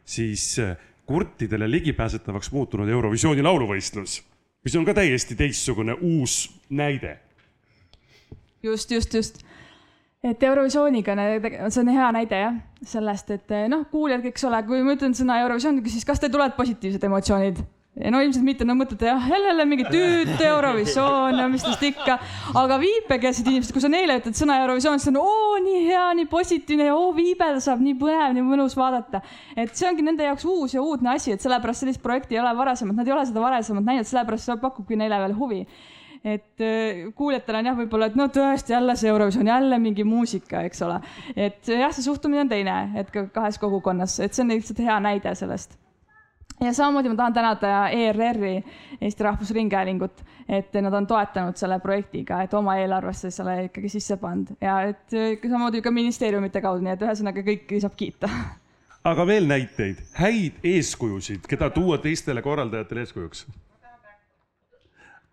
[0.04, 0.58] siis
[1.10, 4.20] kurtidele ligipääsetavaks muutunud Eurovisiooni lauluvõistlus,
[4.62, 6.36] mis on ka täiesti teistsugune uus
[6.70, 7.16] näide.
[8.62, 9.42] just, just, just.
[10.22, 11.16] et Eurovisiooniga,
[11.66, 15.40] see on hea näide jah, sellest, et noh, kuuljad, eks ole, kui ma ütlen sõna
[15.42, 17.58] Eurovisioon, siis kas teil tulevad positiivsed emotsioonid?
[17.98, 22.16] No ilmselt mitte, no mõtlete jah, jälle, mingi tüütu Eurovisioon ja mis tast ikka.
[22.60, 26.28] aga viipekeelsed inimesed, kui sa neile ütled sõna Eurovisioon, siis on oo nii hea, nii
[26.30, 29.22] positiivne ja oo viibel saab nii põnev, nii mõnus vaadata.
[29.56, 32.54] et see ongi nende jaoks uus ja uudne asi, et sellepärast sellist projekti ei ole
[32.56, 35.64] varasemalt, nad ei ole seda varasemalt näinud, sellepärast see pakubki neile veel huvi
[36.20, 40.62] et äh, kuuljatel on jah, võib-olla, et no tõesti jälle see Eurovisioon, jälle mingi muusika,
[40.68, 41.00] eks ole.
[41.34, 45.00] et jah, see suhtumine on teine, et ka kahes kogukonnas, et see on lihtsalt hea
[45.02, 45.80] näide sellest
[46.60, 48.64] ja samamoodi ma tahan tänada ERR-i,
[49.00, 54.52] Eesti Rahvusringhäälingut, et nad on toetanud selle projektiga, et oma eelarvesse selle ikkagi sisse pannud
[54.60, 58.30] ja et samamoodi ka ministeeriumite kaudu, nii et ühesõnaga kõiki saab kiita.
[59.04, 63.46] aga veel näiteid, häid eeskujusid, keda tuua teistele korraldajatele eeskujuks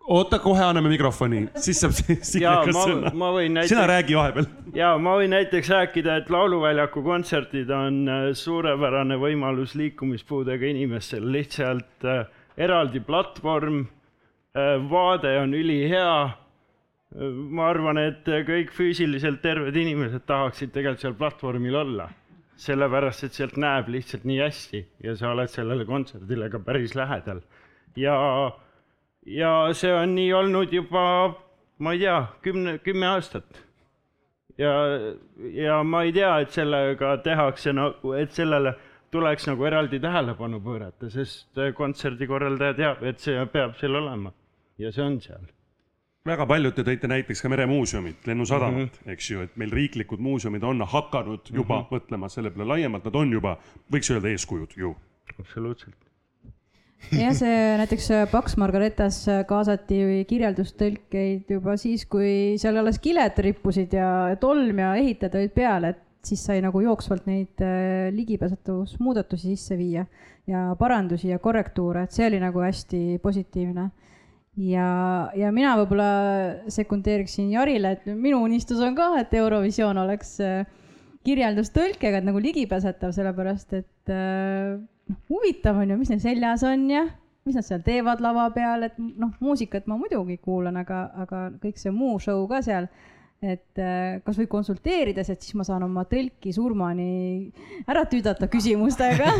[0.08, 1.94] oota, kohe anname mikrofoni, siis saab
[2.30, 3.12] Signekas sõna.
[3.12, 3.70] Näiteks...
[3.72, 4.48] sina räägi vahepeal.
[4.76, 12.08] ja ma võin näiteks rääkida, et Lauluväljaku kontserdid on äh, suurepärane võimalus liikumispuudega inimestel, lihtsalt
[12.08, 16.32] äh, eraldi platvorm äh,, vaade on ülihea äh,.
[17.28, 22.08] ma arvan, et kõik füüsiliselt terved inimesed tahaksid tegelikult seal platvormil olla,
[22.58, 27.44] sellepärast et sealt näeb lihtsalt nii hästi ja sa oled sellele kontserdile ka päris lähedal
[27.98, 28.16] ja
[29.28, 31.04] ja see on nii olnud juba,
[31.78, 33.64] ma ei tea, kümne, kümme aastat.
[34.58, 34.72] ja,
[35.54, 38.74] ja ma ei tea, et sellega tehakse nagu, et sellele
[39.12, 44.32] tuleks nagu eraldi tähelepanu pöörata, sest kontserdikorraldaja teab, et see peab seal olema
[44.78, 45.46] ja see on seal
[46.28, 49.12] väga paljud te tõite näiteks ka meremuuseumit, Lennusadamat mm, -hmm.
[49.14, 51.94] eks ju, et meil riiklikud muuseumid on hakanud juba mm -hmm.
[51.94, 53.56] mõtlema selle peale laiemalt, nad on juba,
[53.92, 54.96] võiks öelda, eeskujud ju.
[55.38, 56.07] absoluutselt
[57.22, 63.38] jah, see näiteks äh, Paks Margaretas äh, kaasati kirjeldustõlkeid juba siis, kui seal alles kiled
[63.44, 69.54] rippusid ja tolm ja ehitajad olid peal, et siis sai nagu jooksvalt neid äh, ligipääsetavusmuudatusi
[69.54, 70.04] sisse viia
[70.48, 73.88] ja parandusi ja korrektuure, et see oli nagu hästi positiivne.
[74.66, 74.90] ja,
[75.38, 76.10] ja mina võib-olla
[76.72, 80.38] sekundeeriksin Jarile, et minu unistus on ka, et Eurovisioon oleks
[81.28, 84.78] kirjeldustõlkega nagu ligipääsetav, sellepärast et äh,
[85.08, 87.06] noh, huvitav on ju, mis neil seljas on ja
[87.48, 91.80] mis nad seal teevad lava peal, et noh, muusikat ma muidugi kuulan, aga, aga kõik
[91.80, 92.88] see muu show ka seal,
[93.40, 97.48] et äh, kas võib konsulteerides, et siis ma saan oma tõlki surmani
[97.88, 99.32] ära tüdata küsimustega?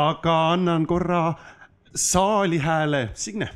[0.00, 1.34] Aga annan korra
[1.94, 3.48] saali hääle, Signe.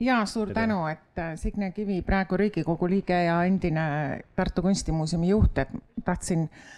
[0.00, 3.84] ja suur tänu, et äh, Signe Kivi, praegu Riigikogu liige ja endine
[4.34, 5.68] Tartu Kunstimuuseumi juht, et
[6.04, 6.77] tahtsin äh,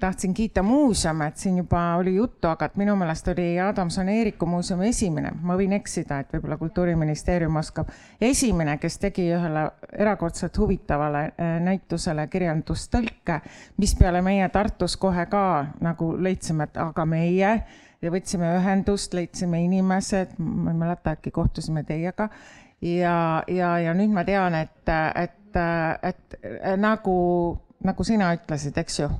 [0.00, 4.88] tahtsin kiita muuseume, et siin juba oli juttu, aga et minu meelest oli Adamson-Eeriku muuseumi
[4.88, 7.90] esimene, ma võin eksida, et võib-olla Kultuuriministeerium oskab,
[8.20, 9.64] esimene, kes tegi ühele
[9.98, 13.40] erakordselt huvitavale äh, näitusele kirjandustõlke,
[13.82, 15.44] mis peale meie Tartus kohe ka
[15.82, 17.56] nagu leidsime, et aga meie
[18.02, 22.28] ja võtsime ühendust, leidsime inimesed, ma ei mäleta, äkki kohtusime teiega.
[22.82, 25.58] Ja, ja, ja nüüd ma tean, et, et,
[26.02, 26.40] et
[26.82, 27.18] nagu,
[27.86, 29.10] nagu sina ütlesid, eks ju,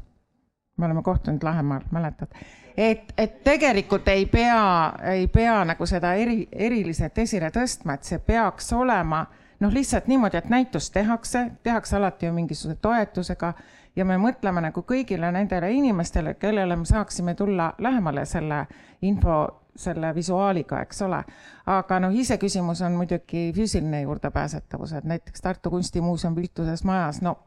[0.76, 2.28] me oleme kohtunud Lahemaal, mäletad?
[2.76, 8.18] et, et tegelikult ei pea, ei pea nagu seda eri, eriliselt esile tõstma, et see
[8.18, 9.26] peaks olema
[9.60, 13.52] noh, lihtsalt niimoodi, et näitus tehakse, tehakse alati ju mingisuguse toetusega
[13.96, 18.64] ja me mõtleme nagu kõigile nendele inimestele, kellele me saaksime tulla lähemale selle
[19.02, 19.38] info,
[19.76, 21.22] selle visuaaliga, eks ole.
[21.66, 27.38] aga noh, iseküsimus on muidugi füüsiline juurdepääsetavus, et näiteks Tartu Kunstimuuseum Viltuses majas, no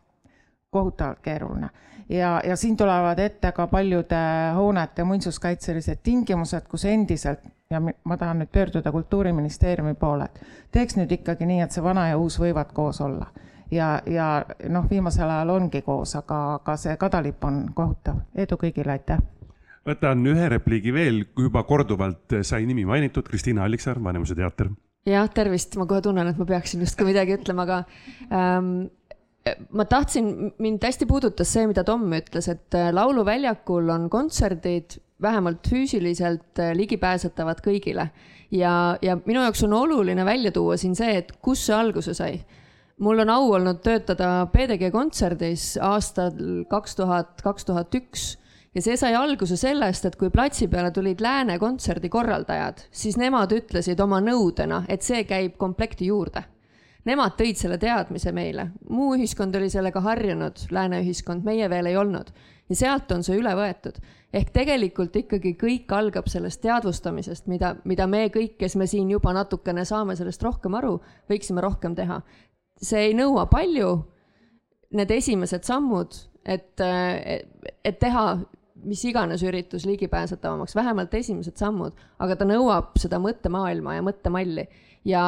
[0.75, 1.69] kohutavalt keeruline.
[2.09, 4.21] ja, ja siin tulevad ette ka paljude
[4.55, 11.11] hoonete muinsuskaitselised tingimused, kus endiselt ja ma tahan nüüd pöörduda Kultuuriministeeriumi poole, et teeks nüüd
[11.11, 13.31] ikkagi nii, et see vana ja uus võivad koos olla
[13.71, 14.27] ja, ja
[14.69, 18.21] noh, viimasel ajal ongi koos, aga, aga see kadalipp on kohutav.
[18.35, 19.21] edu kõigile, aitäh!
[19.85, 24.71] võtan ühe repliigi veel, juba korduvalt sai nimi mainitud, Kristiina Alliksaar, Vanemuise teater.
[25.05, 27.81] jah, tervist, ma kohe tunnen, et ma peaksin justkui midagi ütlema, aga
[28.31, 28.87] ähm,
[29.69, 35.67] ma tahtsin, mind hästi puudutas see, mida Tom ütles, et äh, Lauluväljakul on kontserdid vähemalt
[35.69, 38.09] füüsiliselt äh, ligipääsetavad kõigile.
[38.51, 42.39] ja, ja minu jaoks on oluline välja tuua siin see, et kust see alguse sai
[42.97, 48.35] mul on au olnud töötada PDG kontserdis aastal kaks tuhat, kaks tuhat üks
[48.75, 53.51] ja see sai alguse sellest, et kui platsi peale tulid Lääne kontserdi korraldajad, siis nemad
[53.55, 56.43] ütlesid oma nõudena, et see käib komplekti juurde.
[57.05, 61.97] Nemad tõid selle teadmise meile, muu ühiskond oli sellega harjunud, lääne ühiskond, meie veel ei
[61.97, 62.31] olnud.
[62.69, 63.99] ja sealt on see üle võetud.
[64.33, 69.33] ehk tegelikult ikkagi kõik algab sellest teadvustamisest, mida, mida me kõik, kes me siin juba
[69.33, 70.99] natukene saame sellest rohkem aru,
[71.29, 72.21] võiksime rohkem teha
[72.81, 73.91] see ei nõua palju,
[74.95, 78.25] need esimesed sammud, et, et teha
[78.85, 84.67] mis iganes üritus ligipääsetavamaks, vähemalt esimesed sammud, aga ta nõuab seda mõttemaailma ja mõttemalli.
[85.05, 85.23] ja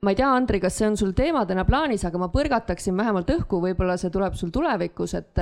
[0.00, 3.58] ma ei tea, Andri, kas see on sul teemadena plaanis, aga ma põrgataksin vähemalt õhku,
[3.64, 5.40] võib-olla see tuleb sul tulevikus, et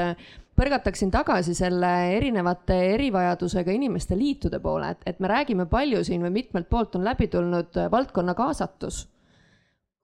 [0.56, 6.32] põrgataksin tagasi selle erinevate erivajadusega inimeste liitude poole, et, et me räägime palju siin või
[6.38, 9.04] mitmelt poolt on läbi tulnud valdkonna kaasatus.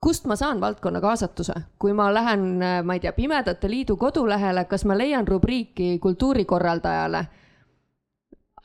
[0.03, 4.83] Kust ma saan valdkonna kaasatuse, kui ma lähen, ma ei tea, Pimedate Liidu kodulehele, kas
[4.85, 7.23] ma leian rubriiki kultuurikorraldajale?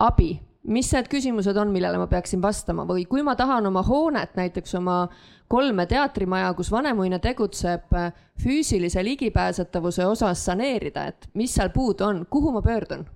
[0.02, 0.32] Abi,
[0.68, 4.74] mis need küsimused on, millele ma peaksin vastama või kui ma tahan oma hoonet, näiteks
[4.78, 5.00] oma
[5.48, 7.94] kolme teatrimaja, kus Vanemuine tegutseb,
[8.42, 13.06] füüsilise ligipääsetavuse osas saneerida, et mis seal puudu on, kuhu ma pöördun?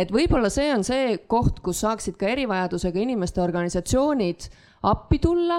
[0.00, 4.46] et võib-olla see on see koht, kus saaksid ka erivajadusega inimeste organisatsioonid
[4.86, 5.58] appi tulla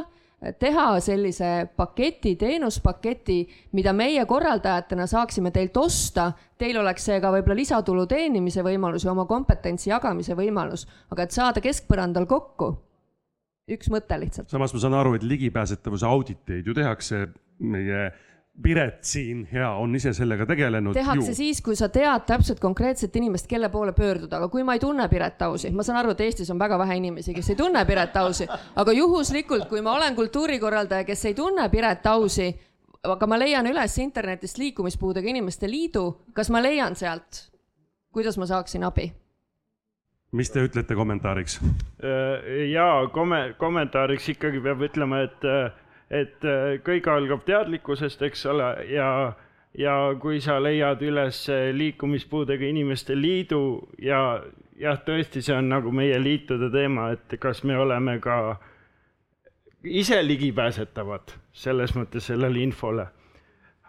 [0.60, 3.38] teha sellise paketi, teenuspaketi,
[3.78, 6.32] mida meie korraldajatena saaksime teilt osta.
[6.58, 11.62] Teil oleks seega võib-olla lisatulu teenimise võimalus ja oma kompetentsi jagamise võimalus, aga et saada
[11.62, 12.74] keskpõrandal kokku.
[13.72, 14.50] üks mõte lihtsalt.
[14.50, 17.28] samas ma saan aru, et ligipääsetavuse auditeid ju tehakse
[17.60, 18.12] meie
[18.64, 20.93] Piret siin ja on ise sellega tegelenud.
[20.93, 21.36] tehakse ju.
[21.36, 25.08] siis, kui sa tead täpselt konkreetset inimest, kelle poole pöörduda, aga kui ma ei tunne
[25.10, 28.18] Piret Ausi, ma saan aru, et Eestis on väga vähe inimesi, kes ei tunne Piret
[28.20, 32.49] Ausi, aga juhuslikult, kui ma olen kultuurikorraldaja, kes ei tunne Piret Ausi,
[33.08, 37.45] aga ma leian üles internetist Liikumispuudega Inimeste Liidu, kas ma leian sealt,
[38.12, 39.14] kuidas ma saaksin abi?
[40.32, 41.58] mis te ütlete kommentaariks?
[42.72, 45.47] ja komme-, kommentaariks ikkagi peab ütlema, et
[46.12, 49.07] et äh, kõik algab teadlikkusest, eks ole, ja,
[49.78, 51.45] ja kui sa leiad üles
[51.78, 53.62] liikumispuudega inimeste liidu
[54.03, 54.41] ja
[54.82, 58.57] jah, tõesti, see on nagu meie liitude teema, et kas me oleme ka
[59.84, 63.07] ise ligipääsetavad selles mõttes sellele infole.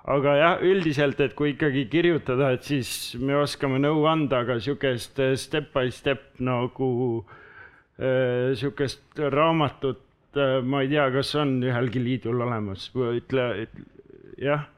[0.02, 5.20] aga jah, üldiselt, et kui ikkagi kirjutada, et siis me oskame nõu anda, aga sihukest
[5.38, 6.88] step by step nagu
[7.22, 10.02] äh, sihukest raamatut
[10.36, 13.68] äh, ma ei tea, kas on ühelgi liidul olemas, ütle,
[14.38, 14.68] jah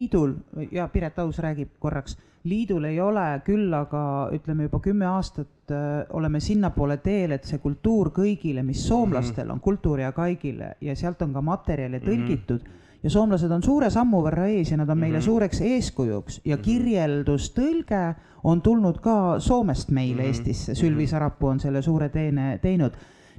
[0.00, 0.34] liidul
[0.72, 6.02] ja Piret Aus räägib korraks, liidul ei ole küll, aga ütleme juba kümme aastat äh,
[6.12, 11.22] oleme sinnapoole teel, et see kultuur kõigile, mis soomlastel on, kultuur ja kaigile ja sealt
[11.24, 12.66] on ka materjale tõlgitud mm.
[12.68, 13.00] -hmm.
[13.02, 15.24] ja soomlased on suure sammu võrra ees ja nad on meile mm -hmm.
[15.24, 18.04] suureks eeskujuks ja kirjeldustõlge
[18.44, 20.26] on tulnud ka Soomest meile mm -hmm.
[20.26, 22.92] Eestisse, Sylvi Sarapuu on selle suure teene teinud.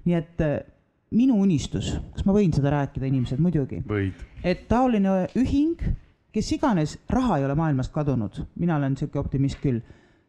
[0.07, 0.57] Nii et äh,
[1.11, 3.83] minu unistus, kas ma võin seda rääkida, inimesed, muidugi.
[4.43, 5.83] et taoline ühing
[6.37, 9.79] kes iganes, raha ei ole maailmast kadunud, mina olen niisugune optimist küll,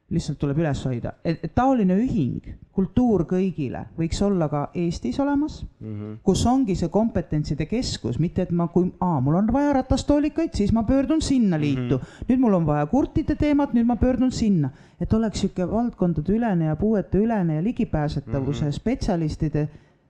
[0.09, 5.88] lihtsalt tuleb üles hoida, et, taoline ühing, kultuur kõigile, võiks olla ka Eestis olemas mm,
[5.88, 6.14] -hmm.
[6.24, 10.72] kus ongi see kompetentside keskus, mitte et ma, kui, aa, mul on vaja ratastoolikaid, siis
[10.72, 12.28] ma pöördun sinna liitu mm, -hmm.
[12.30, 16.76] nüüd mul on vaja kurtide teemat, nüüd ma pöördun sinna, et oleks niisugune valdkondadeülene ja
[16.76, 18.80] puueteülene ja ligipääsetavuse mm -hmm.
[18.80, 19.68] spetsialistide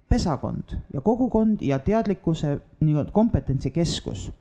[0.09, 4.33] pesakond ja kogukond ja teadlikkuse nii-öelda kompetentsikeskus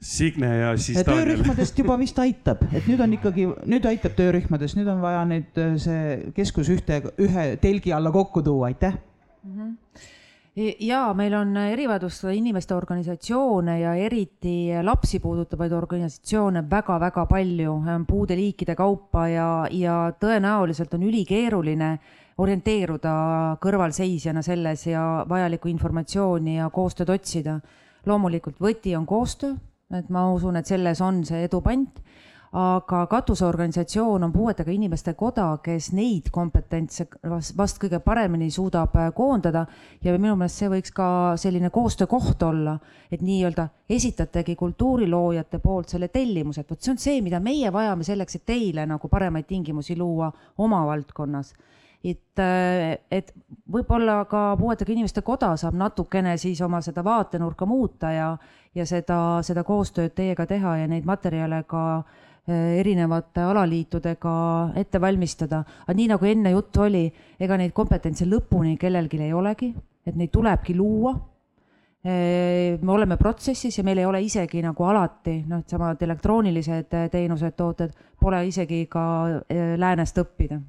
[0.00, 4.76] Signe ja siis ja töörühmadest juba vist aitab, et nüüd on ikkagi, nüüd aitab töörühmadest,
[4.76, 9.54] nüüd on vaja nüüd äh, see keskus ühte, ühe telgi alla kokku tuua, aitäh mm.
[9.56, 10.74] -hmm.
[10.84, 18.74] ja meil on erivajadustega inimeste organisatsioone ja eriti lapsi puudutavaid organisatsioone väga-väga palju puude liikide
[18.76, 21.98] kaupa ja, ja tõenäoliselt on ülikeeruline
[22.36, 27.60] orienteeruda kõrvalseisjana selles ja vajalikku informatsiooni ja koostööd otsida.
[28.06, 29.56] loomulikult võti on koostöö
[29.94, 32.02] et ma usun, et selles on see edu pant
[32.56, 37.04] aga katuseorganisatsioon on puuetega inimeste koda, kes neid kompetentse
[37.58, 39.66] vast kõige paremini suudab äh, koondada.
[40.04, 41.08] Ja minu meelest see võiks ka
[41.40, 42.78] selline koostöökoht olla,
[43.12, 48.06] et nii-öelda esitategi kultuuriloojate poolt selle tellimuse, et vot see on see, mida meie vajame
[48.08, 51.52] selleks, et teile nagu paremaid tingimusi luua oma valdkonnas
[52.10, 53.32] et, äh, et
[53.72, 58.30] võib-olla ka puuetega inimeste koda saab natukene siis oma seda vaatenurka muuta ja,
[58.74, 64.34] ja seda, seda koostööd teiega teha ja neid materjale ka äh, erinevate alaliitudega
[64.82, 65.64] ette valmistada.
[65.86, 67.06] aga nii nagu enne juttu oli,
[67.40, 69.72] ega neid kompetentse lõpuni kellelgi ei olegi,
[70.06, 75.40] et neid tulebki luua äh, me oleme protsessis ja meil ei ole isegi nagu alati
[75.48, 79.02] noh, samad elektroonilised teenused, tooted pole isegi ka
[79.50, 80.60] läänest õppida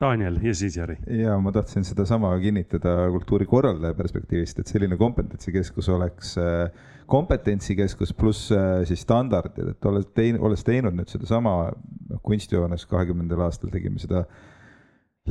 [0.00, 0.98] Daniel ja siis Jari.
[1.24, 6.68] ja ma tahtsin sedasama kinnitada kultuurikorraldaja perspektiivist, et selline kompetentsikeskus oleks äh,
[7.08, 13.46] kompetentsikeskus pluss äh, siis standardid, et olles teinud, olles teinud nüüd sedasama noh, kunstijoones kahekümnendal
[13.46, 14.26] aastal tegime seda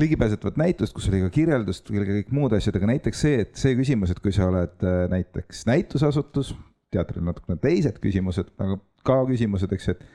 [0.01, 4.11] ligipääsetavat näitust, kus oli ka kirjeldust, kõik muud asjad, aga näiteks see, et see küsimus,
[4.11, 6.55] et kui sa oled äh, näiteks näitusasutus,
[6.95, 10.05] teatril natukene teised küsimused, aga ka küsimused, eks, et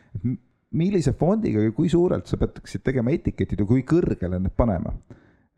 [0.76, 4.92] millise fondiga ja kui suurelt sa peaksid tegema etiketid ja kui kõrgele need panema?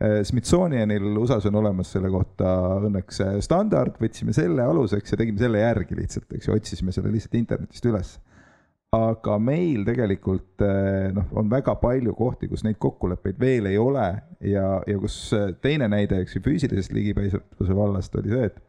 [0.02, 2.56] Äh, Smithsonianil USA-s on olemas selle kohta
[2.88, 7.40] õnneks standard, võtsime selle aluseks ja tegime selle järgi lihtsalt, eks ju, otsisime selle lihtsalt
[7.40, 8.18] internetist üles.
[8.92, 14.08] aga meil tegelikult äh, noh, on väga palju kohti, kus neid kokkuleppeid veel ei ole
[14.44, 18.60] ja, ja kus äh, teine näide, eks ju, füüsilisest ligipääsetavuse vallast oli see, et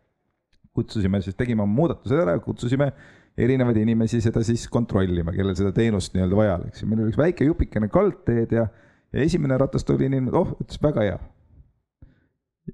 [0.73, 2.91] kutsusime siis, tegime muudatused ära, kutsusime
[3.37, 6.83] erinevaid inimesi seda siis kontrollima, kellel seda teenust nii-öelda vaja oleks.
[6.83, 8.67] Ja meil oli üks väike jupikene kaldteed ja,
[9.13, 11.21] ja esimene ratastooli inimene, oh, ütles väga hea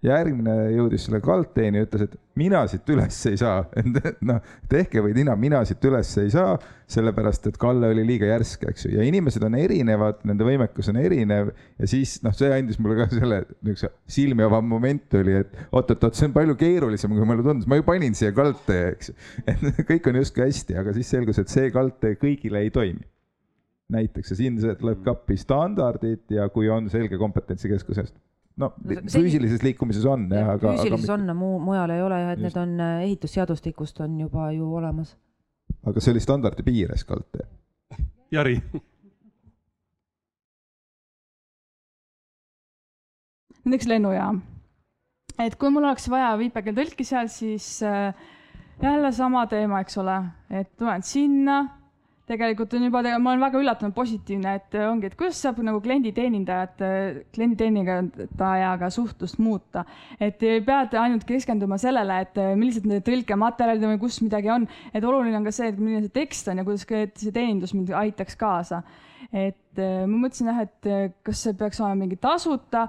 [0.06, 4.38] järgmine jõudis selle kaldteeni ütles, et mina siit üles ei saa, et noh,
[4.70, 6.54] tehke või tina, mina siit üles ei saa,
[6.90, 11.02] sellepärast et Kalle oli liiga järsk, eks ju, ja inimesed on erinevad, nende võimekus on
[11.02, 11.52] erinev.
[11.82, 16.18] Ja siis noh, see andis mulle ka selle niisuguse silmi avav moment oli, et oot-oot-oot,
[16.18, 19.20] see on palju keerulisem, kui mulle tundus, ma ju panin siia kaldtee, eks ju.
[19.52, 23.06] et kõik on justkui hästi, aga siis selgus, et see kaldtee kõigile ei toimi.
[23.90, 28.14] Näiteks ja siin tuleb kappi standardid ja kui on selge kompetentsikeskusest
[28.60, 30.76] no füüsilises liikumises on jah, aga.
[30.76, 31.18] füüsilises aga...
[31.18, 32.46] on, muu, mujal ei ole jah, et Just.
[32.48, 35.16] need on äh, ehitusseadustikust on juba ju olemas.
[35.88, 37.48] aga see oli standardi piires kaldtee.
[38.32, 38.60] Jari.
[43.66, 44.42] näiteks lennujaam.
[45.40, 48.14] et kui mul oleks vaja viipekeeletõlki seal, siis äh,
[48.82, 50.22] jälle sama teema, eks ole,
[50.52, 51.62] et tulen sinna
[52.30, 56.84] tegelikult on juba, ma olen väga üllatunud, positiivne, et ongi, et kuidas saab nagu klienditeenindajat,
[57.36, 59.86] klienditeenindajaga suhtlust muuta.
[60.20, 64.68] et ei pea ainult keskenduma sellele, et millised need tõlkematerjalid on või kus midagi on,
[64.94, 67.94] et oluline on ka see, et milline see tekst on ja kuidas see teenindus mind
[68.04, 68.84] aitaks kaasa.
[69.34, 72.88] et ma mõtlesin jah, et kas see peaks olema mingi tasuta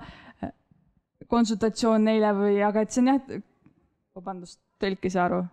[1.30, 3.40] konsultatsioon neile või, aga et see on jah,
[4.16, 5.44] vabandust, tõlk ei saa aru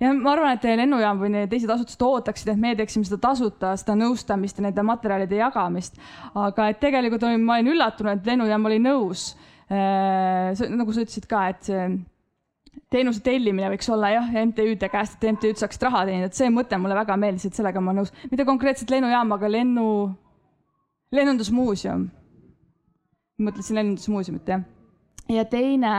[0.00, 3.74] ja ma arvan, et lennujaam või need teised asutused ootaksid, et me teeksime seda tasuta,
[3.80, 6.00] seda nõustamist ja nende materjalide jagamist.
[6.34, 9.34] aga et tegelikult olin, ma olin üllatunud, et lennujaam oli nõus.
[9.70, 11.84] nagu sa ütlesid ka, et see
[12.90, 16.78] teenuse tellimine võiks olla jah, MTÜ-de käest, et MTÜ-d saaksid raha teenida, et see mõte
[16.80, 19.86] mulle väga meeldis, et sellega ma nõus, mitte konkreetselt lennujaam, aga lennu,
[21.14, 22.08] lennundusmuuseum.
[23.40, 24.66] mõtlesin lennundusmuuseumit jah.
[25.28, 25.92] ja teine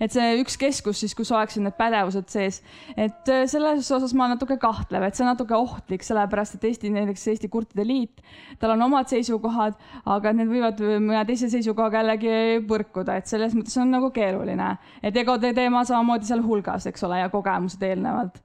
[0.00, 2.60] et see üks keskus siis, kus oleksid need pädevused sees,
[2.96, 6.92] et äh, selles osas ma natuke kahtlev, et see on natuke ohtlik, sellepärast et Eesti,
[6.94, 8.22] näiteks Eesti Kurtide Liit,
[8.62, 9.76] tal on omad seisukohad,
[10.10, 14.70] aga need võivad mõne teise seisukohaga jällegi põrkuda, et selles mõttes on nagu keeruline.
[15.02, 18.40] et egode teema samamoodi seal hulgas, eks ole, ja kogemused eelnevalt.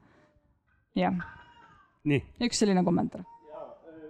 [0.95, 1.23] jah.
[2.05, 3.23] üks selline kommentaar.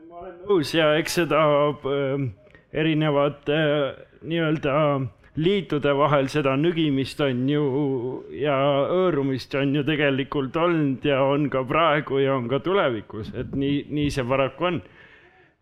[0.10, 2.26] ma olen nõus ja eks seda äh,
[2.74, 3.94] erinevad äh,
[4.26, 7.64] nii-öelda äh, liitude vahel seda nügimist on ju
[8.40, 8.56] ja
[8.90, 13.86] hõõrumist on ju tegelikult olnud ja on ka praegu ja on ka tulevikus, et nii,
[13.92, 14.82] nii see paraku on.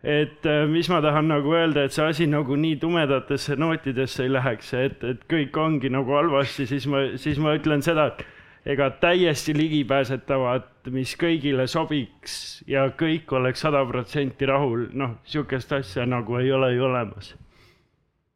[0.04, 4.34] et äh, mis ma tahan nagu öelda, et see asi nagu nii tumedatesse nootidesse ei
[4.34, 8.90] läheks, et, et kõik ongi nagu halvasti, siis ma, siis ma ütlen seda, et ega
[9.00, 12.36] täiesti ligipääsetavat, mis kõigile sobiks
[12.68, 17.34] ja kõik oleks sada protsenti rahul, noh, sihukest asja nagu ei ole ju olemas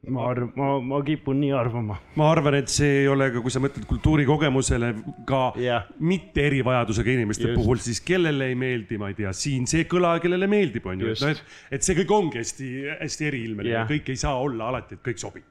[0.05, 1.97] ma arv-, ma, ma kipun nii arvama.
[2.19, 4.91] ma arvan, et see ei ole ka, kui sa mõtled kultuurikogemusele
[5.27, 5.87] ka yeah.
[5.99, 7.57] mitte erivajadusega inimeste Just.
[7.57, 11.15] puhul, siis kellele ei meeldi, ma ei tea, siin see kõla, kellele meeldib, on ju,
[11.15, 12.69] et noh, et, et see kõik ongi hästi,
[13.01, 15.47] hästi eriilmeline yeah., kõik ei saa olla alati, et kõik sobib.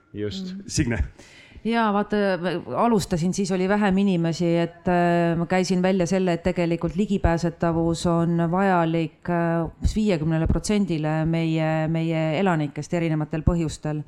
[0.70, 1.02] Signe
[1.66, 2.16] ja vaata,
[2.76, 8.38] alustasin, siis oli vähem inimesi, et äh, ma käisin välja selle, et tegelikult ligipääsetavus on
[8.50, 14.04] vajalik umbes äh, viiekümnele protsendile meie, meie elanikest erinevatel põhjustel.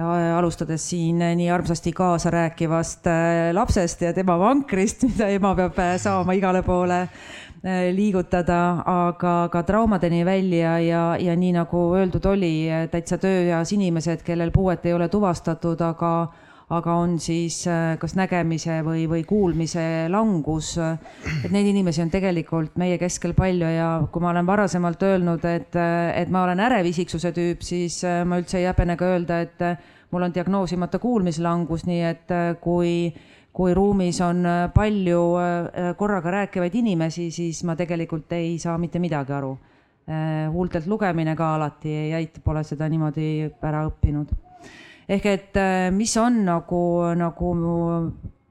[0.00, 6.34] Alustades siin nii armsasti kaasa rääkivast äh, lapsest ja tema vankrist, mida ema peab saama
[6.38, 7.06] igale poole
[7.92, 14.48] liigutada, aga ka traumadeni välja ja, ja nii nagu öeldud oli, täitsa tööeas inimesed, kellel
[14.54, 16.14] puuet ei ole tuvastatud, aga
[16.70, 20.76] aga on siis äh, kas nägemise või, või kuulmise langus.
[20.78, 25.74] et neid inimesi on tegelikult meie keskel palju ja kui ma olen varasemalt öelnud, et,
[26.14, 29.64] et ma olen ärev isiksuse tüüp, siis äh, ma üldse ei häbene ka öelda, et
[29.66, 32.94] äh, mul on diagnoosimata kuulmislangus, nii et kui
[33.50, 35.22] kui ruumis on palju
[35.98, 39.50] korraga rääkivaid inimesi, siis ma tegelikult ei saa mitte midagi aru.
[40.52, 44.30] huultelt lugemine ka alati ei aita, pole seda niimoodi ära õppinud
[45.10, 46.80] ehk et äh, mis on nagu,
[47.18, 47.50] nagu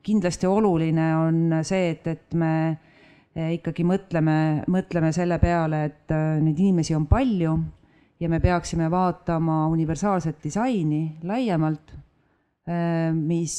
[0.03, 4.38] kindlasti oluline, on see, et, et me äh, ikkagi mõtleme,
[4.72, 7.56] mõtleme selle peale, et äh, neid inimesi on palju
[8.19, 11.95] ja me peaksime vaatama universaalset disaini laiemalt,
[13.15, 13.53] mis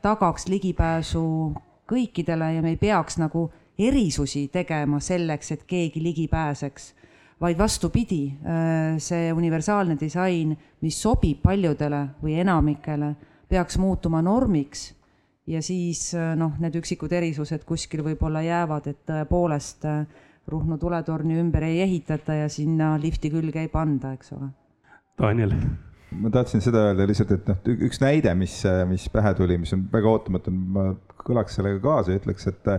[0.00, 1.22] tagaks ligipääsu
[1.90, 3.42] kõikidele ja me ei peaks nagu
[3.76, 6.86] erisusi tegema selleks, et keegi ligi pääseks
[7.40, 13.14] vaid vastupidi, äh, see universaalne disain, mis sobib paljudele või enamikele,
[13.48, 14.88] peaks muutuma normiks
[15.48, 21.36] ja siis äh, noh, need üksikud erisused kuskil võib-olla jäävad, et tõepoolest äh, Ruhnu tuletorni
[21.36, 24.48] ümber ei ehitata ja sinna lifti külge ei panda, eks ole.
[25.20, 25.52] Daniel
[26.16, 28.54] ma tahtsin seda öelda lihtsalt, et noh, üks näide, mis,
[28.88, 30.86] mis pähe tuli, mis on väga ootamatu, ma
[31.20, 32.70] kõlaks sellega kaasa ja ütleks, et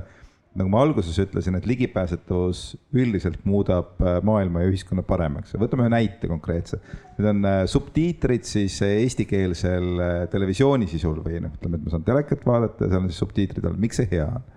[0.59, 2.63] nagu ma alguses ütlesin, et ligipääsetavus
[2.95, 5.55] üldiselt muudab äh, maailma ja ühiskonna paremaks.
[5.59, 6.81] võtame ühe näite konkreetse.
[7.17, 12.07] Need on äh, subtiitrid siis äh, eestikeelsel televisiooni sisul või noh, ütleme, et ma saan
[12.07, 14.47] telekat vaadata ja seal on siis subtiitrid all, miks see hea on?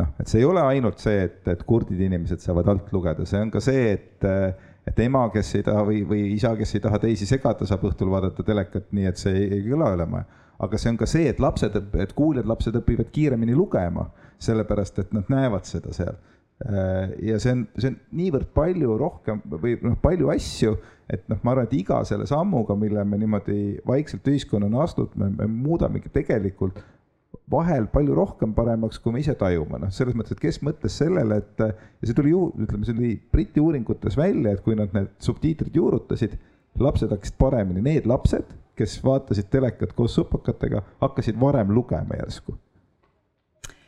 [0.00, 3.44] noh, et see ei ole ainult see, et, et kurdid inimesed saavad alt lugeda, see
[3.44, 4.24] on ka see, et
[4.84, 8.10] et ema, kes ei taha või, või isa, kes ei taha teisi segada, saab õhtul
[8.12, 10.26] vaadata telekat, nii et see ei, ei kõla üle maja.
[10.64, 14.08] aga see on ka see, et lapsed, et kuuljad lapsed õpivad kiiremini lugema
[14.42, 16.16] sellepärast et nad näevad seda seal.
[16.64, 20.76] Äh, ja see on, see on niivõrd palju rohkem või noh, palju asju,
[21.10, 25.32] et noh, ma arvan, et iga selle sammuga, mille me niimoodi vaikselt ühiskonnana astunud, me,
[25.34, 26.78] me muudamegi tegelikult
[27.50, 31.40] vahel palju rohkem paremaks, kui me ise tajume, noh, selles mõttes, et kes mõtles sellele,
[31.42, 35.10] et ja see tuli ju, ütleme, see oli Briti uuringutes välja, et kui nad need
[35.26, 36.38] subtiitrid juurutasid,
[36.80, 42.56] lapsed hakkasid paremini, need lapsed, kes vaatasid telekat koos supakatega, hakkasid varem lugema järsku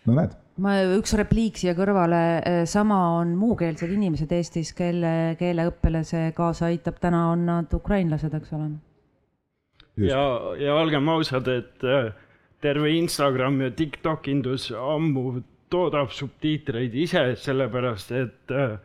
[0.07, 0.35] no näed.
[0.62, 6.70] ma, üks repliik siia kõrvale, eh, sama on muukeelsed inimesed Eestis, kelle keeleõppele see kaasa
[6.70, 8.70] aitab, täna on nad ukrainlased, eks ole.
[10.07, 10.23] ja,
[10.61, 12.12] ja olgem ausad, et eh,
[12.65, 18.77] terve Instagram ja Tiktok indus ammu toodab subtiitreid ise, sellepärast et äh,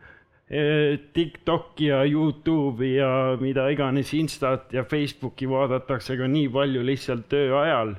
[1.14, 7.54] TikTok'i ja Youtube'i ja mida iganes Instat ja Facebooki vaadatakse ka nii palju lihtsalt töö
[7.62, 7.94] ajal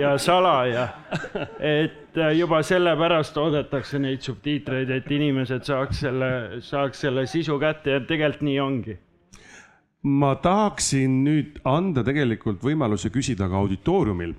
[0.00, 0.88] ja salaja.
[1.60, 6.30] et juba sellepärast oodatakse neid subtiitreid, et inimesed saaks selle,
[6.64, 8.96] saaks selle sisu kätte ja tegelikult nii ongi
[10.02, 14.34] ma tahaksin nüüd anda tegelikult võimaluse küsida ka auditooriumil.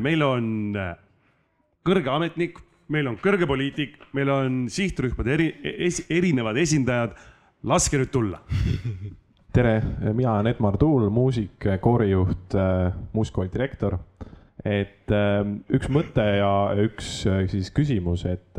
[0.00, 0.76] meil on
[1.86, 7.16] kõrge ametnik, meil on kõrge poliitik, meil on sihtrühmade eri es,, erinevad esindajad.
[7.64, 8.42] laske nüüd tulla
[9.56, 12.54] tere, mina olen Edmar Tuul, muusik, koorijuht,
[13.12, 13.98] muusikooli direktor.
[14.66, 15.12] et
[15.72, 16.50] üks mõte ja
[16.82, 17.08] üks
[17.52, 18.58] siis küsimus, et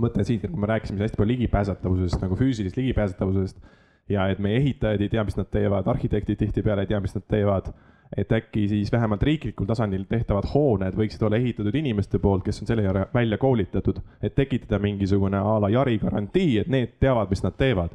[0.00, 3.58] mõte siit, et kui me rääkisime hästi palju ligipääsetavusest nagu füüsilisest ligipääsetavusest
[4.08, 7.26] ja et meie ehitajad ei tea, mis nad teevad, arhitektid tihtipeale ei tea, mis nad
[7.28, 7.72] teevad
[8.16, 12.70] et äkki siis vähemalt riiklikul tasandil tehtavad hooned võiksid olla ehitatud inimeste poolt, kes on
[12.70, 17.44] selle järele välja koolitatud, et tekitada mingisugune a la Jari garantii, et need teavad, mis
[17.44, 17.92] nad teevad.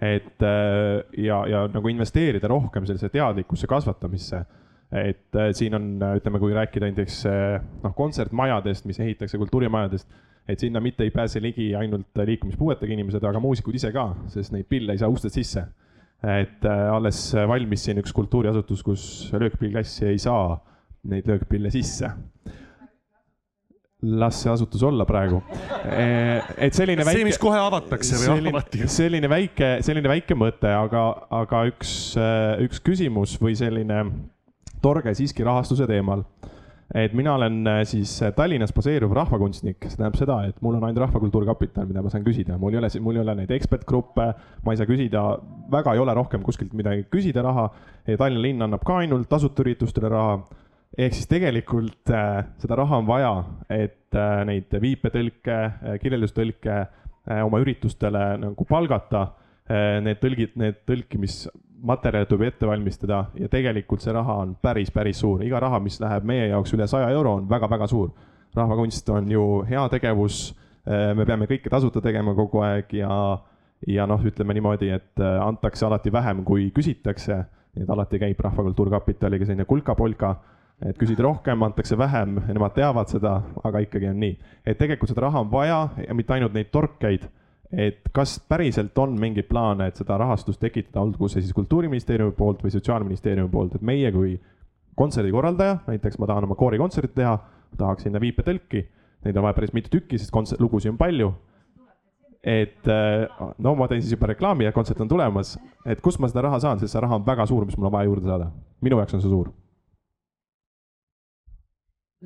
[0.00, 4.44] Et äh, ja, ja nagu investeerida rohkem sellise teadlikkuse kasvatamisse.
[4.92, 5.86] et äh, siin on,
[6.16, 10.08] ütleme, kui rääkida näiteks äh, noh, kontsertmajadest, mis ehitatakse, kultuurimajadest,
[10.48, 14.68] et sinna mitte ei pääse ligi ainult liikumispuuetega inimesed, aga muusikud ise ka, sest neid
[14.70, 15.64] pille ei saa ustest sisse
[16.26, 17.18] et alles
[17.48, 19.02] valmis siin üks kultuuriasutus, kus
[19.36, 20.56] löökpillklassi ei saa
[21.10, 22.08] neid löökpille sisse.
[24.20, 25.40] Las see asutus olla praegu.
[25.84, 27.18] Äh, et selline väike.
[27.18, 28.88] see, mis kohe avatakse või selline, avati.
[28.92, 31.06] selline väike, selline väike mõte, aga,
[31.42, 34.04] aga üks, äh, üks küsimus või selline
[34.84, 36.22] torge siiski rahastuse teemal
[36.94, 41.02] et mina olen äh, siis Tallinnas baseeruv rahvakunstnik, see tähendab seda, et mul on ainult
[41.02, 44.28] Rahvakultuuri Kapital, mida ma saan küsida, mul ei ole, mul ei ole neid ekspertgruppe,
[44.62, 45.24] ma ei saa küsida,
[45.72, 47.66] väga ei ole rohkem kuskilt midagi küsida raha.
[48.06, 50.38] Tallinna linn annab ka ainult tasuta üritustele raha.
[50.98, 53.32] Ehk siis tegelikult äh, seda raha on vaja,
[53.70, 59.98] et äh, neid viipetõlke äh,, kirjeldustõlke äh, oma üritustele nagu palgata äh,.
[59.98, 61.48] Need tõlgid, need tõlkimis
[61.82, 65.98] materjale tuleb ette valmistada ja tegelikult see raha on päris, päris suur, iga raha, mis
[66.00, 68.10] läheb meie jaoks üle saja euro, on väga-väga suur.
[68.56, 70.54] rahvakunst on ju heategevus,
[70.88, 73.10] äh, me peame kõike tasuta tegema kogu aeg ja,
[73.86, 77.42] ja noh, ütleme niimoodi, et äh, antakse alati vähem, kui küsitakse,
[77.76, 80.36] nii et alati käib Rahvakultuurkapitaliga selline kulka-polka,
[80.84, 84.36] et küsid rohkem, antakse vähem, nemad teavad seda, aga ikkagi on nii.
[84.66, 87.28] et tegelikult seda raha on vaja ja mitte ainult neid torkeid
[87.72, 92.62] et kas päriselt on mingeid plaane, et seda rahastust tekitada, olgu see siis Kultuuriministeeriumi poolt
[92.64, 94.36] või Sotsiaalministeeriumi poolt, et meie kui
[94.96, 97.34] kontserdikorraldaja, näiteks ma tahan oma koorikontserti teha,
[97.76, 98.84] tahaks sinna viipetõlki,
[99.26, 101.34] neid on vaja päris mitu tükki, sest kontsert, lugusid on palju.
[102.46, 102.86] et
[103.58, 106.60] no ma teen siis juba reklaami ja kontsert on tulemas, et kust ma seda raha
[106.62, 108.52] saan, sest see raha on väga suur, mis mul on vaja juurde saada.
[108.80, 109.50] minu jaoks on see suur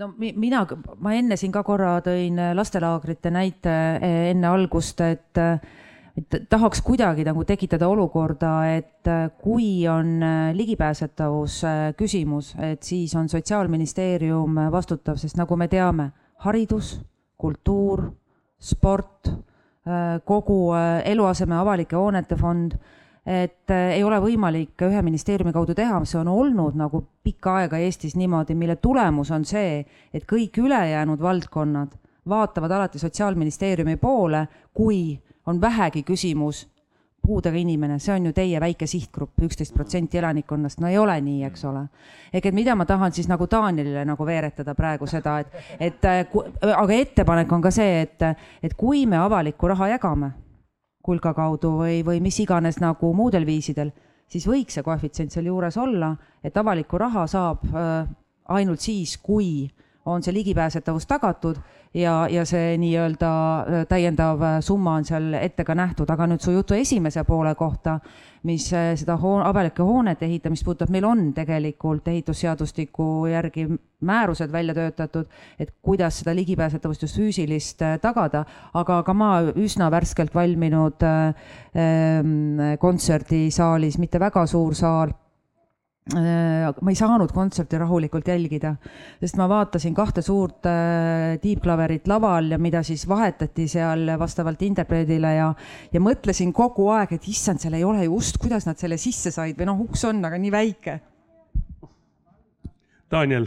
[0.00, 0.64] no mina,
[0.98, 5.44] ma enne siin ka korra tõin äh, lastelaagrite näite äh, enne algust, et
[6.20, 10.18] et tahaks kuidagi nagu tekitada olukorda, et äh, kui on
[10.56, 11.60] ligipääsetavus
[11.96, 16.10] küsimus, et siis on Sotsiaalministeerium vastutav, sest nagu me teame,
[16.44, 16.96] haridus,
[17.40, 18.08] kultuur,
[18.60, 19.30] sport,
[20.28, 20.58] kogu
[21.08, 22.74] eluaseme avalike hoonete fond
[23.26, 27.78] et äh, ei ole võimalik ühe ministeeriumi kaudu teha, see on olnud nagu pikka aega
[27.78, 29.84] Eestis niimoodi, mille tulemus on see,
[30.14, 31.96] et kõik ülejäänud valdkonnad
[32.28, 36.68] vaatavad alati Sotsiaalministeeriumi poole, kui on vähegi küsimus
[37.26, 41.42] puudega inimene, see on ju teie väike sihtgrupp, üksteist protsenti elanikkonnast, no ei ole nii,
[41.50, 41.82] eks ole.
[42.32, 46.24] ehk et mida ma tahan siis nagu Taanilile nagu veeretada praegu seda, et, et äh,
[46.72, 48.24] aga ettepanek on ka see, et,
[48.62, 50.32] et kui me avalikku raha jagame
[51.10, 53.90] kulka kaudu või, või mis iganes nagu muudel viisidel,
[54.30, 56.14] siis võiks see koefitsient seal juures olla,
[56.44, 58.08] et avalikku raha saab äh,
[58.54, 59.68] ainult siis, kui
[60.10, 61.58] on see ligipääsetavus tagatud
[61.94, 63.30] ja, ja see nii-öelda
[63.60, 67.54] äh, täiendav äh, summa on seal ette ka nähtud, aga nüüd su jutu esimese poole
[67.58, 67.98] kohta,
[68.46, 73.66] mis äh, seda hoon, avalike hoonete ehitamist puudutab, meil on tegelikult ehitusseadustiku järgi
[74.06, 75.26] määrused välja töötatud,
[75.58, 78.44] et kuidas seda ligipääsetavust just füüsilist tagada,
[78.74, 85.12] aga ka ma üsna värskelt valminud äh, kontserdisaalis, mitte väga suur saal
[86.14, 88.72] ma ei saanud kontserti rahulikult jälgida,
[89.20, 95.34] sest ma vaatasin kahte suurt äh, tiibklaverit laval ja mida siis vahetati seal vastavalt interpreedile
[95.36, 95.50] ja,
[95.92, 99.32] ja mõtlesin kogu aeg, et issand, seal ei ole ju ust, kuidas nad selle sisse
[99.34, 100.96] said või noh, uks on, aga nii väike.
[103.10, 103.46] Daniel.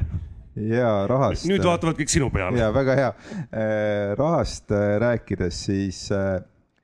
[0.60, 1.48] ja rahast.
[1.50, 2.60] nüüd vaatavad kõik sinu peale.
[2.60, 3.14] ja väga hea.
[3.50, 4.72] Äh, rahast
[5.04, 6.06] rääkides, siis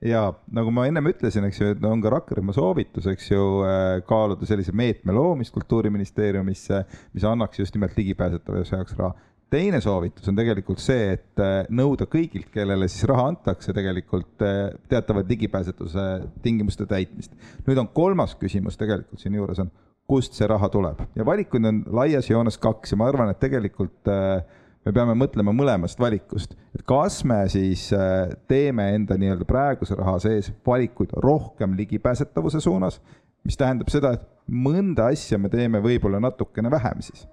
[0.04, 0.22] ja
[0.56, 4.48] nagu ma ennem ütlesin, eks ju, et on ka rakkerühma soovitus, eks ju, äh, kaaluda
[4.48, 9.12] sellise meetme loomist Kultuuriministeeriumisse, mis annaks just nimelt ligipääsetavuse jaoks raha.
[9.50, 14.70] teine soovitus on tegelikult see, et äh, nõuda kõigilt, kellele siis raha antakse, tegelikult äh,
[14.88, 16.06] teatavaid ligipääsetavuse
[16.42, 17.34] tingimuste täitmist.
[17.66, 19.72] nüüd on kolmas küsimus tegelikult siinjuures on,
[20.10, 24.08] kust see raha tuleb ja valikuid on laias joones kaks ja ma arvan, et tegelikult
[24.10, 24.40] äh,
[24.86, 30.18] me peame mõtlema mõlemast valikust, et kas me siis äh, teeme enda nii-öelda praeguse raha
[30.22, 33.00] sees valikuid rohkem ligipääsetavuse suunas,
[33.44, 37.26] mis tähendab seda, et mõnda asja me teeme võib-olla natukene vähem siis.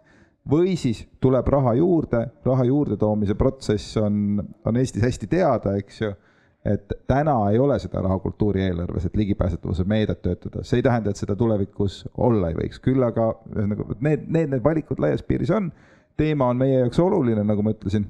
[0.47, 6.13] või siis tuleb raha juurde, raha juurdetoomise protsess on, on Eestis hästi teada, eks ju
[6.67, 11.19] et täna ei ole seda raha kultuurieelarves, et ligipääsetavuse meedet töötada, see ei tähenda, et
[11.19, 15.71] seda tulevikus olla ei võiks, küll aga ühesõnaga need, need, need valikud laias piiris on.
[16.17, 18.07] Teema on meie jaoks oluline, nagu ma ütlesin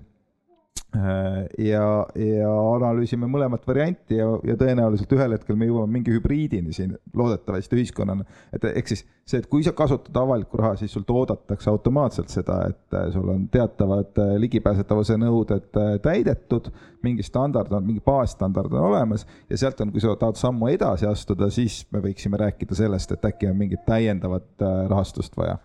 [0.95, 1.83] Äh, ja,
[2.15, 7.75] ja analüüsime mõlemat varianti ja, ja tõenäoliselt ühel hetkel me jõuame mingi hübriidini siin loodetavasti
[7.75, 8.23] ühiskonnana.
[8.55, 12.61] et ehk siis see, et kui sa kasutad avalikku raha, siis sult oodatakse automaatselt seda,
[12.71, 15.67] et äh, sul on teatavad äh, ligipääsetavuse nõuded
[16.07, 16.71] täidetud,
[17.03, 21.09] mingi standard on, mingi baasstandard on olemas ja sealt on, kui sa tahad sammu edasi
[21.09, 25.59] astuda, siis me võiksime rääkida sellest, et äkki on mingit täiendavat rahastust vaja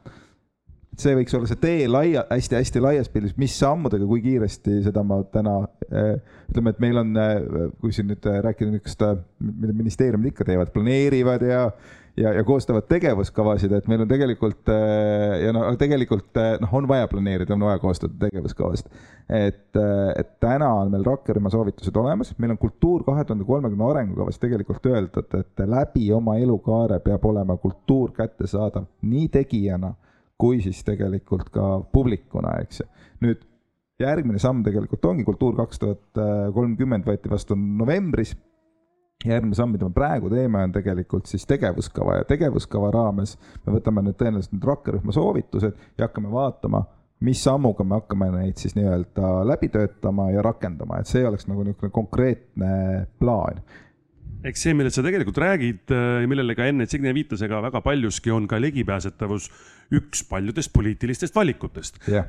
[1.00, 5.04] see võiks olla see tee laia hästi,, hästi-hästi laias pildis, mis sammudega, kui kiiresti, seda
[5.06, 6.14] ma täna äh,
[6.52, 7.40] ütleme, et meil on, äh,
[7.80, 11.66] kui siin nüüd äh, rääkida niisugust, mida ministeeriumid ikka teevad, planeerivad ja
[12.12, 17.54] ja, ja koostavad tegevuskavasid, et meil on tegelikult ja no tegelikult noh, on vaja planeerida,
[17.56, 18.90] on vaja koostada tegevuskavasid.
[19.32, 19.78] et,
[20.20, 24.92] et täna on meil rakkerühma soovitused olemas, meil on kultuur kahe tuhande kolmekümne arengukavas tegelikult
[24.92, 29.94] öeldud, et läbi oma elukaare peab olema kultuur kättesaadav nii tegijana
[30.40, 32.86] kui siis tegelikult ka publikuna, eks ju.
[33.22, 33.44] nüüd
[34.02, 36.22] järgmine samm tegelikult ongi Kultuur kaks tuhat
[36.54, 38.34] kolmkümmend võeti vastu novembris.
[39.24, 43.36] järgmine samm, mida me praegu teeme, on tegelikult siis tegevuskava ja tegevuskava raames
[43.66, 46.82] me võtame nüüd tõenäoliselt need rakkerühma soovitused ja hakkame vaatama,
[47.22, 51.62] mis sammuga me hakkame neid siis nii-öelda läbi töötama ja rakendama, et see oleks nagu
[51.62, 52.72] niisugune konkreetne
[53.22, 53.62] plaan
[54.42, 58.32] eks see, millest sa tegelikult räägid ja millele ka enne Signe viitas, ega väga paljuski
[58.34, 59.48] on ka ligipääsetavus
[59.92, 62.26] üks paljudest poliitilistest valikutest yeah..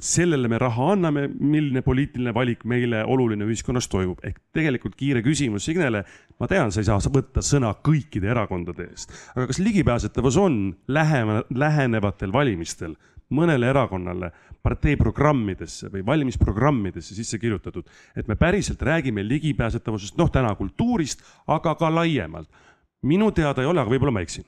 [0.00, 5.68] sellele me raha anname, milline poliitiline valik meile oluline ühiskonnas toimub, ehk tegelikult kiire küsimus
[5.68, 6.04] Signele.
[6.40, 10.58] ma tean, sa ei saa võtta sõna kõikide erakondade eest, aga kas ligipääsetavus on
[10.88, 12.96] lähema, lähenevatel valimistel
[13.32, 14.30] mõnele erakonnale
[14.62, 21.74] partei programmidesse või valimisprogrammidesse sisse kirjutatud, et me päriselt räägime ligipääsetavusest, noh, täna kultuurist, aga
[21.74, 22.48] ka laiemalt.
[23.02, 24.44] minu teada ei ole, aga võib-olla ma eksin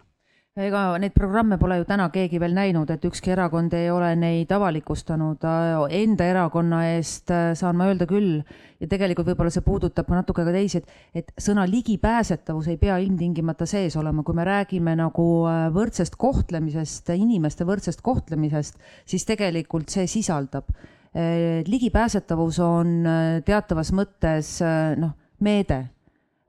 [0.54, 4.52] ega neid programme pole ju täna keegi veel näinud, et ükski erakond ei ole neid
[4.54, 5.42] avalikustanud.
[5.90, 8.36] Enda erakonna eest äh, saan ma öelda küll
[8.78, 13.00] ja tegelikult võib-olla see puudutab ka natuke ka teisi, et, et sõna ligipääsetavus ei pea
[13.02, 18.78] ilmtingimata sees olema, kui me räägime nagu äh, võrdsest kohtlemisest, inimeste võrdsest kohtlemisest,
[19.10, 20.70] siis tegelikult see sisaldab.
[20.70, 23.02] Äh, ligipääsetavus on
[23.42, 24.60] teatavas mõttes
[25.02, 25.82] noh, meede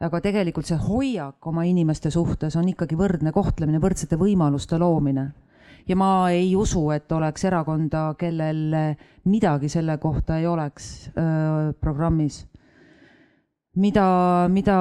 [0.04, 5.32] aga tegelikult see hoiak oma inimeste suhtes on ikkagi võrdne kohtlemine, võrdsete võimaluste loomine.
[5.88, 8.76] ja ma ei usu, et oleks erakonda, kellel
[9.26, 12.46] midagi selle kohta ei oleks öö, programmis.
[13.76, 14.78] mida, mida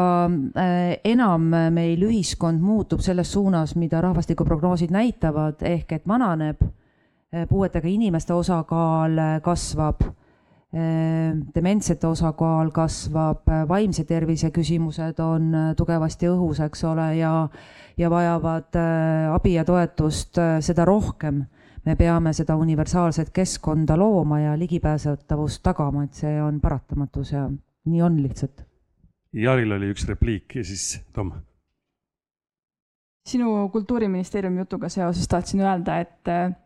[1.04, 6.62] enam meil ühiskond muutub selles suunas, mida rahvastikuprognoosid näitavad, ehk et vananeb,
[7.48, 10.02] puuetega inimeste osakaal kasvab
[10.74, 17.32] dementsete osakaal kasvab, vaimse tervise küsimused on äh, tugevasti õhus, eks ole, ja,
[18.00, 21.44] ja vajavad äh, abi ja toetust äh, seda rohkem.
[21.84, 27.42] me peame seda universaalset keskkonda looma ja ligipääsetavust tagama, et see on paratamatus ja
[27.84, 28.64] nii on lihtsalt.
[29.32, 31.32] Jaril oli üks repliik ja siis Tom
[33.28, 36.63] sinu kultuuriministeeriumi jutuga seoses tahtsin öelda, et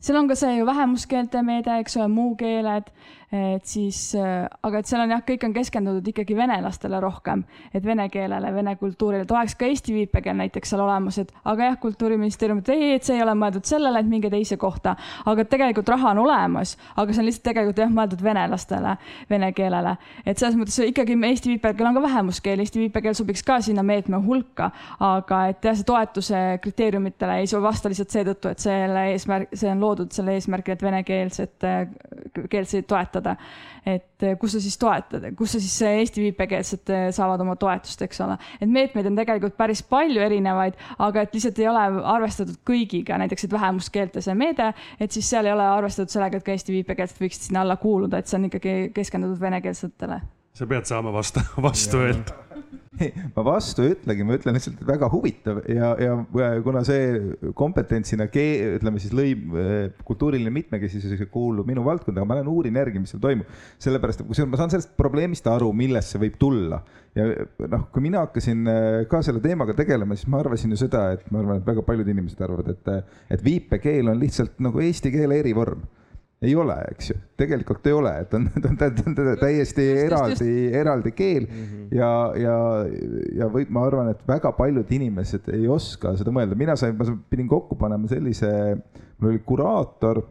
[0.00, 2.90] seal on ka see ju vähemuskeelte meede, eks ole, muukeeled,
[3.32, 7.44] et siis, äh, aga et seal on jah, kõik on keskendunud ikkagi venelastele rohkem,
[7.74, 11.70] et vene keelele, vene kultuurile, et oleks ka eesti viipekeel näiteks seal olemas, et aga
[11.70, 14.96] jah, kultuuriministeerium ütleb ei, et see ei ole mõeldud sellele, et minge teise kohta,
[15.30, 18.96] aga tegelikult raha on olemas, aga see on lihtsalt tegelikult jah, mõeldud venelastele,
[19.30, 19.96] vene keelele.
[20.24, 24.18] et selles mõttes ikkagi Eesti viipekeel on ka vähemuskeel, Eesti viipekeel sobiks ka sinna meetme
[24.24, 29.70] hulka, aga et jah, see toetuse kriteeriumitele ei vasta lihtsalt seetõttu, et selle eesmärk, see
[29.70, 31.66] on loodud selle eesmärgi, et venekeelset,
[32.50, 33.19] keelseid toetada.
[33.86, 38.36] Et kus sa siis toetad, kus sa siis Eesti viipekeelsed saavad oma toetust, eks ole.
[38.60, 41.86] et meetmeid on tegelikult päris palju erinevaid, aga et lihtsalt ei ole
[42.16, 46.46] arvestatud kõigiga, näiteks et vähemuskeelte see meede, et siis seal ei ole arvestatud sellega, et
[46.46, 50.20] ka Eesti viipekeelsed võiksid sinna alla kuuluda, et see on ikkagi keskendutud venekeelsetele
[50.60, 52.36] sa pead saama vastu, vastu öelda.
[53.36, 56.16] ma vastu ei ütlegi, ma ütlen lihtsalt, väga huvitav ja, ja
[56.64, 59.30] kuna see kompetentsina, ütleme siis lõi,
[60.04, 63.48] kultuuriline mitmekesisus kuulub minu valdkonda, aga ma lähen uurin järgi, mis seal toimub.
[63.80, 66.82] sellepärast, et kusjuures ma saan sellest probleemist aru, millest see võib tulla.
[67.16, 67.30] ja
[67.72, 71.24] noh, kui mina hakkasin äh, ka selle teemaga tegelema, siis ma arvasin ju seda, et
[71.32, 75.40] ma arvan, et väga paljud inimesed arvavad, et, et viipekeel on lihtsalt nagu eesti keele
[75.40, 75.88] erivorm
[76.40, 80.04] ei ole, eks ju, tegelikult ei ole, et on, ta on, on, on täiesti just,
[80.06, 81.46] eraldi, eraldi keel.
[81.46, 81.86] Mm -hmm.
[81.98, 82.10] ja,
[82.40, 82.56] ja,
[83.42, 87.08] ja võib, ma arvan, et väga paljud inimesed ei oska seda mõelda, mina sain, ma
[87.30, 88.50] pidin kokku panema sellise,
[89.18, 90.22] mul oli kuraator,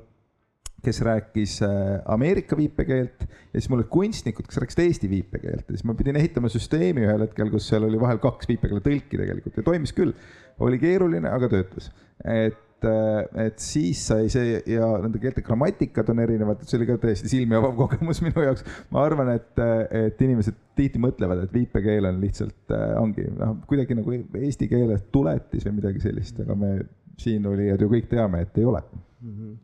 [0.84, 1.70] kes rääkis äh,
[2.06, 5.66] Ameerika viipekeelt ja siis mul olid kunstnikud, kes rääkisid Eesti viipekeelt.
[5.68, 9.20] Ja siis ma pidin ehitama süsteemi ühel hetkel, kus seal oli vahel kaks viipekeele tõlki
[9.20, 10.16] tegelikult ja toimis küll.
[10.60, 11.92] oli keeruline, aga töötas,
[12.28, 16.80] et et, äh, et siis sai see ja nende keelte grammatikad on erinevad, et see
[16.80, 18.66] oli ka täiesti silmi avav kogemus minu jaoks.
[18.92, 19.64] ma arvan, et,
[20.06, 25.04] et inimesed tihti mõtlevad, et viipekeel on lihtsalt äh, ongi noh, kuidagi nagu eesti keeles
[25.12, 26.76] tuletis või midagi sellist, aga me
[27.20, 29.34] siinolijad ju kõik teame, et ei ole mm.
[29.34, 29.58] -hmm.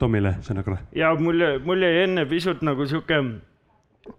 [0.00, 0.78] Tomile sõna korra.
[0.96, 3.20] ja mul, mul jäi enne pisut nagu sihuke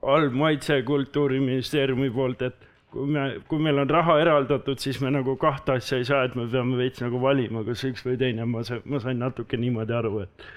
[0.03, 5.35] halb maitse kultuuriministeeriumi poolt, et kui me, kui meil on raha eraldatud, siis me nagu
[5.39, 8.63] kahte asja ei saa, et me peame veits nagu valima, kas üks või teine, ma
[8.67, 10.47] sain, ma sain natuke niimoodi aru, et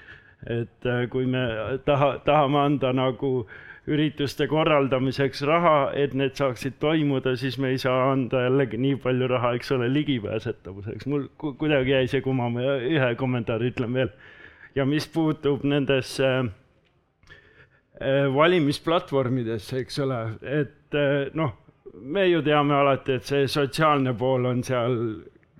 [0.49, 1.43] et äh, kui me
[1.85, 3.45] taha, tahame anda nagu
[3.89, 9.27] ürituste korraldamiseks raha, et need saaksid toimuda, siis me ei saa anda jällegi nii palju
[9.29, 11.05] raha, eks ole, ligipääsetavuseks.
[11.05, 14.09] mul kuidagi jäi see kumama ja ühe kommentaari ütlen veel.
[14.75, 16.49] ja mis puutub nendesse äh,
[18.33, 21.60] valimisplatvormidesse, eks ole, et äh, noh
[21.93, 24.97] me ju teame alati, et see sotsiaalne pool on seal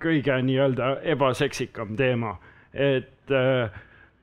[0.02, 2.36] kõige nii-öelda ebaseksikam teema,
[2.72, 3.70] et äh,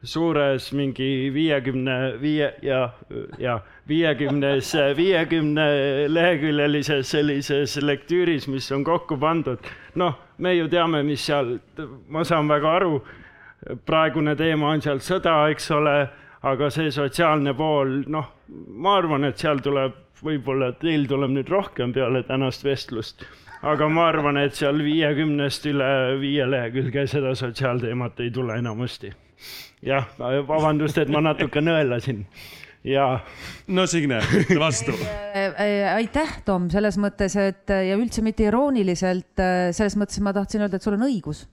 [0.03, 2.89] suures mingi viiekümne viie ja,
[3.39, 5.65] ja viiekümnes, viiekümne
[6.07, 9.59] leheküljelises sellises lektüüris, mis on kokku pandud.
[9.95, 11.57] noh, me ju teame, mis seal,
[12.07, 13.01] ma saan väga aru,
[13.85, 15.97] praegune teema on seal sõda, eks ole,
[16.47, 21.93] aga see sotsiaalne pool, noh, ma arvan, et seal tuleb võib-olla teil tuleb nüüd rohkem
[21.95, 23.25] peale tänast vestlust,
[23.61, 25.89] aga ma arvan, et seal viiekümnest üle
[26.21, 29.13] viie lehekülge seda sotsiaalteemat ei tule enamasti.
[29.85, 32.25] jah, vabandust, et ma natuke nõelasin
[32.83, 33.19] ja.
[33.67, 34.19] no Signe,
[34.59, 34.91] vastu
[35.35, 40.35] äh, äh, aitäh, Tom, selles mõttes, et ja üldse mitte irooniliselt, äh, selles mõttes ma
[40.35, 41.45] tahtsin öelda, et sul on õigus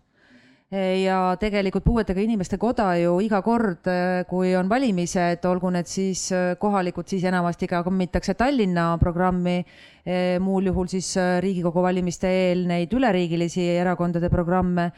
[0.75, 3.87] ja tegelikult puuetega inimeste koda ju iga kord,
[4.27, 10.41] kui on valimised, olgu need siis äh, kohalikud, siis enamasti ka kommitakse Tallinna programmi, äh,
[10.43, 11.13] muul juhul siis
[11.43, 14.91] Riigikogu valimiste eel neid üleriigilisi erakondade programme,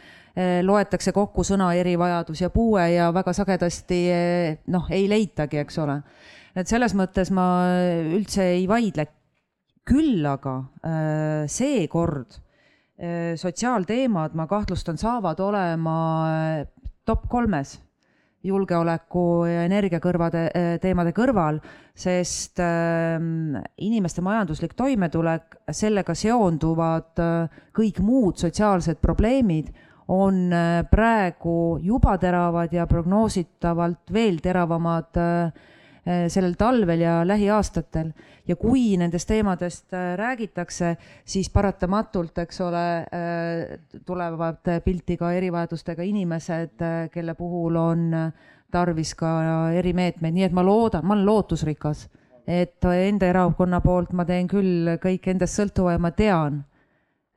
[0.62, 3.96] loetakse kokku sõna erivajadus ja puue ja väga sagedasti
[4.70, 5.96] noh, ei leitagi, eks ole.
[6.54, 7.46] et selles mõttes ma
[8.14, 9.08] üldse ei vaidle.
[9.88, 10.54] küll aga
[11.50, 12.38] seekord
[13.38, 16.64] sotsiaalteemad, ma kahtlustan, saavad olema äh,
[17.06, 17.76] top kolmes
[18.42, 21.60] julgeoleku ja energiakõrvade äh, teemade kõrval,
[21.98, 22.60] sest
[23.82, 27.18] inimeste majanduslik toimetulek, sellega seonduvad
[27.74, 29.72] kõik muud sotsiaalsed probleemid
[30.14, 30.46] on
[30.90, 35.18] praegu juba teravad ja prognoositavalt veel teravamad
[36.08, 38.12] sellel talvel ja lähiaastatel.
[38.48, 46.02] Ja kui nendest teemadest äh, räägitakse, siis paratamatult, eks ole, äh, tulevad pilti ka erivajadustega
[46.02, 48.06] inimesed, äh, kelle puhul on
[48.72, 49.34] tarvis ka
[49.76, 52.06] erimeetmeid, nii et ma loodan, ma olen lootusrikas,
[52.48, 56.62] et enda erakonna poolt ma teen küll kõik endast sõltuva ja ma tean,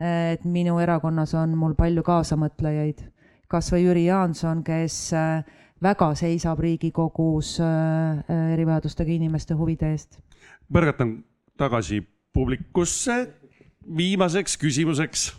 [0.02, 3.04] et minu erakonnas on mul palju kaasamõtlejaid,
[3.52, 4.98] kasvõi Jüri Jaanson, kes
[5.82, 10.20] väga seisab Riigikogus erivajadustega inimeste huvide eest
[10.72, 11.22] põrgatan
[11.60, 12.02] tagasi
[12.34, 13.18] publikusse
[13.98, 15.30] viimaseks küsimuseks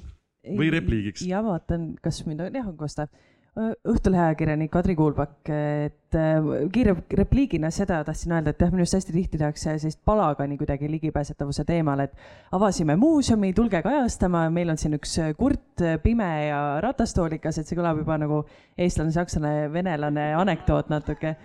[0.58, 1.22] või repliigiks.
[1.26, 3.06] ja vaatan, kas mind on, jah, on kosta.
[3.52, 8.96] Õhtulehe ajakirjanik Kadri Kuulpak, et äh, kiire repliigina seda tahtsin öelda, et jah, minu arust
[8.96, 12.16] hästi tihti tehakse sellist palagani kuidagi ligipääsetavuse teemal, et
[12.56, 18.00] avasime muuseumi, tulge kajastama, meil on siin üks kurt, pime ja ratastoolikas, et see kõlab
[18.00, 18.40] juba nagu
[18.80, 21.36] eestlane, sakslane, venelane anekdoot natuke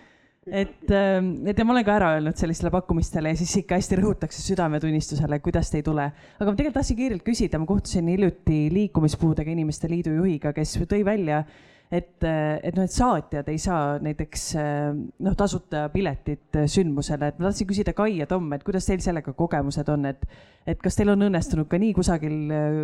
[0.48, 4.00] et, ähm, et ja ma olen ka ära öelnud sellistele pakkumistele ja siis ikka hästi
[4.00, 6.08] rõhutakse südametunnistusele, kuidas te ei tule.
[6.40, 11.04] aga ma tegelikult tahtsin kiirelt küsida, ma kohtusin hiljuti Liikumispuudega Inimeste Liidu juhiga, kes tõi
[11.06, 11.44] välja,
[11.92, 17.70] et, et noh, et saatjad ei saa näiteks noh, tasuta piletit sündmusele, et ma tahtsin
[17.70, 20.28] küsida Kai ja Tom, et kuidas teil sellega kogemused on, et,
[20.68, 22.38] et kas teil on õnnestunud ka nii kusagil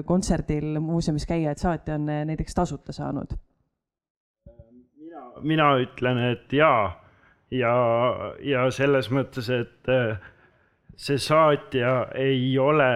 [0.08, 3.36] kontserdil, muuseumis käia, et saatja on näiteks tasuta saanud?
[4.98, 6.94] mina, mina ütlen, et jaa
[7.54, 7.74] ja,
[8.42, 9.92] ja selles mõttes, et
[10.96, 12.90] see saatja ei ole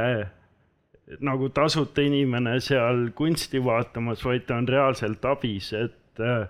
[1.19, 6.47] nagu tasuta inimene seal kunsti vaatamas, vaid ta on reaalselt abis, et äh,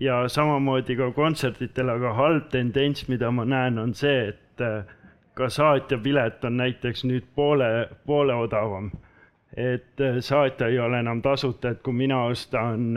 [0.00, 4.88] ja samamoodi ka kontsertidel, aga halb tendents, mida ma näen, on see, et äh,
[5.36, 8.90] ka saatjapilet on näiteks nüüd poole, poole odavam.
[9.56, 12.94] et äh, saatja ei ole enam tasuta, et kui mina ostan,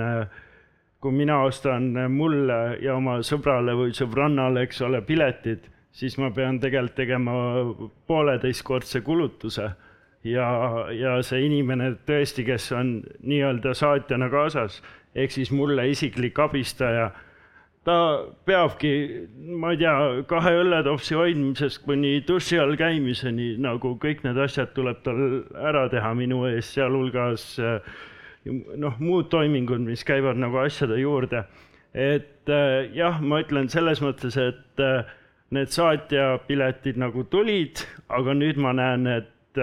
[1.01, 6.59] kui mina ostan mulle ja oma sõbrale või sõbrannale, eks ole, piletid, siis ma pean
[6.59, 7.33] tegelikult tegema
[8.07, 9.71] pooleteistkordse kulutuse
[10.23, 10.47] ja,
[10.95, 14.81] ja see inimene tõesti, kes on nii-öelda saatjana kaasas,
[15.15, 17.11] ehk siis mulle isiklik abistaja,
[17.83, 17.97] ta
[18.47, 18.93] peabki,
[19.59, 19.95] ma ei tea,
[20.29, 25.19] kahe õlletopsi hoidmisest kuni duši all käimiseni, nagu kõik need asjad tuleb tal
[25.59, 27.49] ära teha minu eest, sealhulgas
[28.45, 31.43] noh, muud toimingud, mis käivad nagu asjade juurde.
[31.93, 32.49] et
[32.95, 34.81] jah, ma ütlen selles mõttes, et
[35.53, 39.59] need saatjapiletid nagu tulid, aga nüüd ma näen, et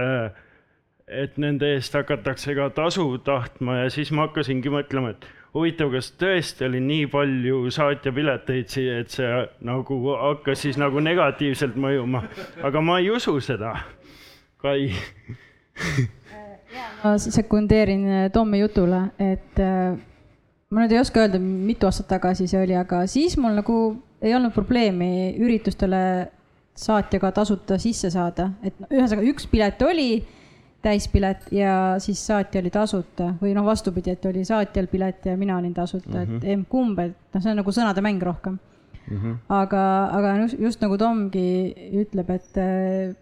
[1.11, 3.83] et nende eest hakatakse ka tasu tahtma.
[3.85, 9.31] Ja siis ma hakkasingi mõtlema, et huvitav, kas tõesti oli nii palju saatjapileteid et see
[9.67, 12.23] nagu hakkas siis nagu negatiivselt mõjuma,
[12.63, 13.75] aga ma ei usu seda,
[14.61, 14.91] Kai.
[17.03, 19.97] Ma sekundeerin äh, Tommi jutule, et äh,
[20.71, 23.79] ma nüüd ei oska öelda, mitu aastat tagasi see oli, aga siis mul nagu
[24.21, 26.03] ei olnud probleemi üritustele
[26.77, 30.11] saatjaga tasuta sisse saada, et ühesõnaga üks pilet oli
[30.83, 35.59] täispilet ja siis saatja oli tasuta või noh, vastupidi, et oli saatjal pilet ja mina
[35.61, 36.37] olin tasuta mm, -hmm.
[36.37, 36.53] et mhm.
[36.53, 38.59] emb-kumb, et noh, see on nagu sõnade mäng rohkem
[39.11, 39.17] mm.
[39.17, 39.35] -hmm.
[39.49, 39.83] aga,
[40.19, 43.17] aga just, just nagu Tomgi ütleb, et äh,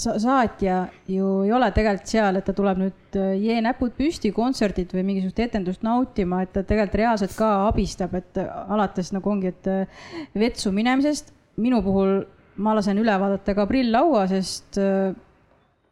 [0.00, 4.94] sa saatja ju ei ole tegelikult seal, et ta tuleb nüüd äh, jeenäpud püsti kontserdit
[4.96, 9.70] või mingisugust etendust nautima, et ta tegelikult reaalselt ka abistab, et alates nagu ongi, et
[9.70, 9.86] äh,
[10.34, 11.34] vetsu minemisest.
[11.60, 12.22] minu puhul
[12.56, 14.78] ma lasen üle vaadata ka prill-laua, sest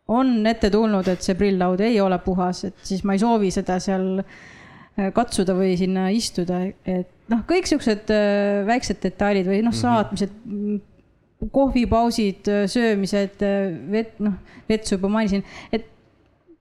[0.09, 3.77] on ette tulnud, et see prilllaud ei ole puhas, et siis ma ei soovi seda
[3.83, 9.75] seal äh, katsuda või sinna istuda, et noh, kõik siuksed äh, väiksed detailid või noh,
[9.75, 9.83] mhm.
[9.83, 13.45] saatmised, kohvipausid, äh, söömised,
[13.93, 14.41] vett, noh,
[14.71, 15.87] vetsu juba mainisin, et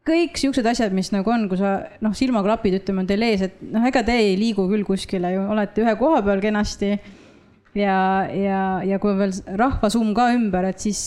[0.08, 3.64] kõik siuksed asjad, mis nagu on, kui sa noh, silmaklapid, ütleme, on teil ees, et
[3.64, 6.98] noh, ega te ei liigu küll kuskile ju, olete ühe koha peal kenasti.
[7.78, 7.98] ja,
[8.32, 11.02] ja, ja kui veel rahvasumm ka ümber, et siis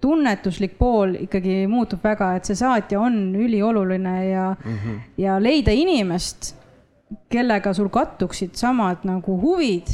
[0.00, 4.98] tunnetuslik pool ikkagi muutub väga, et see saatja on ülioluline ja mm, -hmm.
[5.18, 6.54] ja leida inimest,
[7.30, 9.92] kellega sul kattuksid samad nagu huvid,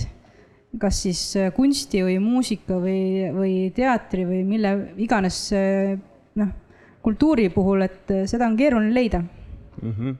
[0.78, 5.50] kas siis kunsti või muusika või, või teatri või mille iganes
[6.34, 6.48] noh,
[7.02, 9.92] kultuuri puhul, et seda on keeruline leida mm.
[9.92, 10.16] -hmm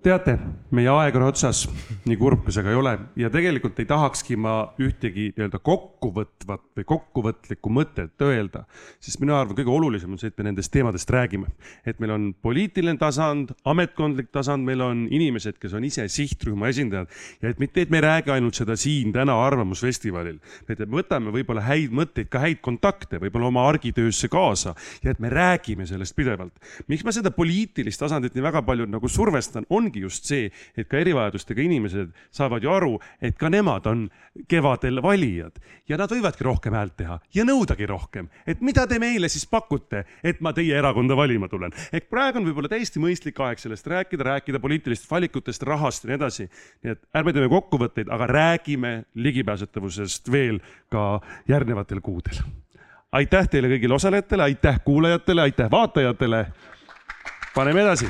[0.00, 0.32] teate,
[0.72, 1.66] meie aeg on otsas,
[2.08, 6.62] nii kurb kui see ka ei ole ja tegelikult ei tahakski ma ühtegi nii-öelda kokkuvõtvat
[6.78, 8.62] või kokkuvõtlikku mõtet öelda,
[9.02, 11.50] sest mina arvan, kõige olulisem on see, et me nendest teemadest räägime.
[11.84, 17.12] et meil on poliitiline tasand, ametkondlik tasand, meil on inimesed, kes on ise sihtrühma esindajad
[17.42, 21.00] ja et mitte, et me ei räägi ainult seda siin täna Arvamusfestivalil, vaid et me
[21.02, 24.74] võtame võib-olla häid mõtteid, ka häid kontakte võib-olla oma argitöösse kaasa
[25.04, 26.56] ja et me räägime sellest pidevalt.
[26.88, 30.88] miks ma seda poliitilist tasandit nii väga palju nagu survestan, on ongi just see, et
[30.88, 34.06] ka erivajadustega inimesed saavad ju aru, et ka nemad on
[34.48, 35.58] kevadel valijad
[35.88, 40.04] ja nad võivadki rohkem häält teha ja nõudagi rohkem, et mida te meile siis pakute,
[40.22, 41.74] et ma teie erakonda valima tulen.
[41.92, 46.20] ehk praegu on võib-olla täiesti mõistlik aeg sellest rääkida, rääkida poliitilistest valikutest, rahast ja nii
[46.20, 46.48] edasi.
[46.84, 50.60] nii et ärme teeme kokkuvõtteid, aga räägime ligipääsetavusest veel
[50.90, 52.42] ka järgnevatel kuudel.
[53.12, 56.46] aitäh teile kõigile osalejatele, aitäh kuulajatele, aitäh vaatajatele.
[57.54, 58.06] paneme edasi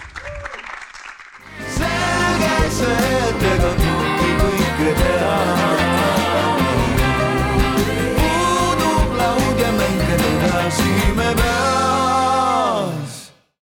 [2.70, 3.49] selge see, et ega